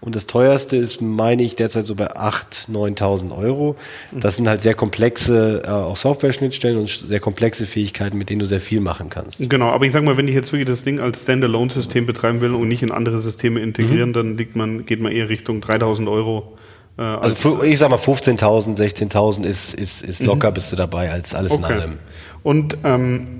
Und 0.00 0.16
das 0.16 0.26
teuerste 0.26 0.76
ist, 0.78 1.02
meine 1.02 1.42
ich, 1.42 1.56
derzeit 1.56 1.84
so 1.84 1.94
bei 1.94 2.16
8.000, 2.16 2.70
9.000 2.70 3.36
Euro. 3.36 3.76
Das 4.12 4.36
sind 4.36 4.48
halt 4.48 4.62
sehr 4.62 4.74
komplexe, 4.74 5.62
äh, 5.64 5.68
auch 5.68 5.96
Software-Schnittstellen 5.96 6.78
und 6.78 6.88
sehr 6.88 7.20
komplexe 7.20 7.66
Fähigkeiten, 7.66 8.16
mit 8.16 8.30
denen 8.30 8.38
du 8.38 8.46
sehr 8.46 8.60
viel 8.60 8.80
machen 8.80 9.10
kannst. 9.10 9.48
Genau, 9.50 9.68
aber 9.68 9.84
ich 9.84 9.92
sag 9.92 10.02
mal, 10.02 10.16
wenn 10.16 10.26
ich 10.26 10.34
jetzt 10.34 10.52
wirklich 10.52 10.68
das 10.68 10.84
Ding 10.84 11.00
als 11.00 11.22
Standalone-System 11.22 12.06
betreiben 12.06 12.40
will 12.40 12.54
und 12.54 12.68
nicht 12.68 12.82
in 12.82 12.90
andere 12.90 13.20
Systeme 13.20 13.60
integrieren, 13.60 14.14
dann 14.14 14.38
liegt 14.38 14.56
man, 14.56 14.86
geht 14.86 15.00
man 15.00 15.12
eher 15.12 15.28
Richtung 15.28 15.60
3000 15.60 16.08
Euro. 16.08 16.56
Äh, 16.96 17.02
Also 17.02 17.20
als, 17.20 17.40
für, 17.42 17.66
ich 17.66 17.78
sag 17.78 17.90
mal 17.90 17.98
15.000, 17.98 18.78
16.000 18.78 19.44
ist, 19.44 19.74
ist, 19.74 20.02
ist 20.02 20.22
locker 20.22 20.50
bist 20.50 20.72
du 20.72 20.76
dabei 20.76 21.10
als 21.10 21.34
alles 21.34 21.54
in 21.54 21.64
okay. 21.64 21.74
allem. 21.74 21.98
Und 22.42 22.78
ähm, 22.84 23.39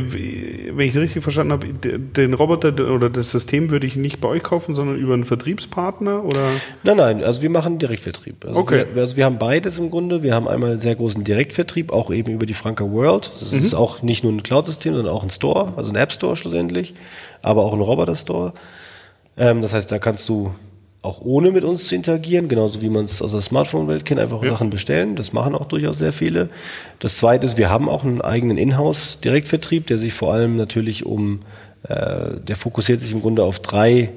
wenn 0.00 0.80
ich 0.86 0.94
es 0.94 1.00
richtig 1.00 1.22
verstanden 1.22 1.52
habe, 1.52 1.68
den 1.68 2.34
Roboter 2.34 2.68
oder 2.92 3.10
das 3.10 3.30
System 3.30 3.70
würde 3.70 3.86
ich 3.86 3.96
nicht 3.96 4.20
bei 4.20 4.28
euch 4.28 4.42
kaufen, 4.42 4.74
sondern 4.74 4.96
über 4.96 5.14
einen 5.14 5.24
Vertriebspartner 5.24 6.24
oder? 6.24 6.48
Nein, 6.82 6.96
nein, 6.96 7.24
also 7.24 7.42
wir 7.42 7.50
machen 7.50 7.78
Direktvertrieb. 7.78 8.44
Also, 8.46 8.58
Okay. 8.60 8.86
wir, 8.94 9.02
also 9.02 9.16
wir 9.16 9.24
haben 9.24 9.38
beides 9.38 9.78
im 9.78 9.90
Grunde. 9.90 10.22
Wir 10.22 10.34
haben 10.34 10.48
einmal 10.48 10.70
einen 10.70 10.80
sehr 10.80 10.94
großen 10.94 11.24
Direktvertrieb, 11.24 11.92
auch 11.92 12.10
eben 12.12 12.32
über 12.32 12.46
die 12.46 12.54
Franka 12.54 12.84
World. 12.90 13.30
Das 13.40 13.52
ist 13.52 13.74
auch 13.74 14.02
nicht 14.02 14.24
nur 14.24 14.32
ein 14.32 14.42
Cloud-System, 14.42 14.94
sondern 14.94 15.12
auch 15.12 15.22
ein 15.22 15.30
Store, 15.30 15.72
also 15.76 15.90
ein 15.90 15.96
App-Store 15.96 16.36
schlussendlich, 16.36 16.94
aber 17.42 17.62
auch 17.62 17.72
ein 17.74 17.80
Roboter-Store. 17.80 18.52
Ähm, 19.36 19.62
das 19.62 19.72
heißt, 19.72 19.90
da 19.92 19.98
kannst 19.98 20.28
du 20.28 20.52
auch 21.02 21.20
ohne 21.20 21.50
mit 21.50 21.64
uns 21.64 21.88
zu 21.88 21.96
interagieren, 21.96 22.48
genauso 22.48 22.80
wie 22.80 22.88
man 22.88 23.04
es 23.04 23.20
aus 23.20 23.32
der 23.32 23.40
Smartphone-Welt 23.40 24.04
kennt, 24.04 24.20
einfach 24.20 24.42
Ja. 24.42 24.50
Sachen 24.50 24.70
bestellen. 24.70 25.16
Das 25.16 25.32
machen 25.32 25.54
auch 25.56 25.66
durchaus 25.66 25.98
sehr 25.98 26.12
viele. 26.12 26.48
Das 27.00 27.16
zweite 27.16 27.44
ist, 27.44 27.56
wir 27.56 27.70
haben 27.70 27.88
auch 27.88 28.04
einen 28.04 28.20
eigenen 28.20 28.56
Inhouse-Direktvertrieb, 28.56 29.88
der 29.88 29.98
sich 29.98 30.12
vor 30.14 30.32
allem 30.32 30.56
natürlich 30.56 31.04
um, 31.04 31.40
äh, 31.88 32.38
der 32.46 32.54
fokussiert 32.54 33.00
sich 33.00 33.12
im 33.12 33.20
Grunde 33.20 33.42
auf 33.42 33.58
drei 33.58 34.10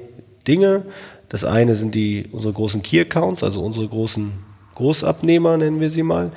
Dinge. 0.46 0.82
Das 1.28 1.44
eine 1.44 1.74
sind 1.74 1.96
die, 1.96 2.28
unsere 2.30 2.52
großen 2.52 2.82
Key-Accounts, 2.82 3.42
also 3.42 3.60
unsere 3.62 3.88
großen 3.88 4.30
Großabnehmer, 4.76 5.56
nennen 5.56 5.80
wir 5.80 5.90
sie 5.90 6.04
mal. 6.04 6.30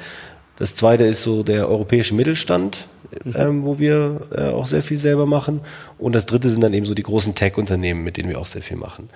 Das 0.57 0.75
zweite 0.75 1.05
ist 1.05 1.21
so 1.21 1.43
der 1.43 1.69
europäische 1.69 2.15
Mittelstand, 2.15 2.87
ähm, 3.35 3.63
wo 3.63 3.79
wir 3.79 4.21
äh, 4.35 4.47
auch 4.49 4.67
sehr 4.67 4.81
viel 4.81 4.97
selber 4.97 5.25
machen. 5.25 5.61
Und 5.97 6.13
das 6.15 6.25
dritte 6.25 6.49
sind 6.49 6.61
dann 6.61 6.73
eben 6.73 6.85
so 6.85 6.93
die 6.93 7.03
großen 7.03 7.35
Tech-Unternehmen, 7.35 8.03
mit 8.03 8.17
denen 8.17 8.29
wir 8.29 8.39
auch 8.39 8.45
sehr 8.45 8.61
viel 8.61 8.77
machen. 8.77 9.09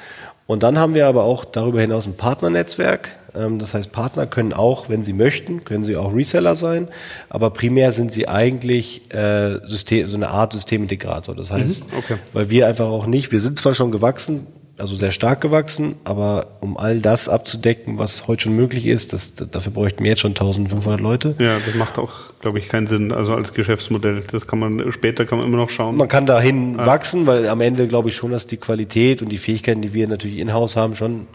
Und 0.46 0.64
dann 0.64 0.78
haben 0.78 0.94
wir 0.94 1.08
aber 1.08 1.24
auch 1.24 1.46
darüber 1.46 1.80
hinaus 1.82 2.06
ein 2.06 2.16
Partnernetzwerk. 2.16 3.12
Ähm, 3.36 3.60
das 3.60 3.74
heißt, 3.74 3.92
Partner 3.92 4.28
können 4.28 4.54
auch, 4.54 4.90
wenn 4.90 5.04
sie 5.04 5.14
möchten, 5.14 5.64
können 5.64 5.84
sie 5.84 5.96
auch 5.96 6.14
Reseller 6.14 6.56
sein. 6.56 6.88
Aber 7.30 7.50
primär 7.50 7.92
sind 7.92 8.12
sie 8.12 8.28
eigentlich 8.28 9.14
äh, 9.14 9.60
System, 9.66 10.08
so 10.08 10.18
eine 10.18 10.30
Art 10.30 10.54
Systemintegrator. 10.54 11.36
Das 11.36 11.52
heißt, 11.52 11.86
okay. 11.98 12.18
weil 12.34 12.50
wir 12.50 12.68
einfach 12.68 12.88
auch 12.88 13.06
nicht, 13.06 13.32
wir 13.32 13.40
sind 13.40 13.58
zwar 13.58 13.74
schon 13.74 13.92
gewachsen, 13.92 14.48
also 14.78 14.96
sehr 14.96 15.12
stark 15.12 15.42
gewachsen, 15.42 15.96
aber 16.04 16.48
um 16.60 16.78
all 16.78 17.00
das 17.00 17.30
abzudecken, 17.30 18.00
was 18.00 18.28
heute 18.28 18.44
schon 18.44 18.56
möglich 18.56 18.88
ist, 18.88 19.14
das, 19.14 19.36
dafür 19.36 19.72
bräuchten 19.72 20.04
wir 20.04 20.10
jetzt 20.12 20.22
schon 20.22 20.32
1500 20.32 21.00
Leute. 21.00 21.36
Ja, 21.38 21.60
das 21.64 21.76
macht 21.76 22.00
auch, 22.00 22.34
glaube 22.42 22.58
ich, 22.58 22.70
keinen 22.70 22.88
Sinn. 22.88 23.12
Also 23.12 23.36
als 23.36 23.54
Geschäftsmodell. 23.54 24.24
Das 24.32 24.48
kann 24.48 24.58
man 24.60 24.92
später 24.92 25.26
kann 25.26 25.38
man 25.38 25.48
immer 25.48 25.58
noch 25.58 25.70
schauen. 25.70 25.96
Man 25.96 26.08
kann 26.08 26.26
dahin 26.26 26.78
wachsen, 26.78 27.28
weil 27.28 27.48
am 27.50 27.62
Ende 27.62 27.88
glaube 27.88 28.10
ich 28.10 28.16
schon, 28.16 28.32
dass 28.32 28.48
die 28.48 28.58
Qualität 28.58 29.22
und 29.22 29.30
die 29.30 29.38
Fähigkeiten, 29.38 29.82
die 29.82 29.94
wir 29.94 30.08
natürlich 30.08 30.40
in-house 30.40 30.76
haben, 30.76 30.96
schon 30.96 31.28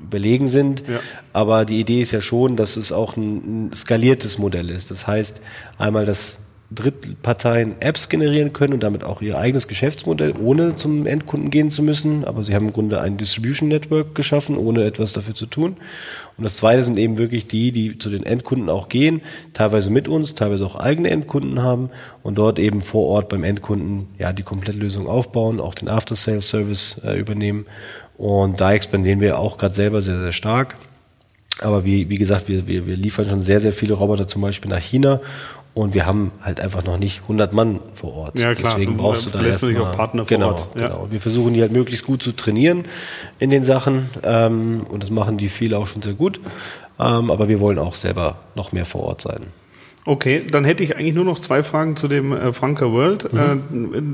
überlegen 0.00 0.46
sind. 0.46 0.84
Ja. 0.88 1.00
Aber 1.32 1.64
die 1.64 1.80
Idee 1.80 2.02
ist 2.02 2.12
ja 2.12 2.20
schon, 2.20 2.56
dass 2.56 2.76
es 2.76 2.92
auch 2.92 3.16
ein, 3.16 3.70
ein 3.70 3.72
skaliertes 3.74 4.38
Modell 4.38 4.70
ist. 4.70 4.90
Das 4.90 5.06
heißt, 5.06 5.40
einmal, 5.78 6.06
dass 6.06 6.36
Drittparteien 6.74 7.74
Apps 7.80 8.08
generieren 8.08 8.52
können 8.52 8.74
und 8.74 8.82
damit 8.82 9.04
auch 9.04 9.22
ihr 9.22 9.38
eigenes 9.38 9.68
Geschäftsmodell, 9.68 10.34
ohne 10.40 10.76
zum 10.76 11.06
Endkunden 11.06 11.50
gehen 11.50 11.70
zu 11.70 11.82
müssen. 11.82 12.24
Aber 12.24 12.44
sie 12.44 12.54
haben 12.54 12.66
im 12.66 12.72
Grunde 12.72 13.00
ein 13.00 13.16
Distribution 13.16 13.68
Network 13.68 14.14
geschaffen, 14.14 14.56
ohne 14.56 14.84
etwas 14.84 15.12
dafür 15.12 15.34
zu 15.34 15.46
tun. 15.46 15.76
Und 16.36 16.44
das 16.44 16.56
zweite 16.56 16.82
sind 16.84 16.98
eben 16.98 17.18
wirklich 17.18 17.46
die, 17.46 17.72
die 17.72 17.98
zu 17.98 18.10
den 18.10 18.24
Endkunden 18.24 18.68
auch 18.68 18.88
gehen, 18.88 19.20
teilweise 19.52 19.90
mit 19.90 20.08
uns, 20.08 20.34
teilweise 20.34 20.64
auch 20.64 20.76
eigene 20.76 21.10
Endkunden 21.10 21.62
haben 21.62 21.90
und 22.22 22.36
dort 22.36 22.58
eben 22.58 22.80
vor 22.80 23.06
Ort 23.08 23.28
beim 23.28 23.44
Endkunden 23.44 24.08
ja 24.18 24.32
die 24.32 24.42
Komplettlösung 24.42 25.06
aufbauen, 25.06 25.60
auch 25.60 25.74
den 25.74 25.88
After-Sales-Service 25.88 27.02
äh, 27.04 27.18
übernehmen. 27.18 27.66
Und 28.16 28.60
da 28.60 28.72
expandieren 28.72 29.20
wir 29.20 29.38
auch 29.38 29.58
gerade 29.58 29.74
selber 29.74 30.00
sehr, 30.00 30.20
sehr 30.20 30.32
stark. 30.32 30.76
Aber 31.60 31.84
wie, 31.84 32.08
wie 32.08 32.16
gesagt, 32.16 32.48
wir, 32.48 32.66
wir, 32.66 32.86
wir 32.86 32.96
liefern 32.96 33.28
schon 33.28 33.42
sehr, 33.42 33.60
sehr 33.60 33.72
viele 33.72 33.94
Roboter 33.94 34.26
zum 34.26 34.42
Beispiel 34.42 34.70
nach 34.70 34.80
China 34.80 35.20
und 35.74 35.94
wir 35.94 36.06
haben 36.06 36.32
halt 36.42 36.60
einfach 36.60 36.84
noch 36.84 36.98
nicht 36.98 37.22
100 37.22 37.52
Mann 37.52 37.80
vor 37.94 38.14
Ort. 38.14 38.38
Ja, 38.38 38.54
klar. 38.54 38.74
Deswegen 38.74 38.96
Du, 38.96 39.02
brauchst 39.02 39.26
du 39.26 39.30
da 39.30 39.38
verlässt 39.38 39.62
dich 39.62 39.78
auf 39.78 39.92
Partner 39.92 40.24
vor 40.24 40.28
genau, 40.28 40.52
Ort. 40.52 40.76
Ja. 40.76 40.88
Genau. 40.88 41.06
Wir 41.10 41.20
versuchen 41.20 41.54
die 41.54 41.62
halt 41.62 41.72
möglichst 41.72 42.04
gut 42.04 42.22
zu 42.22 42.32
trainieren 42.32 42.84
in 43.38 43.50
den 43.50 43.64
Sachen 43.64 44.10
ähm, 44.22 44.86
und 44.88 45.02
das 45.02 45.10
machen 45.10 45.38
die 45.38 45.48
viele 45.48 45.78
auch 45.78 45.86
schon 45.86 46.02
sehr 46.02 46.14
gut. 46.14 46.40
Ähm, 47.00 47.30
aber 47.30 47.48
wir 47.48 47.60
wollen 47.60 47.78
auch 47.78 47.94
selber 47.94 48.36
noch 48.54 48.72
mehr 48.72 48.84
vor 48.84 49.04
Ort 49.04 49.22
sein. 49.22 49.46
Okay, 50.04 50.42
dann 50.50 50.64
hätte 50.64 50.82
ich 50.82 50.96
eigentlich 50.96 51.14
nur 51.14 51.24
noch 51.24 51.38
zwei 51.38 51.62
Fragen 51.62 51.94
zu 51.94 52.08
dem 52.08 52.32
äh, 52.32 52.52
Franka 52.52 52.90
World. 52.90 53.32
Äh, 53.32 53.56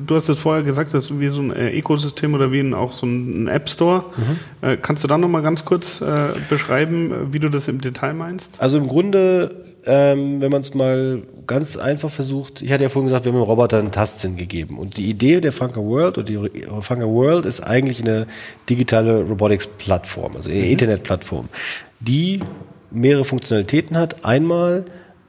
du 0.06 0.14
hast 0.14 0.28
es 0.28 0.38
vorher 0.38 0.62
gesagt, 0.62 0.92
das 0.92 1.04
ist 1.04 1.18
wie 1.18 1.28
so 1.28 1.40
ein 1.40 1.50
äh, 1.50 1.78
Ökosystem 1.78 2.34
oder 2.34 2.52
wie 2.52 2.60
ein, 2.60 2.74
auch 2.74 2.92
so 2.92 3.06
ein 3.06 3.48
App 3.48 3.70
Store. 3.70 4.04
Äh, 4.60 4.76
kannst 4.76 5.02
du 5.02 5.08
da 5.08 5.16
noch 5.16 5.28
mal 5.28 5.40
ganz 5.42 5.64
kurz 5.64 6.02
äh, 6.02 6.14
beschreiben, 6.50 7.32
wie 7.32 7.38
du 7.38 7.48
das 7.48 7.68
im 7.68 7.80
Detail 7.80 8.12
meinst? 8.12 8.60
Also 8.60 8.76
im 8.76 8.86
Grunde, 8.86 9.54
ähm, 9.86 10.40
wenn 10.40 10.50
man 10.50 10.60
es 10.60 10.74
mal 10.74 11.22
ganz 11.46 11.76
einfach 11.76 12.10
versucht, 12.10 12.62
ich 12.62 12.72
hatte 12.72 12.82
ja 12.82 12.88
vorhin 12.88 13.08
gesagt, 13.08 13.24
wir 13.24 13.32
haben 13.32 13.38
dem 13.38 13.44
Roboter 13.44 13.78
einen 13.78 13.92
Tastsinn 13.92 14.36
gegeben. 14.36 14.78
Und 14.78 14.96
die 14.96 15.08
Idee 15.08 15.40
der 15.40 15.52
Franka 15.52 15.80
World 15.80 16.18
oder 16.18 16.26
die 16.26 16.38
Franka 16.80 17.06
World 17.06 17.46
ist 17.46 17.60
eigentlich 17.60 18.02
eine 18.02 18.26
digitale 18.68 19.22
Robotics-Plattform, 19.22 20.36
also 20.36 20.50
eine 20.50 20.66
Internetplattform, 20.66 21.48
die 22.00 22.40
mehrere 22.90 23.24
Funktionalitäten 23.24 23.96
hat. 23.96 24.24
Einmal 24.24 24.84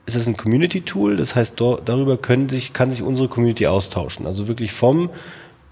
ist 0.06 0.16
es 0.16 0.26
ein 0.26 0.36
Community-Tool, 0.36 1.16
das 1.16 1.34
heißt, 1.34 1.60
darüber 1.60 2.16
können 2.16 2.48
sich, 2.48 2.72
kann 2.72 2.90
sich 2.90 3.02
unsere 3.02 3.28
Community 3.28 3.66
austauschen. 3.66 4.26
Also 4.26 4.48
wirklich 4.48 4.72
vom 4.72 5.10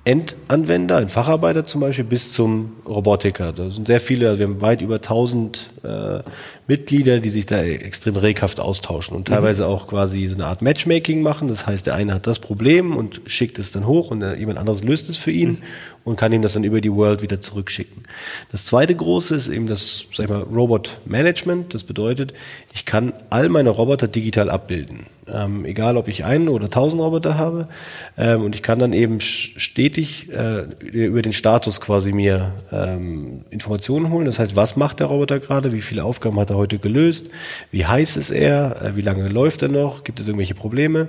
Endanwender, 0.09 0.96
ein 0.96 1.11
Facharbeiter 1.11 1.67
zum 1.67 1.83
Beispiel, 1.83 2.06
bis 2.06 2.33
zum 2.33 2.77
Robotiker. 2.87 3.52
Da 3.52 3.69
sind 3.69 3.88
sehr 3.88 4.00
viele, 4.00 4.31
also 4.31 4.38
wir 4.38 4.46
haben 4.46 4.63
weit 4.63 4.81
über 4.81 4.94
1000 4.94 5.69
äh, 5.85 6.21
Mitglieder, 6.67 7.21
die 7.21 7.29
sich 7.29 7.44
da 7.44 7.63
extrem 7.63 8.17
reghaft 8.17 8.59
austauschen 8.59 9.15
und 9.15 9.29
teilweise 9.29 9.67
auch 9.67 9.87
quasi 9.87 10.27
so 10.27 10.35
eine 10.35 10.46
Art 10.46 10.63
Matchmaking 10.63 11.21
machen. 11.21 11.48
Das 11.48 11.67
heißt, 11.67 11.87
der 11.87 11.94
eine 11.94 12.15
hat 12.15 12.27
das 12.27 12.38
Problem 12.38 12.96
und 12.96 13.21
schickt 13.27 13.59
es 13.59 13.71
dann 13.71 13.87
hoch 13.87 14.11
und 14.11 14.23
jemand 14.38 14.59
anderes 14.59 14.83
löst 14.83 15.11
es 15.11 15.19
für 15.19 15.31
ihn. 15.31 15.59
und 16.04 16.17
kann 16.17 16.33
ihm 16.33 16.40
das 16.40 16.54
dann 16.54 16.65
über 16.65 16.81
die 16.81 16.90
World 16.90 17.21
wieder 17.21 17.42
zurückschicken. 17.42 18.04
Das 18.50 18.65
zweite 18.65 18.94
große 18.94 19.35
ist 19.35 19.48
eben 19.48 19.67
das, 19.67 20.06
sag 20.11 20.25
ich 20.25 20.31
mal, 20.31 20.40
Robot 20.40 20.96
Management. 21.04 21.75
Das 21.75 21.85
bedeutet, 21.85 22.33
ich 22.73 22.87
kann 22.87 23.13
all 23.29 23.50
meine 23.50 23.69
Roboter 23.69 24.09
digital 24.09 24.48
abbilden. 24.48 25.04
Ähm, 25.33 25.64
egal, 25.64 25.96
ob 25.96 26.08
ich 26.08 26.24
einen 26.24 26.48
oder 26.48 26.68
tausend 26.68 27.02
Roboter 27.02 27.37
habe. 27.37 27.68
Ähm, 28.16 28.44
und 28.44 28.54
ich 28.54 28.62
kann 28.62 28.79
dann 28.79 28.92
eben 28.92 29.20
stetig 29.20 30.29
äh, 30.31 30.64
über 30.87 31.22
den 31.22 31.33
Status 31.33 31.81
quasi 31.81 32.12
mir 32.12 32.52
ähm, 32.72 33.44
Informationen 33.50 34.10
holen. 34.10 34.26
Das 34.26 34.38
heißt, 34.38 34.56
was 34.56 34.76
macht 34.76 35.00
der 35.00 35.08
Roboter 35.08 35.38
gerade? 35.40 35.72
Wie 35.72 35.83
viele 35.83 36.04
Aufgaben 36.04 36.38
hat 36.38 36.50
er 36.50 36.56
heute 36.56 36.79
gelöst? 36.79 37.29
Wie 37.70 37.87
heiß 37.87 38.16
ist 38.16 38.31
er? 38.31 38.83
Äh, 38.83 38.96
wie 38.96 39.02
lange 39.02 39.29
läuft 39.29 39.62
er 39.62 39.68
noch? 39.68 40.04
Gibt 40.04 40.20
es 40.20 40.26
irgendwelche 40.26 40.54
Probleme? 40.54 41.08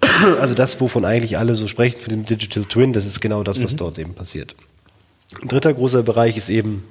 also 0.40 0.54
das, 0.54 0.80
wovon 0.80 1.04
eigentlich 1.04 1.38
alle 1.38 1.54
so 1.54 1.68
sprechen 1.68 2.00
für 2.00 2.10
den 2.10 2.24
Digital 2.24 2.64
Twin, 2.64 2.92
das 2.92 3.06
ist 3.06 3.20
genau 3.20 3.42
das, 3.42 3.62
was 3.62 3.72
mhm. 3.72 3.76
dort 3.78 3.98
eben 3.98 4.14
passiert. 4.14 4.54
Ein 5.40 5.48
dritter 5.48 5.72
großer 5.72 6.02
Bereich 6.02 6.36
ist 6.36 6.50
eben, 6.50 6.84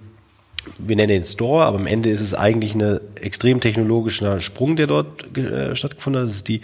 wir 0.78 0.96
nennen 0.96 1.10
den 1.10 1.26
Store, 1.26 1.66
aber 1.66 1.78
am 1.78 1.88
Ende 1.88 2.10
ist 2.10 2.22
es 2.22 2.34
eigentlich 2.34 2.76
ein 2.76 3.00
extrem 3.16 3.60
technologischer 3.60 4.40
Sprung, 4.40 4.76
der 4.76 4.88
dort 4.88 5.38
äh, 5.38 5.76
stattgefunden 5.76 6.22
hat. 6.22 6.30
Das 6.30 6.36
ist 6.38 6.48
die 6.48 6.62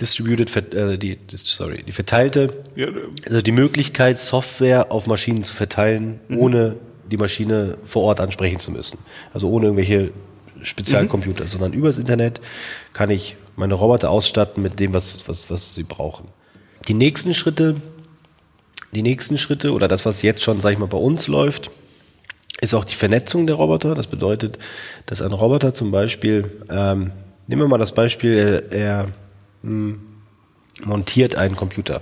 Distributed, 0.00 0.74
äh, 0.74 0.98
die, 0.98 1.18
sorry, 1.32 1.82
die 1.82 1.92
verteilte, 1.92 2.52
ja, 2.76 2.88
also 3.26 3.40
die 3.40 3.52
Möglichkeit, 3.52 4.18
Software 4.18 4.92
auf 4.92 5.06
Maschinen 5.06 5.42
zu 5.44 5.54
verteilen, 5.54 6.20
mhm. 6.28 6.38
ohne 6.38 6.76
die 7.10 7.16
Maschine 7.16 7.78
vor 7.84 8.02
Ort 8.02 8.20
ansprechen 8.20 8.58
zu 8.58 8.70
müssen. 8.70 8.98
Also 9.32 9.48
ohne 9.48 9.66
irgendwelche 9.66 10.10
Spezialcomputer, 10.62 11.44
mhm. 11.44 11.48
sondern 11.48 11.72
übers 11.72 11.98
Internet 11.98 12.40
kann 12.92 13.10
ich 13.10 13.36
meine 13.56 13.74
Roboter 13.74 14.10
ausstatten 14.10 14.62
mit 14.62 14.78
dem, 14.80 14.92
was, 14.92 15.28
was, 15.28 15.50
was 15.50 15.74
sie 15.74 15.84
brauchen. 15.84 16.28
Die 16.88 16.94
nächsten 16.94 17.32
Schritte, 17.32 17.76
die 18.92 19.02
nächsten 19.02 19.38
Schritte 19.38 19.72
oder 19.72 19.88
das, 19.88 20.04
was 20.04 20.22
jetzt 20.22 20.42
schon, 20.42 20.60
sag 20.60 20.72
ich 20.72 20.78
mal, 20.78 20.86
bei 20.86 20.98
uns 20.98 21.26
läuft, 21.26 21.70
ist 22.60 22.74
auch 22.74 22.84
die 22.84 22.94
Vernetzung 22.94 23.46
der 23.46 23.56
Roboter. 23.56 23.94
Das 23.94 24.06
bedeutet, 24.06 24.58
dass 25.06 25.22
ein 25.22 25.32
Roboter 25.32 25.74
zum 25.74 25.90
Beispiel, 25.90 26.50
ähm, 26.70 27.12
nehmen 27.46 27.62
wir 27.62 27.68
mal 27.68 27.78
das 27.78 27.92
Beispiel, 27.92 28.64
er, 28.70 28.78
er 28.78 29.06
hm, 29.62 30.00
montiert 30.84 31.36
einen 31.36 31.56
Computer. 31.56 32.00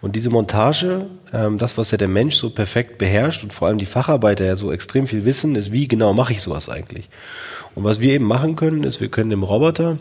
Und 0.00 0.16
diese 0.16 0.30
Montage, 0.30 1.06
ähm, 1.32 1.58
das, 1.58 1.78
was 1.78 1.90
ja 1.90 1.98
der 1.98 2.08
Mensch 2.08 2.34
so 2.36 2.50
perfekt 2.50 2.98
beherrscht 2.98 3.44
und 3.44 3.52
vor 3.52 3.68
allem 3.68 3.78
die 3.78 3.86
Facharbeiter 3.86 4.44
ja 4.44 4.56
so 4.56 4.72
extrem 4.72 5.06
viel 5.06 5.24
wissen, 5.24 5.54
ist, 5.54 5.72
wie 5.72 5.86
genau 5.86 6.12
mache 6.12 6.32
ich 6.32 6.42
sowas 6.42 6.68
eigentlich? 6.68 7.08
Und 7.74 7.84
was 7.84 8.00
wir 8.00 8.12
eben 8.12 8.24
machen 8.24 8.56
können, 8.56 8.84
ist, 8.84 9.00
wir 9.00 9.08
können 9.08 9.30
dem 9.30 9.42
Roboter 9.42 9.98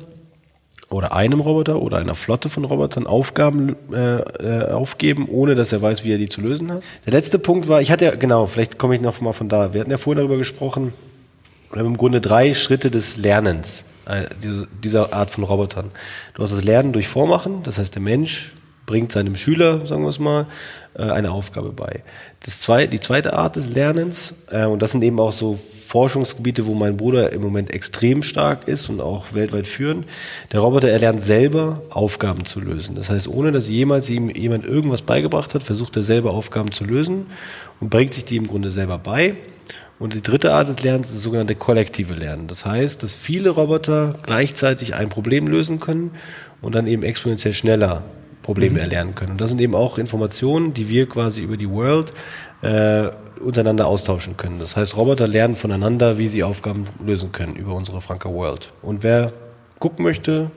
oder 0.92 1.14
einem 1.14 1.40
Roboter 1.40 1.82
oder 1.82 1.98
einer 1.98 2.16
Flotte 2.16 2.50
von 2.50 2.66
Robotern 2.66 3.08
Aufgaben 3.08 3.76
äh, 3.94 4.18
äh, 4.18 4.72
aufgeben, 4.72 5.28
ohne 5.30 5.56
dass 5.56 5.72
er 5.72 5.82
weiß, 5.82 6.04
wie 6.04 6.12
er 6.12 6.18
die 6.18 6.30
zu 6.30 6.42
lösen 6.42 6.72
hat. 6.72 6.84
Der 7.06 7.14
letzte 7.14 7.40
Punkt 7.40 7.68
war, 7.68 7.82
ich 7.82 7.92
hatte 7.92 8.06
ja, 8.06 8.16
genau, 8.16 8.46
vielleicht 8.46 8.78
komme 8.78 8.96
ich 8.96 9.02
noch 9.02 9.22
mal 9.22 9.34
von 9.34 9.50
da. 9.50 9.74
Wir 9.74 9.82
hatten 9.82 9.92
ja 9.92 9.98
vorhin 9.98 10.18
darüber 10.18 10.38
gesprochen, 10.38 10.94
wir 11.72 11.80
haben 11.80 11.88
im 11.88 11.98
Grunde 11.98 12.20
drei 12.20 12.54
Schritte 12.54 12.92
des 12.92 13.18
Lernens 13.18 13.86
äh, 14.06 14.26
diese, 14.44 14.68
dieser 14.84 15.14
Art 15.14 15.32
von 15.32 15.44
Robotern. 15.44 15.92
Du 16.34 16.44
hast 16.44 16.52
das 16.52 16.64
Lernen 16.64 16.92
durch 16.92 17.08
Vormachen, 17.08 17.64
das 17.64 17.78
heißt, 17.78 17.96
der 17.96 18.02
Mensch 18.02 18.54
bringt 18.86 19.14
seinem 19.14 19.38
Schüler, 19.38 19.86
sagen 19.88 20.04
wir 20.04 20.10
es 20.10 20.20
mal, 20.20 20.48
äh, 20.96 21.04
eine 21.04 21.32
Aufgabe 21.32 21.72
bei. 21.72 22.04
Das 22.44 22.60
zwei, 22.60 22.88
die 22.88 23.00
zweite 23.00 23.34
Art 23.34 23.56
des 23.56 23.70
Lernens, 23.70 24.34
und 24.52 24.82
das 24.82 24.92
sind 24.92 25.04
eben 25.04 25.20
auch 25.20 25.32
so 25.32 25.60
Forschungsgebiete, 25.92 26.68
wo 26.68 26.74
mein 26.74 26.96
Bruder 26.96 27.34
im 27.34 27.42
Moment 27.42 27.74
extrem 27.74 28.24
stark 28.24 28.66
ist 28.66 28.88
und 28.88 29.02
auch 29.02 29.34
weltweit 29.34 29.68
führen. 29.68 30.06
Der 30.54 30.62
Roboter 30.62 30.88
erlernt 30.88 31.22
selber 31.22 31.82
Aufgaben 31.90 32.46
zu 32.46 32.62
lösen. 32.62 32.96
Das 32.96 33.10
heißt, 33.10 33.28
ohne 33.28 33.52
dass 33.52 33.68
jemals 33.68 34.10
ihm 34.10 34.30
jemand 34.30 34.64
irgendwas 34.64 35.02
beigebracht 35.02 35.54
hat, 35.54 35.64
versucht 35.64 35.98
er 35.98 36.04
selber 36.04 36.32
Aufgaben 36.32 36.72
zu 36.72 36.86
lösen 36.86 37.26
und 37.82 37.90
bringt 37.90 38.14
sich 38.14 38.24
die 38.24 38.38
im 38.38 38.48
Grunde 38.48 38.72
selber 38.72 39.00
bei. 39.00 39.36
Und 40.00 40.16
die 40.16 40.22
dritte 40.22 40.54
Art 40.54 40.70
des 40.70 40.82
Lernens 40.82 41.10
ist 41.10 41.18
das 41.18 41.24
sogenannte 41.24 41.56
kollektive 41.56 42.14
Lernen. 42.14 42.48
Das 42.48 42.66
heißt, 42.66 43.04
dass 43.04 43.14
viele 43.14 43.50
Roboter 43.50 44.16
gleichzeitig 44.24 44.96
ein 44.96 45.10
Problem 45.10 45.46
lösen 45.46 45.82
können 45.82 46.12
und 46.62 46.74
dann 46.74 46.88
eben 46.88 47.04
exponentiell 47.04 47.54
schneller 47.54 48.02
Probleme 48.44 48.76
mhm. 48.76 48.80
erlernen 48.80 49.14
können. 49.14 49.32
Und 49.32 49.42
das 49.42 49.50
sind 49.50 49.60
eben 49.60 49.76
auch 49.76 49.98
Informationen, 49.98 50.74
die 50.74 50.88
wir 50.88 51.10
quasi 51.10 51.42
über 51.42 51.58
die 51.58 51.70
World 51.70 52.14
äh, 52.62 53.10
untereinander 53.42 53.88
austauschen 53.88 54.38
können. 54.38 54.60
Das 54.60 54.78
heißt, 54.78 54.98
Roboter 54.98 55.28
lernen 55.28 55.56
voneinander, 55.56 56.18
wie 56.18 56.28
sie 56.28 56.44
Aufgaben 56.44 56.86
lösen 57.06 57.32
können 57.32 57.56
über 57.56 57.74
unsere 57.74 58.02
Franka 58.02 58.30
World. 58.30 58.74
Und 58.82 59.04
wer 59.04 59.32
gucken 59.80 60.04
möchte, 60.04 60.52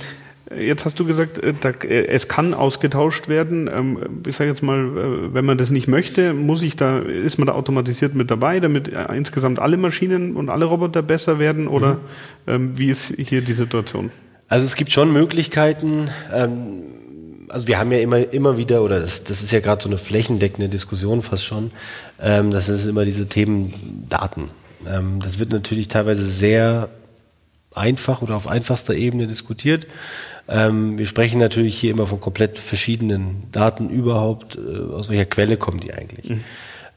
Jetzt 0.57 0.85
hast 0.85 0.99
du 0.99 1.05
gesagt, 1.05 1.39
äh, 1.39 1.53
äh, 1.87 2.07
es 2.07 2.27
kann 2.27 2.53
ausgetauscht 2.53 3.27
werden. 3.27 3.69
Ähm, 3.73 3.97
ich 4.27 4.35
sage 4.35 4.49
jetzt 4.49 4.61
mal, 4.61 4.79
äh, 4.79 5.33
wenn 5.33 5.45
man 5.45 5.57
das 5.57 5.69
nicht 5.69 5.87
möchte, 5.87 6.33
muss 6.33 6.61
ich 6.61 6.75
da, 6.75 6.99
ist 6.99 7.37
man 7.37 7.47
da 7.47 7.53
automatisiert 7.53 8.15
mit 8.15 8.31
dabei, 8.31 8.59
damit 8.59 8.89
insgesamt 9.13 9.59
alle 9.59 9.77
Maschinen 9.77 10.35
und 10.35 10.49
alle 10.49 10.65
Roboter 10.65 11.01
besser 11.01 11.39
werden? 11.39 11.67
Oder 11.67 11.99
mhm. 12.45 12.77
wie 12.77 12.89
ist 12.89 13.13
hier 13.17 13.41
die 13.41 13.53
Situation? 13.53 14.11
Also 14.47 14.65
es 14.65 14.75
gibt 14.75 14.91
schon 14.91 15.13
Möglichkeiten. 15.13 16.09
Ähm, 16.33 16.83
also 17.49 17.67
wir 17.67 17.79
haben 17.79 17.91
ja 17.91 17.99
immer, 17.99 18.31
immer 18.33 18.57
wieder, 18.57 18.81
oder 18.81 18.99
das, 18.99 19.23
das 19.23 19.41
ist 19.41 19.51
ja 19.51 19.59
gerade 19.59 19.81
so 19.81 19.89
eine 19.89 19.97
flächendeckende 19.97 20.69
Diskussion 20.69 21.21
fast 21.21 21.45
schon, 21.45 21.71
ähm, 22.21 22.51
das 22.51 22.69
ist 22.69 22.85
immer 22.85 23.05
diese 23.05 23.27
Themen 23.27 24.05
Daten. 24.09 24.49
Das 25.19 25.37
wird 25.37 25.51
natürlich 25.51 25.89
teilweise 25.89 26.25
sehr 26.25 26.89
einfach 27.75 28.21
oder 28.21 28.35
auf 28.35 28.47
einfachster 28.47 28.93
Ebene 28.93 29.27
diskutiert. 29.27 29.87
Ähm, 30.47 30.97
wir 30.97 31.05
sprechen 31.05 31.39
natürlich 31.39 31.77
hier 31.77 31.91
immer 31.91 32.07
von 32.07 32.19
komplett 32.19 32.59
verschiedenen 32.59 33.43
Daten 33.51 33.89
überhaupt. 33.89 34.57
Äh, 34.57 34.93
aus 34.93 35.09
welcher 35.09 35.25
Quelle 35.25 35.57
kommen 35.57 35.79
die 35.79 35.93
eigentlich? 35.93 36.29
Mhm. 36.29 36.43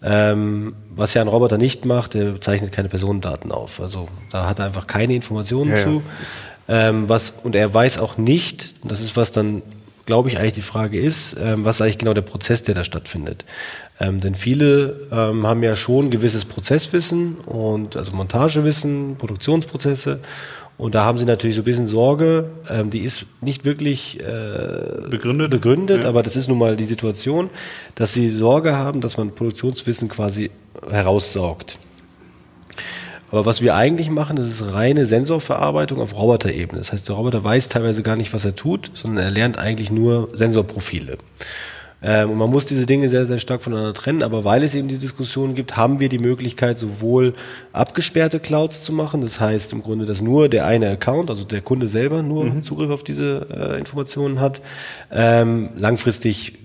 Ähm, 0.06 0.74
was 0.94 1.14
ja 1.14 1.22
ein 1.22 1.28
Roboter 1.28 1.56
nicht 1.56 1.86
macht, 1.86 2.14
der 2.14 2.40
zeichnet 2.40 2.72
keine 2.72 2.88
Personendaten 2.88 3.50
auf. 3.50 3.80
Also 3.80 4.08
da 4.30 4.46
hat 4.46 4.58
er 4.58 4.66
einfach 4.66 4.86
keine 4.86 5.14
Informationen 5.14 5.70
ja, 5.70 5.78
zu. 5.78 6.02
Ja. 6.68 6.88
Ähm, 6.88 7.08
was, 7.08 7.32
und 7.42 7.54
er 7.54 7.72
weiß 7.72 7.98
auch 7.98 8.18
nicht, 8.18 8.74
das 8.84 9.00
ist 9.00 9.16
was 9.16 9.32
dann, 9.32 9.62
glaube 10.04 10.28
ich, 10.28 10.38
eigentlich 10.38 10.54
die 10.54 10.60
Frage 10.60 10.98
ist, 11.00 11.36
ähm, 11.42 11.64
was 11.64 11.76
ist 11.76 11.82
eigentlich 11.82 11.98
genau 11.98 12.12
der 12.12 12.22
Prozess, 12.22 12.62
der 12.62 12.74
da 12.74 12.84
stattfindet. 12.84 13.44
Ähm, 14.00 14.20
denn 14.20 14.34
viele 14.34 15.08
ähm, 15.12 15.46
haben 15.46 15.62
ja 15.62 15.74
schon 15.76 16.10
gewisses 16.10 16.44
Prozesswissen 16.44 17.36
und 17.36 17.96
also 17.96 18.14
Montagewissen, 18.14 19.16
Produktionsprozesse 19.16 20.20
und 20.76 20.94
da 20.94 21.04
haben 21.04 21.18
sie 21.18 21.24
natürlich 21.24 21.54
so 21.56 21.62
ein 21.62 21.66
bisschen 21.66 21.86
Sorge, 21.86 22.50
ähm, 22.68 22.90
die 22.90 23.00
ist 23.00 23.26
nicht 23.40 23.64
wirklich 23.64 24.18
äh, 24.18 25.08
begründet, 25.08 25.50
begründet 25.50 26.02
ja. 26.02 26.08
aber 26.08 26.22
das 26.22 26.34
ist 26.34 26.48
nun 26.48 26.58
mal 26.58 26.76
die 26.76 26.84
Situation, 26.84 27.50
dass 27.94 28.12
sie 28.12 28.30
Sorge 28.30 28.76
haben, 28.76 29.00
dass 29.00 29.16
man 29.16 29.30
Produktionswissen 29.30 30.08
quasi 30.08 30.50
heraussaugt. 30.90 31.78
Aber 33.30 33.46
was 33.46 33.62
wir 33.62 33.74
eigentlich 33.74 34.10
machen, 34.10 34.36
das 34.36 34.46
ist 34.46 34.74
reine 34.74 35.06
Sensorverarbeitung 35.06 36.00
auf 36.00 36.14
Roboterebene. 36.14 36.78
Das 36.78 36.92
heißt, 36.92 37.08
der 37.08 37.16
Roboter 37.16 37.42
weiß 37.42 37.68
teilweise 37.68 38.02
gar 38.02 38.16
nicht, 38.16 38.32
was 38.32 38.44
er 38.44 38.54
tut, 38.54 38.90
sondern 38.94 39.24
er 39.24 39.30
lernt 39.30 39.58
eigentlich 39.58 39.90
nur 39.90 40.28
Sensorprofile. 40.34 41.18
Ähm, 42.04 42.30
und 42.30 42.38
man 42.38 42.50
muss 42.50 42.66
diese 42.66 42.84
Dinge 42.84 43.08
sehr, 43.08 43.26
sehr 43.26 43.38
stark 43.38 43.62
voneinander 43.62 43.94
trennen. 43.94 44.22
Aber 44.22 44.44
weil 44.44 44.62
es 44.62 44.74
eben 44.74 44.88
die 44.88 44.98
Diskussion 44.98 45.54
gibt, 45.54 45.76
haben 45.76 46.00
wir 46.00 46.10
die 46.10 46.18
Möglichkeit, 46.18 46.78
sowohl 46.78 47.34
abgesperrte 47.72 48.40
Clouds 48.40 48.82
zu 48.82 48.92
machen. 48.92 49.22
Das 49.22 49.40
heißt 49.40 49.72
im 49.72 49.82
Grunde, 49.82 50.04
dass 50.04 50.20
nur 50.20 50.48
der 50.50 50.66
eine 50.66 50.90
Account, 50.90 51.30
also 51.30 51.44
der 51.44 51.62
Kunde 51.62 51.88
selber 51.88 52.22
nur 52.22 52.44
mhm. 52.44 52.62
Zugriff 52.62 52.90
auf 52.90 53.02
diese 53.02 53.46
äh, 53.50 53.78
Informationen 53.78 54.38
hat. 54.38 54.60
Ähm, 55.10 55.70
langfristig 55.76 56.58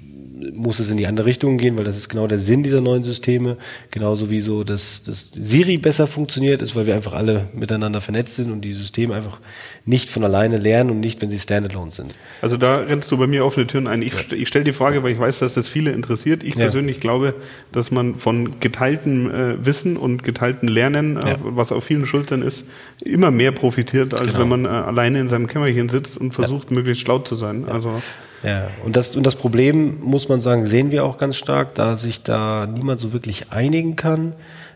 muss 0.53 0.79
es 0.79 0.89
in 0.89 0.97
die 0.97 1.07
andere 1.07 1.25
Richtung 1.25 1.57
gehen, 1.57 1.77
weil 1.77 1.83
das 1.83 1.97
ist 1.97 2.09
genau 2.09 2.27
der 2.27 2.39
Sinn 2.39 2.63
dieser 2.63 2.81
neuen 2.81 3.03
Systeme. 3.03 3.57
Genauso 3.91 4.29
wie 4.29 4.39
so, 4.39 4.63
dass, 4.63 5.03
dass 5.03 5.31
Siri 5.33 5.77
besser 5.77 6.07
funktioniert 6.07 6.61
ist, 6.61 6.75
weil 6.75 6.85
wir 6.85 6.95
einfach 6.95 7.13
alle 7.13 7.49
miteinander 7.53 8.01
vernetzt 8.01 8.35
sind 8.35 8.51
und 8.51 8.61
die 8.61 8.73
Systeme 8.73 9.15
einfach 9.15 9.39
nicht 9.85 10.09
von 10.09 10.23
alleine 10.23 10.57
lernen 10.57 10.91
und 10.91 10.99
nicht, 10.99 11.21
wenn 11.21 11.29
sie 11.29 11.39
standalone 11.39 11.91
sind. 11.91 12.13
Also 12.41 12.57
da 12.57 12.77
rennst 12.77 13.11
du 13.11 13.17
bei 13.17 13.27
mir 13.27 13.45
offene 13.45 13.67
Türen 13.67 13.87
ein. 13.87 14.01
Ich, 14.01 14.13
ja. 14.13 14.37
ich 14.37 14.47
stelle 14.47 14.65
die 14.65 14.73
Frage, 14.73 15.03
weil 15.03 15.13
ich 15.13 15.19
weiß, 15.19 15.39
dass 15.39 15.53
das 15.53 15.67
viele 15.67 15.91
interessiert. 15.91 16.43
Ich 16.43 16.55
ja. 16.55 16.61
persönlich 16.61 16.99
glaube, 16.99 17.33
dass 17.71 17.91
man 17.91 18.15
von 18.15 18.59
geteiltem 18.59 19.29
äh, 19.29 19.65
Wissen 19.65 19.97
und 19.97 20.23
geteiltem 20.23 20.69
Lernen, 20.69 21.17
äh, 21.17 21.31
ja. 21.31 21.37
was 21.41 21.71
auf 21.71 21.83
vielen 21.83 22.05
Schultern 22.05 22.41
ist, 22.41 22.65
immer 23.03 23.31
mehr 23.31 23.51
profitiert, 23.51 24.13
als 24.13 24.33
genau. 24.33 24.39
wenn 24.39 24.49
man 24.49 24.65
äh, 24.65 24.69
alleine 24.69 25.19
in 25.19 25.29
seinem 25.29 25.47
Kämmerchen 25.47 25.89
sitzt 25.89 26.17
und 26.17 26.33
versucht, 26.33 26.71
möglichst 26.71 27.01
schlau 27.01 27.19
zu 27.19 27.35
sein. 27.35 27.65
Also 27.67 28.01
ja, 28.43 28.69
und 28.85 28.95
das, 28.95 29.15
und 29.15 29.25
das 29.25 29.35
Problem, 29.35 29.99
muss 30.01 30.29
man 30.29 30.39
sagen, 30.39 30.65
sehen 30.65 30.91
wir 30.91 31.03
auch 31.03 31.17
ganz 31.17 31.35
stark, 31.35 31.75
da 31.75 31.97
sich 31.97 32.23
da 32.23 32.67
niemand 32.67 33.01
so 33.01 33.11
wirklich 33.11 33.51
einigen 33.51 33.95
kann, 33.95 34.33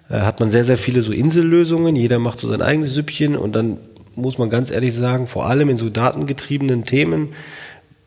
äh, 0.09 0.19
hat 0.21 0.39
man 0.39 0.49
sehr, 0.49 0.65
sehr 0.65 0.77
viele 0.77 1.01
so 1.01 1.11
Insellösungen, 1.11 1.95
jeder 1.95 2.19
macht 2.19 2.39
so 2.39 2.47
sein 2.47 2.61
eigenes 2.61 2.93
Süppchen 2.93 3.35
und 3.35 3.55
dann 3.55 3.77
muss 4.15 4.37
man 4.37 4.49
ganz 4.49 4.69
ehrlich 4.69 4.93
sagen, 4.93 5.27
vor 5.27 5.45
allem 5.47 5.69
in 5.69 5.77
so 5.77 5.89
datengetriebenen 5.89 6.85
Themen 6.85 7.29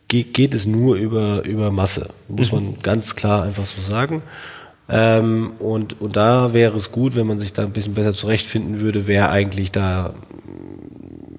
geht, 0.09 0.35
geht 0.35 0.55
es 0.55 0.67
nur 0.67 0.97
über, 0.97 1.43
über 1.45 1.71
Masse, 1.71 2.09
muss 2.29 2.53
mhm. 2.53 2.59
man 2.59 2.75
ganz 2.83 3.17
klar 3.17 3.43
einfach 3.43 3.67
so 3.67 3.81
sagen. 3.83 4.23
Ähm, 4.89 5.53
und, 5.59 6.01
und 6.01 6.15
da 6.15 6.53
wäre 6.55 6.77
es 6.77 6.93
gut, 6.93 7.17
wenn 7.17 7.27
man 7.27 7.41
sich 7.41 7.53
da 7.53 7.63
ein 7.63 7.73
bisschen 7.73 7.95
besser 7.95 8.15
zurechtfinden 8.15 8.81
würde, 8.81 9.07
wer 9.07 9.31
eigentlich 9.31 9.73
da, 9.73 10.15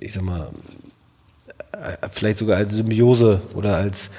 ich 0.02 0.14
sag 0.14 0.24
mal, 0.24 0.50
vielleicht 2.12 2.38
sogar 2.38 2.58
als 2.58 2.72
Symbiose 2.72 3.42
oder 3.56 3.78
als, 3.78 4.12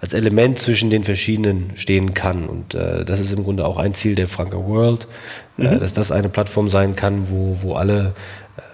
als 0.00 0.12
Element 0.12 0.58
zwischen 0.58 0.90
den 0.90 1.04
verschiedenen 1.04 1.72
stehen 1.76 2.14
kann. 2.14 2.46
Und 2.46 2.74
äh, 2.74 3.04
das 3.04 3.20
ist 3.20 3.32
im 3.32 3.44
Grunde 3.44 3.66
auch 3.66 3.78
ein 3.78 3.94
Ziel 3.94 4.14
der 4.14 4.28
Franker 4.28 4.66
World, 4.66 5.06
äh, 5.58 5.62
mhm. 5.62 5.66
äh, 5.76 5.78
dass 5.78 5.94
das 5.94 6.12
eine 6.12 6.28
Plattform 6.28 6.68
sein 6.68 6.96
kann, 6.96 7.28
wo, 7.30 7.58
wo 7.62 7.74
alle 7.74 8.14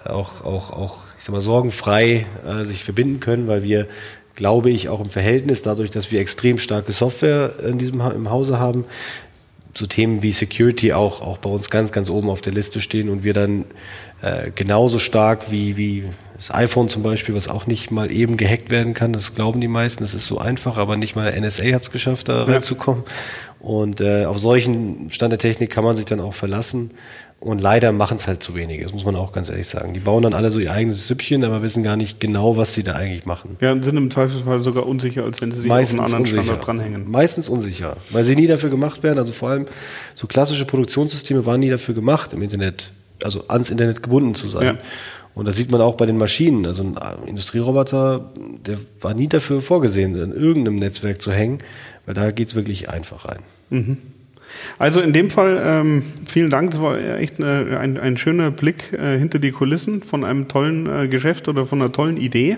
äh, 0.05 0.09
auch, 0.09 0.43
auch, 0.43 0.71
auch, 0.71 0.99
ich 1.17 1.25
sag 1.25 1.33
mal, 1.33 1.41
sorgenfrei 1.41 2.25
äh, 2.45 2.65
sich 2.65 2.83
verbinden 2.83 3.19
können, 3.19 3.47
weil 3.47 3.63
wir, 3.63 3.87
glaube 4.35 4.69
ich, 4.69 4.89
auch 4.89 4.99
im 4.99 5.09
Verhältnis, 5.09 5.61
dadurch, 5.61 5.91
dass 5.91 6.11
wir 6.11 6.19
extrem 6.19 6.57
starke 6.57 6.91
Software 6.91 7.53
in 7.63 7.77
diesem 7.77 8.01
im 8.01 8.29
Hause 8.29 8.59
haben, 8.59 8.85
so 9.75 9.87
Themen 9.87 10.21
wie 10.21 10.31
Security 10.31 10.93
auch, 10.93 11.21
auch 11.21 11.39
bei 11.39 11.49
uns 11.49 11.69
ganz, 11.69 11.91
ganz 11.91 12.09
oben 12.09 12.29
auf 12.29 12.41
der 12.41 12.53
Liste 12.53 12.79
stehen 12.79 13.09
und 13.09 13.23
wir 13.23 13.33
dann 13.33 13.65
äh, 14.23 14.51
genauso 14.55 14.99
stark 14.99 15.51
wie, 15.51 15.75
wie 15.75 16.05
das 16.37 16.53
iPhone 16.53 16.87
zum 16.87 17.03
Beispiel, 17.03 17.35
was 17.35 17.49
auch 17.49 17.67
nicht 17.67 17.91
mal 17.91 18.09
eben 18.09 18.37
gehackt 18.37 18.69
werden 18.69 18.93
kann. 18.93 19.11
Das 19.11 19.35
glauben 19.35 19.59
die 19.59 19.67
meisten, 19.67 20.01
das 20.01 20.13
ist 20.13 20.27
so 20.27 20.37
einfach, 20.37 20.77
aber 20.77 20.95
nicht 20.95 21.17
mal 21.17 21.29
der 21.29 21.41
NSA 21.41 21.73
hat 21.73 21.81
es 21.81 21.91
geschafft, 21.91 22.29
da 22.29 22.39
ja. 22.39 22.43
reinzukommen. 22.43 23.03
Und 23.59 23.99
äh, 23.99 24.23
auf 24.23 24.39
solchen 24.39 25.11
Stand 25.11 25.31
der 25.31 25.39
Technik 25.39 25.71
kann 25.71 25.83
man 25.83 25.97
sich 25.97 26.05
dann 26.05 26.21
auch 26.21 26.33
verlassen. 26.33 26.91
Und 27.41 27.59
leider 27.59 27.91
machen 27.91 28.15
es 28.15 28.25
halt 28.25 28.41
zu 28.41 28.55
wenige, 28.55 28.85
das 28.85 28.93
muss 28.93 29.03
man 29.03 29.17
auch 29.17 29.33
ganz 29.33 29.49
ehrlich 29.49 29.67
sagen. 29.67 29.93
Die 29.93 29.99
bauen 29.99 30.23
dann 30.23 30.33
alle 30.33 30.49
so 30.49 30.59
ihr 30.59 30.71
eigenes 30.71 31.05
Süppchen, 31.05 31.43
aber 31.43 31.61
wissen 31.61 31.83
gar 31.83 31.97
nicht 31.97 32.21
genau, 32.21 32.55
was 32.55 32.73
sie 32.73 32.83
da 32.83 32.93
eigentlich 32.93 33.25
machen. 33.25 33.57
Ja, 33.59 33.73
und 33.73 33.83
sind 33.83 33.97
im 33.97 34.09
Zweifelsfall 34.09 34.61
sogar 34.61 34.87
unsicher, 34.87 35.25
als 35.25 35.41
wenn 35.41 35.51
sie 35.51 35.59
sich 35.59 35.67
Meistens 35.67 35.99
auf 35.99 36.05
einen 36.05 36.13
anderen 36.15 36.23
unsicher. 36.23 36.43
Standard 36.43 36.65
dranhängen. 36.65 37.11
Meistens 37.11 37.49
unsicher, 37.49 37.97
weil 38.11 38.23
sie 38.23 38.37
nie 38.37 38.47
dafür 38.47 38.69
gemacht 38.69 39.03
werden. 39.03 39.19
Also 39.19 39.33
vor 39.33 39.49
allem 39.49 39.67
so 40.15 40.27
klassische 40.27 40.63
Produktionssysteme 40.63 41.45
waren 41.45 41.59
nie 41.59 41.69
dafür 41.69 41.93
gemacht, 41.93 42.31
im 42.31 42.41
Internet, 42.41 42.91
also 43.23 43.47
ans 43.47 43.69
Internet 43.69 44.03
gebunden 44.03 44.35
zu 44.35 44.47
sein. 44.47 44.63
Ja. 44.63 44.77
Und 45.35 45.47
das 45.47 45.55
sieht 45.55 45.71
man 45.71 45.81
auch 45.81 45.95
bei 45.95 46.05
den 46.05 46.17
Maschinen. 46.17 46.65
Also 46.65 46.83
ein 46.83 47.27
Industrieroboter, 47.27 48.31
der 48.65 48.77
war 49.01 49.13
nie 49.13 49.27
dafür 49.27 49.61
vorgesehen, 49.61 50.15
in 50.15 50.31
irgendeinem 50.31 50.75
Netzwerk 50.75 51.21
zu 51.21 51.31
hängen, 51.31 51.59
weil 52.05 52.13
da 52.13 52.31
geht's 52.31 52.55
wirklich 52.55 52.89
einfach 52.89 53.25
rein. 53.25 53.39
Mhm. 53.69 53.97
Also 54.77 55.01
in 55.01 55.13
dem 55.13 55.31
Fall 55.31 55.59
ähm, 55.63 56.03
vielen 56.25 56.51
Dank. 56.51 56.71
Das 56.71 56.81
war 56.81 56.99
echt 56.99 57.39
eine, 57.39 57.79
ein, 57.79 57.97
ein 57.97 58.17
schöner 58.17 58.51
Blick 58.51 58.93
äh, 58.93 59.17
hinter 59.17 59.39
die 59.39 59.51
Kulissen 59.51 60.03
von 60.03 60.23
einem 60.23 60.47
tollen 60.47 60.87
äh, 60.87 61.07
Geschäft 61.07 61.47
oder 61.47 61.65
von 61.65 61.81
einer 61.81 61.91
tollen 61.91 62.17
Idee. 62.17 62.57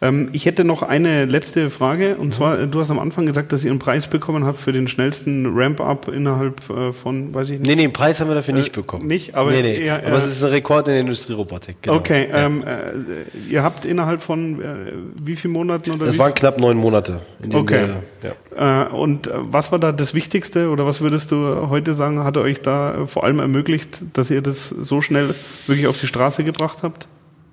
Ähm, 0.00 0.28
ich 0.32 0.46
hätte 0.46 0.64
noch 0.64 0.82
eine 0.82 1.24
letzte 1.24 1.70
Frage 1.70 2.16
und 2.16 2.32
zwar, 2.32 2.56
du 2.56 2.78
hast 2.78 2.90
am 2.90 3.00
Anfang 3.00 3.26
gesagt, 3.26 3.52
dass 3.52 3.64
ihr 3.64 3.70
einen 3.72 3.80
Preis 3.80 4.06
bekommen 4.06 4.44
habt 4.44 4.60
für 4.60 4.70
den 4.70 4.86
schnellsten 4.86 5.44
Ramp-up 5.58 6.06
innerhalb 6.06 6.70
äh, 6.70 6.92
von, 6.92 7.34
weiß 7.34 7.50
ich 7.50 7.58
nicht. 7.58 7.68
Nee, 7.68 7.74
nee, 7.74 7.84
einen 7.84 7.92
Preis 7.92 8.20
haben 8.20 8.28
wir 8.28 8.36
dafür 8.36 8.54
nicht 8.54 8.68
äh, 8.68 8.80
bekommen. 8.80 9.08
Nicht, 9.08 9.34
aber, 9.34 9.50
nee, 9.50 9.62
nee. 9.62 9.78
Eher, 9.78 10.06
aber 10.06 10.16
es 10.16 10.26
ist 10.26 10.44
ein 10.44 10.50
Rekord 10.50 10.86
in 10.86 10.94
der 10.94 11.00
Industrierobotik. 11.00 11.82
Genau. 11.82 11.96
Okay, 11.96 12.28
ja. 12.30 12.46
ähm, 12.46 12.62
äh, 12.64 13.50
ihr 13.50 13.64
habt 13.64 13.84
innerhalb 13.84 14.22
von 14.22 14.62
äh, 14.62 14.92
wie 15.20 15.34
vielen 15.34 15.52
Monaten 15.52 15.90
oder? 15.90 16.06
Das 16.06 16.18
waren 16.18 16.32
knapp 16.32 16.60
neun 16.60 16.76
Monate. 16.76 17.20
okay. 17.52 17.88
Wir, 18.20 18.32
ja. 18.54 18.84
Äh, 18.84 18.92
und 18.92 19.28
was 19.34 19.72
war 19.72 19.80
da 19.80 19.90
das 19.90 20.14
Wichtigste 20.14 20.70
oder 20.70 20.86
was 20.86 21.00
würdest 21.00 21.32
du 21.32 21.68
heute 21.70 21.94
sagen, 21.94 22.22
hat 22.22 22.36
euch 22.36 22.60
da 22.60 23.06
vor 23.06 23.24
allem 23.24 23.40
ermöglicht, 23.40 23.98
dass 24.12 24.30
ihr 24.30 24.42
das 24.42 24.68
so 24.68 25.00
schnell 25.00 25.34
wirklich 25.66 25.88
auf 25.88 25.98
die 25.98 26.06
Straße 26.06 26.44
gebracht 26.44 26.78
habt? 26.82 27.08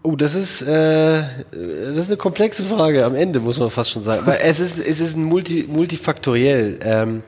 Oh, 0.06 0.16
das 0.16 0.36
ist, 0.36 0.62
äh, 0.62 1.24
das 1.52 1.98
ist 1.98 2.10
eine 2.10 2.18
komplexe 2.18 2.64
Frage 2.64 3.04
am 3.04 3.16
Ende, 3.16 3.40
muss 3.40 3.58
man 3.58 3.72
fast 3.72 3.90
schon 3.90 4.04
sagen. 4.04 4.28
Weil 4.28 4.40
es 4.44 4.60
ist, 4.60 4.80
es 4.80 5.00
ist 5.00 5.16
ein 5.16 5.24
multi, 5.24 5.66
multifaktoriell. 5.68 6.78
Ähm, 6.84 7.24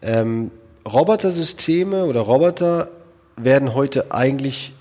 ähm, 0.00 0.52
Robotersysteme 0.86 2.04
oder 2.04 2.20
Roboter 2.20 2.92
werden 3.36 3.74
heute 3.74 4.12
eigentlich, 4.12 4.72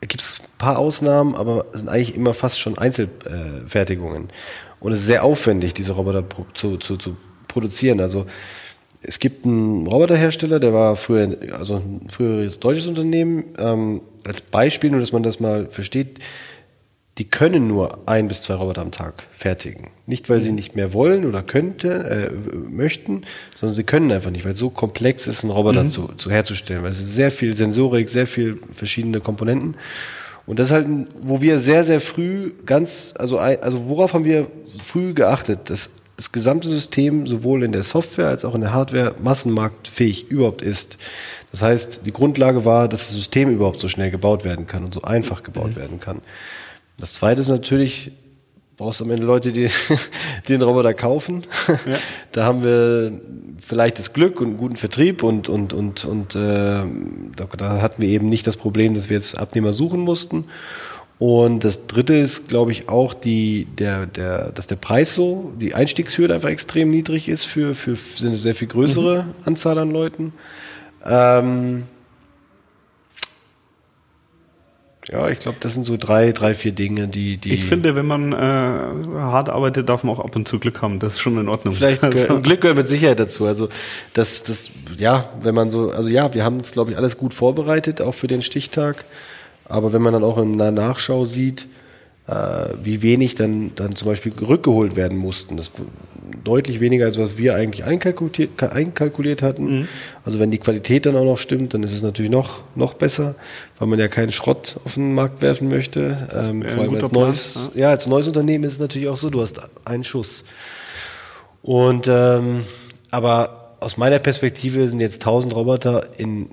gibt 0.00 0.22
es 0.22 0.40
ein 0.40 0.46
paar 0.56 0.78
Ausnahmen, 0.78 1.34
aber 1.34 1.66
sind 1.74 1.90
eigentlich 1.90 2.14
immer 2.14 2.32
fast 2.32 2.58
schon 2.58 2.78
Einzelfertigungen. 2.78 4.30
Und 4.80 4.92
es 4.92 5.00
ist 5.00 5.06
sehr 5.06 5.24
aufwendig, 5.24 5.74
diese 5.74 5.92
Roboter 5.92 6.24
zu, 6.54 6.78
zu, 6.78 6.96
zu 6.96 7.18
produzieren. 7.48 8.00
Also 8.00 8.24
es 9.02 9.18
gibt 9.18 9.44
einen 9.44 9.86
Roboterhersteller, 9.86 10.60
der 10.60 10.72
war 10.72 10.96
früher, 10.96 11.36
also 11.52 11.76
ein 11.76 12.08
früheres 12.08 12.58
deutsches 12.58 12.86
Unternehmen, 12.86 13.44
ähm, 13.58 14.00
als 14.26 14.40
Beispiel, 14.40 14.90
nur 14.90 15.00
dass 15.00 15.12
man 15.12 15.22
das 15.22 15.40
mal 15.40 15.66
versteht, 15.70 16.18
die 17.18 17.24
können 17.24 17.66
nur 17.66 17.98
ein 18.06 18.28
bis 18.28 18.42
zwei 18.42 18.54
Roboter 18.54 18.80
am 18.80 18.92
Tag 18.92 19.24
fertigen. 19.36 19.88
Nicht, 20.06 20.30
weil 20.30 20.40
sie 20.40 20.50
mhm. 20.50 20.54
nicht 20.54 20.76
mehr 20.76 20.92
wollen 20.92 21.24
oder 21.24 21.42
könnte, 21.42 22.30
äh, 22.32 22.54
möchten, 22.54 23.22
sondern 23.56 23.74
sie 23.74 23.82
können 23.82 24.12
einfach 24.12 24.30
nicht, 24.30 24.44
weil 24.44 24.52
es 24.52 24.58
so 24.58 24.70
komplex 24.70 25.26
ist, 25.26 25.42
einen 25.42 25.50
Roboter 25.50 25.82
mhm. 25.82 25.90
zu, 25.90 26.08
zu 26.16 26.30
herzustellen. 26.30 26.84
Weil 26.84 26.92
es 26.92 27.00
ist 27.00 27.14
sehr 27.14 27.32
viel 27.32 27.54
Sensorik, 27.54 28.08
sehr 28.08 28.28
viel 28.28 28.60
verschiedene 28.70 29.20
Komponenten. 29.20 29.76
Und 30.46 30.60
das 30.60 30.68
ist 30.68 30.74
halt, 30.74 30.86
wo 31.20 31.40
wir 31.40 31.58
sehr, 31.58 31.84
sehr 31.84 32.00
früh 32.00 32.52
ganz, 32.64 33.14
also, 33.18 33.38
also 33.38 33.88
worauf 33.88 34.14
haben 34.14 34.24
wir 34.24 34.46
früh 34.82 35.12
geachtet, 35.12 35.70
dass 35.70 35.90
das 36.18 36.32
gesamte 36.32 36.68
System 36.68 37.28
sowohl 37.28 37.62
in 37.62 37.70
der 37.70 37.84
Software 37.84 38.26
als 38.26 38.44
auch 38.44 38.56
in 38.56 38.60
der 38.60 38.72
Hardware 38.72 39.14
massenmarktfähig 39.22 40.28
überhaupt 40.28 40.62
ist. 40.62 40.96
Das 41.52 41.62
heißt, 41.62 42.00
die 42.04 42.12
Grundlage 42.12 42.64
war, 42.64 42.88
dass 42.88 43.06
das 43.06 43.12
System 43.12 43.50
überhaupt 43.50 43.78
so 43.78 43.88
schnell 43.88 44.10
gebaut 44.10 44.44
werden 44.44 44.66
kann 44.66 44.84
und 44.84 44.92
so 44.92 45.02
einfach 45.02 45.44
gebaut 45.44 45.70
mhm. 45.70 45.76
werden 45.76 46.00
kann. 46.00 46.20
Das 46.98 47.14
zweite 47.14 47.40
ist 47.40 47.48
natürlich, 47.48 48.10
brauchst 48.76 48.98
du 48.98 49.04
am 49.04 49.12
Ende 49.12 49.26
Leute, 49.26 49.52
die, 49.52 49.68
die 49.68 50.48
den 50.48 50.62
Roboter 50.62 50.92
kaufen. 50.92 51.44
Ja. 51.68 51.98
Da 52.32 52.44
haben 52.44 52.62
wir 52.62 53.20
vielleicht 53.58 53.98
das 53.98 54.12
Glück 54.12 54.40
und 54.40 54.48
einen 54.48 54.56
guten 54.58 54.76
Vertrieb 54.76 55.22
und, 55.22 55.48
und, 55.48 55.72
und, 55.72 56.04
und 56.04 56.34
äh, 56.34 56.38
da, 56.38 57.46
da 57.56 57.80
hatten 57.80 58.02
wir 58.02 58.08
eben 58.08 58.28
nicht 58.28 58.46
das 58.46 58.56
Problem, 58.56 58.94
dass 58.94 59.08
wir 59.08 59.16
jetzt 59.16 59.38
Abnehmer 59.38 59.72
suchen 59.72 60.00
mussten. 60.00 60.44
Und 61.18 61.64
das 61.64 61.88
dritte 61.88 62.14
ist, 62.14 62.48
glaube 62.48 62.70
ich, 62.70 62.88
auch 62.88 63.12
die, 63.12 63.66
der, 63.76 64.06
der, 64.06 64.52
dass 64.52 64.68
der 64.68 64.76
Preis 64.76 65.14
so, 65.14 65.52
die 65.60 65.74
Einstiegshürde 65.74 66.34
einfach 66.34 66.48
extrem 66.48 66.90
niedrig 66.90 67.28
ist 67.28 67.44
für, 67.44 67.74
für 67.74 67.96
eine 68.24 68.36
sehr 68.36 68.54
viel 68.54 68.68
größere 68.68 69.24
mhm. 69.24 69.34
Anzahl 69.44 69.78
an 69.78 69.90
Leuten. 69.90 70.32
Ähm, 71.04 71.84
ja, 75.10 75.28
ich 75.28 75.38
glaube, 75.38 75.56
das 75.58 75.74
sind 75.74 75.86
so 75.86 75.96
drei, 75.96 76.32
drei, 76.32 76.54
vier 76.54 76.72
Dinge, 76.72 77.08
die, 77.08 77.38
die. 77.38 77.54
Ich 77.54 77.64
finde, 77.64 77.96
wenn 77.96 78.06
man 78.06 78.32
äh, 78.32 78.36
hart 78.36 79.48
arbeitet, 79.48 79.88
darf 79.88 80.04
man 80.04 80.14
auch 80.14 80.20
ab 80.20 80.36
und 80.36 80.46
zu 80.46 80.58
Glück 80.58 80.82
haben. 80.82 81.00
Das 81.00 81.14
ist 81.14 81.20
schon 81.20 81.38
in 81.38 81.48
Ordnung. 81.48 81.74
Vielleicht 81.74 82.02
also. 82.04 82.40
Glück 82.42 82.60
gehört 82.60 82.76
mit 82.76 82.88
Sicherheit 82.88 83.18
dazu. 83.18 83.46
Also 83.46 83.70
das, 84.12 84.44
das, 84.44 84.70
ja, 84.98 85.28
wenn 85.40 85.54
man 85.54 85.70
so, 85.70 85.90
also 85.90 86.10
ja, 86.10 86.32
wir 86.34 86.44
haben 86.44 86.58
uns, 86.58 86.72
glaube 86.72 86.90
ich, 86.90 86.96
alles 86.96 87.16
gut 87.16 87.32
vorbereitet, 87.32 88.02
auch 88.02 88.14
für 88.14 88.28
den 88.28 88.42
Stichtag. 88.42 89.04
Aber 89.68 89.92
wenn 89.92 90.02
man 90.02 90.12
dann 90.12 90.24
auch 90.24 90.38
in 90.38 90.54
einer 90.54 90.70
Nachschau 90.70 91.24
sieht, 91.24 91.66
äh, 92.28 92.34
wie 92.82 93.02
wenig 93.02 93.34
dann, 93.34 93.72
dann 93.74 93.96
zum 93.96 94.08
Beispiel 94.08 94.32
rückgeholt 94.32 94.96
werden 94.96 95.16
mussten. 95.16 95.56
Das 95.56 95.72
deutlich 96.44 96.80
weniger, 96.80 97.06
als 97.06 97.18
was 97.18 97.38
wir 97.38 97.54
eigentlich 97.54 97.84
einkalkuliert, 97.84 98.62
einkalkuliert 98.62 99.40
hatten. 99.42 99.80
Mhm. 99.80 99.88
Also 100.24 100.38
wenn 100.38 100.50
die 100.50 100.58
Qualität 100.58 101.06
dann 101.06 101.16
auch 101.16 101.24
noch 101.24 101.38
stimmt, 101.38 101.72
dann 101.72 101.82
ist 101.82 101.92
es 101.92 102.02
natürlich 102.02 102.30
noch, 102.30 102.60
noch 102.74 102.94
besser, 102.94 103.34
weil 103.78 103.88
man 103.88 103.98
ja 103.98 104.08
keinen 104.08 104.32
Schrott 104.32 104.78
auf 104.84 104.94
den 104.94 105.14
Markt 105.14 105.40
werfen 105.40 105.68
möchte. 105.68 106.28
Ähm, 106.34 106.62
vor 106.68 106.82
allem 106.82 106.94
als 106.96 107.12
neues, 107.12 107.52
Plan, 107.52 107.70
ja. 107.74 107.80
ja. 107.80 107.90
als 107.90 108.06
neues 108.06 108.26
Unternehmen 108.26 108.64
ist 108.64 108.74
es 108.74 108.80
natürlich 108.80 109.08
auch 109.08 109.16
so, 109.16 109.30
du 109.30 109.40
hast 109.40 109.60
einen 109.84 110.04
Schuss. 110.04 110.44
Und 111.62 112.08
ähm, 112.08 112.64
aber 113.10 113.76
aus 113.80 113.96
meiner 113.96 114.18
Perspektive 114.18 114.86
sind 114.86 115.00
jetzt 115.00 115.22
1000 115.22 115.54
Roboter 115.54 116.18
in 116.18 116.50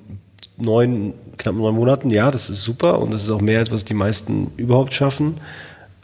neun, 0.58 1.14
knapp 1.38 1.56
neun 1.56 1.76
Monaten, 1.76 2.10
ja, 2.12 2.32
das 2.32 2.50
ist 2.50 2.62
super 2.62 3.00
und 3.00 3.12
das 3.12 3.24
ist 3.24 3.30
auch 3.30 3.42
mehr, 3.42 3.60
als 3.60 3.72
was 3.72 3.86
die 3.86 3.94
meisten 3.94 4.52
überhaupt 4.58 4.94
schaffen. 4.94 5.38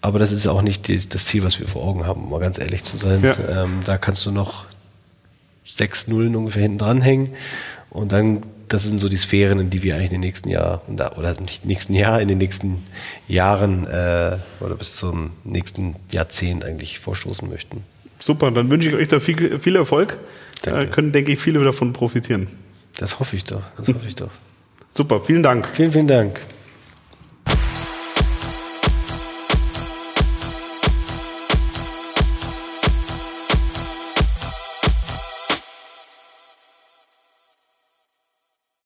Aber 0.01 0.17
das 0.17 0.31
ist 0.31 0.47
auch 0.47 0.63
nicht 0.63 0.87
die, 0.87 1.07
das 1.07 1.25
Ziel, 1.25 1.43
was 1.43 1.59
wir 1.59 1.67
vor 1.67 1.83
Augen 1.83 2.07
haben, 2.07 2.23
um 2.23 2.29
mal 2.31 2.39
ganz 2.39 2.57
ehrlich 2.57 2.83
zu 2.83 2.97
sein. 2.97 3.21
Ja. 3.21 3.63
Ähm, 3.63 3.81
da 3.85 3.97
kannst 3.97 4.25
du 4.25 4.31
noch 4.31 4.65
sechs 5.63 6.07
Nullen 6.07 6.35
ungefähr 6.35 6.63
hinten 6.63 6.79
dranhängen. 6.79 7.29
Und 7.91 8.11
dann, 8.11 8.43
das 8.67 8.83
sind 8.83 8.99
so 8.99 9.09
die 9.09 9.17
Sphären, 9.17 9.59
in 9.59 9.69
die 9.69 9.83
wir 9.83 9.95
eigentlich 9.95 10.07
in 10.07 10.13
den 10.13 10.21
nächsten 10.21 10.49
Jahr, 10.49 10.81
oder 10.89 11.39
nicht 11.39 11.65
nächsten 11.65 11.93
Jahr, 11.93 12.19
in 12.19 12.27
den 12.27 12.39
nächsten 12.39 12.83
Jahren 13.27 13.85
äh, 13.85 14.37
oder 14.59 14.75
bis 14.75 14.95
zum 14.95 15.31
nächsten 15.43 15.95
Jahrzehnt 16.11 16.65
eigentlich 16.65 16.99
vorstoßen 16.99 17.47
möchten. 17.47 17.83
Super, 18.17 18.49
dann 18.51 18.69
wünsche 18.69 18.89
ich 18.89 18.95
euch 18.95 19.07
da 19.07 19.19
viel, 19.19 19.59
viel 19.59 19.75
Erfolg. 19.75 20.17
Da 20.63 20.85
können, 20.85 21.11
denke 21.11 21.31
ich, 21.31 21.39
viele 21.39 21.63
davon 21.63 21.91
profitieren. 21.91 22.47
Das 23.01 23.19
hoffe 23.19 23.35
ich 23.35 23.43
doch. 23.45 23.63
Das 23.77 23.87
hoffe 23.87 24.07
ich 24.07 24.13
doch. 24.13 24.29
Super, 24.93 25.19
vielen 25.21 25.41
Dank. 25.41 25.67
Vielen, 25.73 25.91
vielen 25.91 26.07
Dank. 26.07 26.39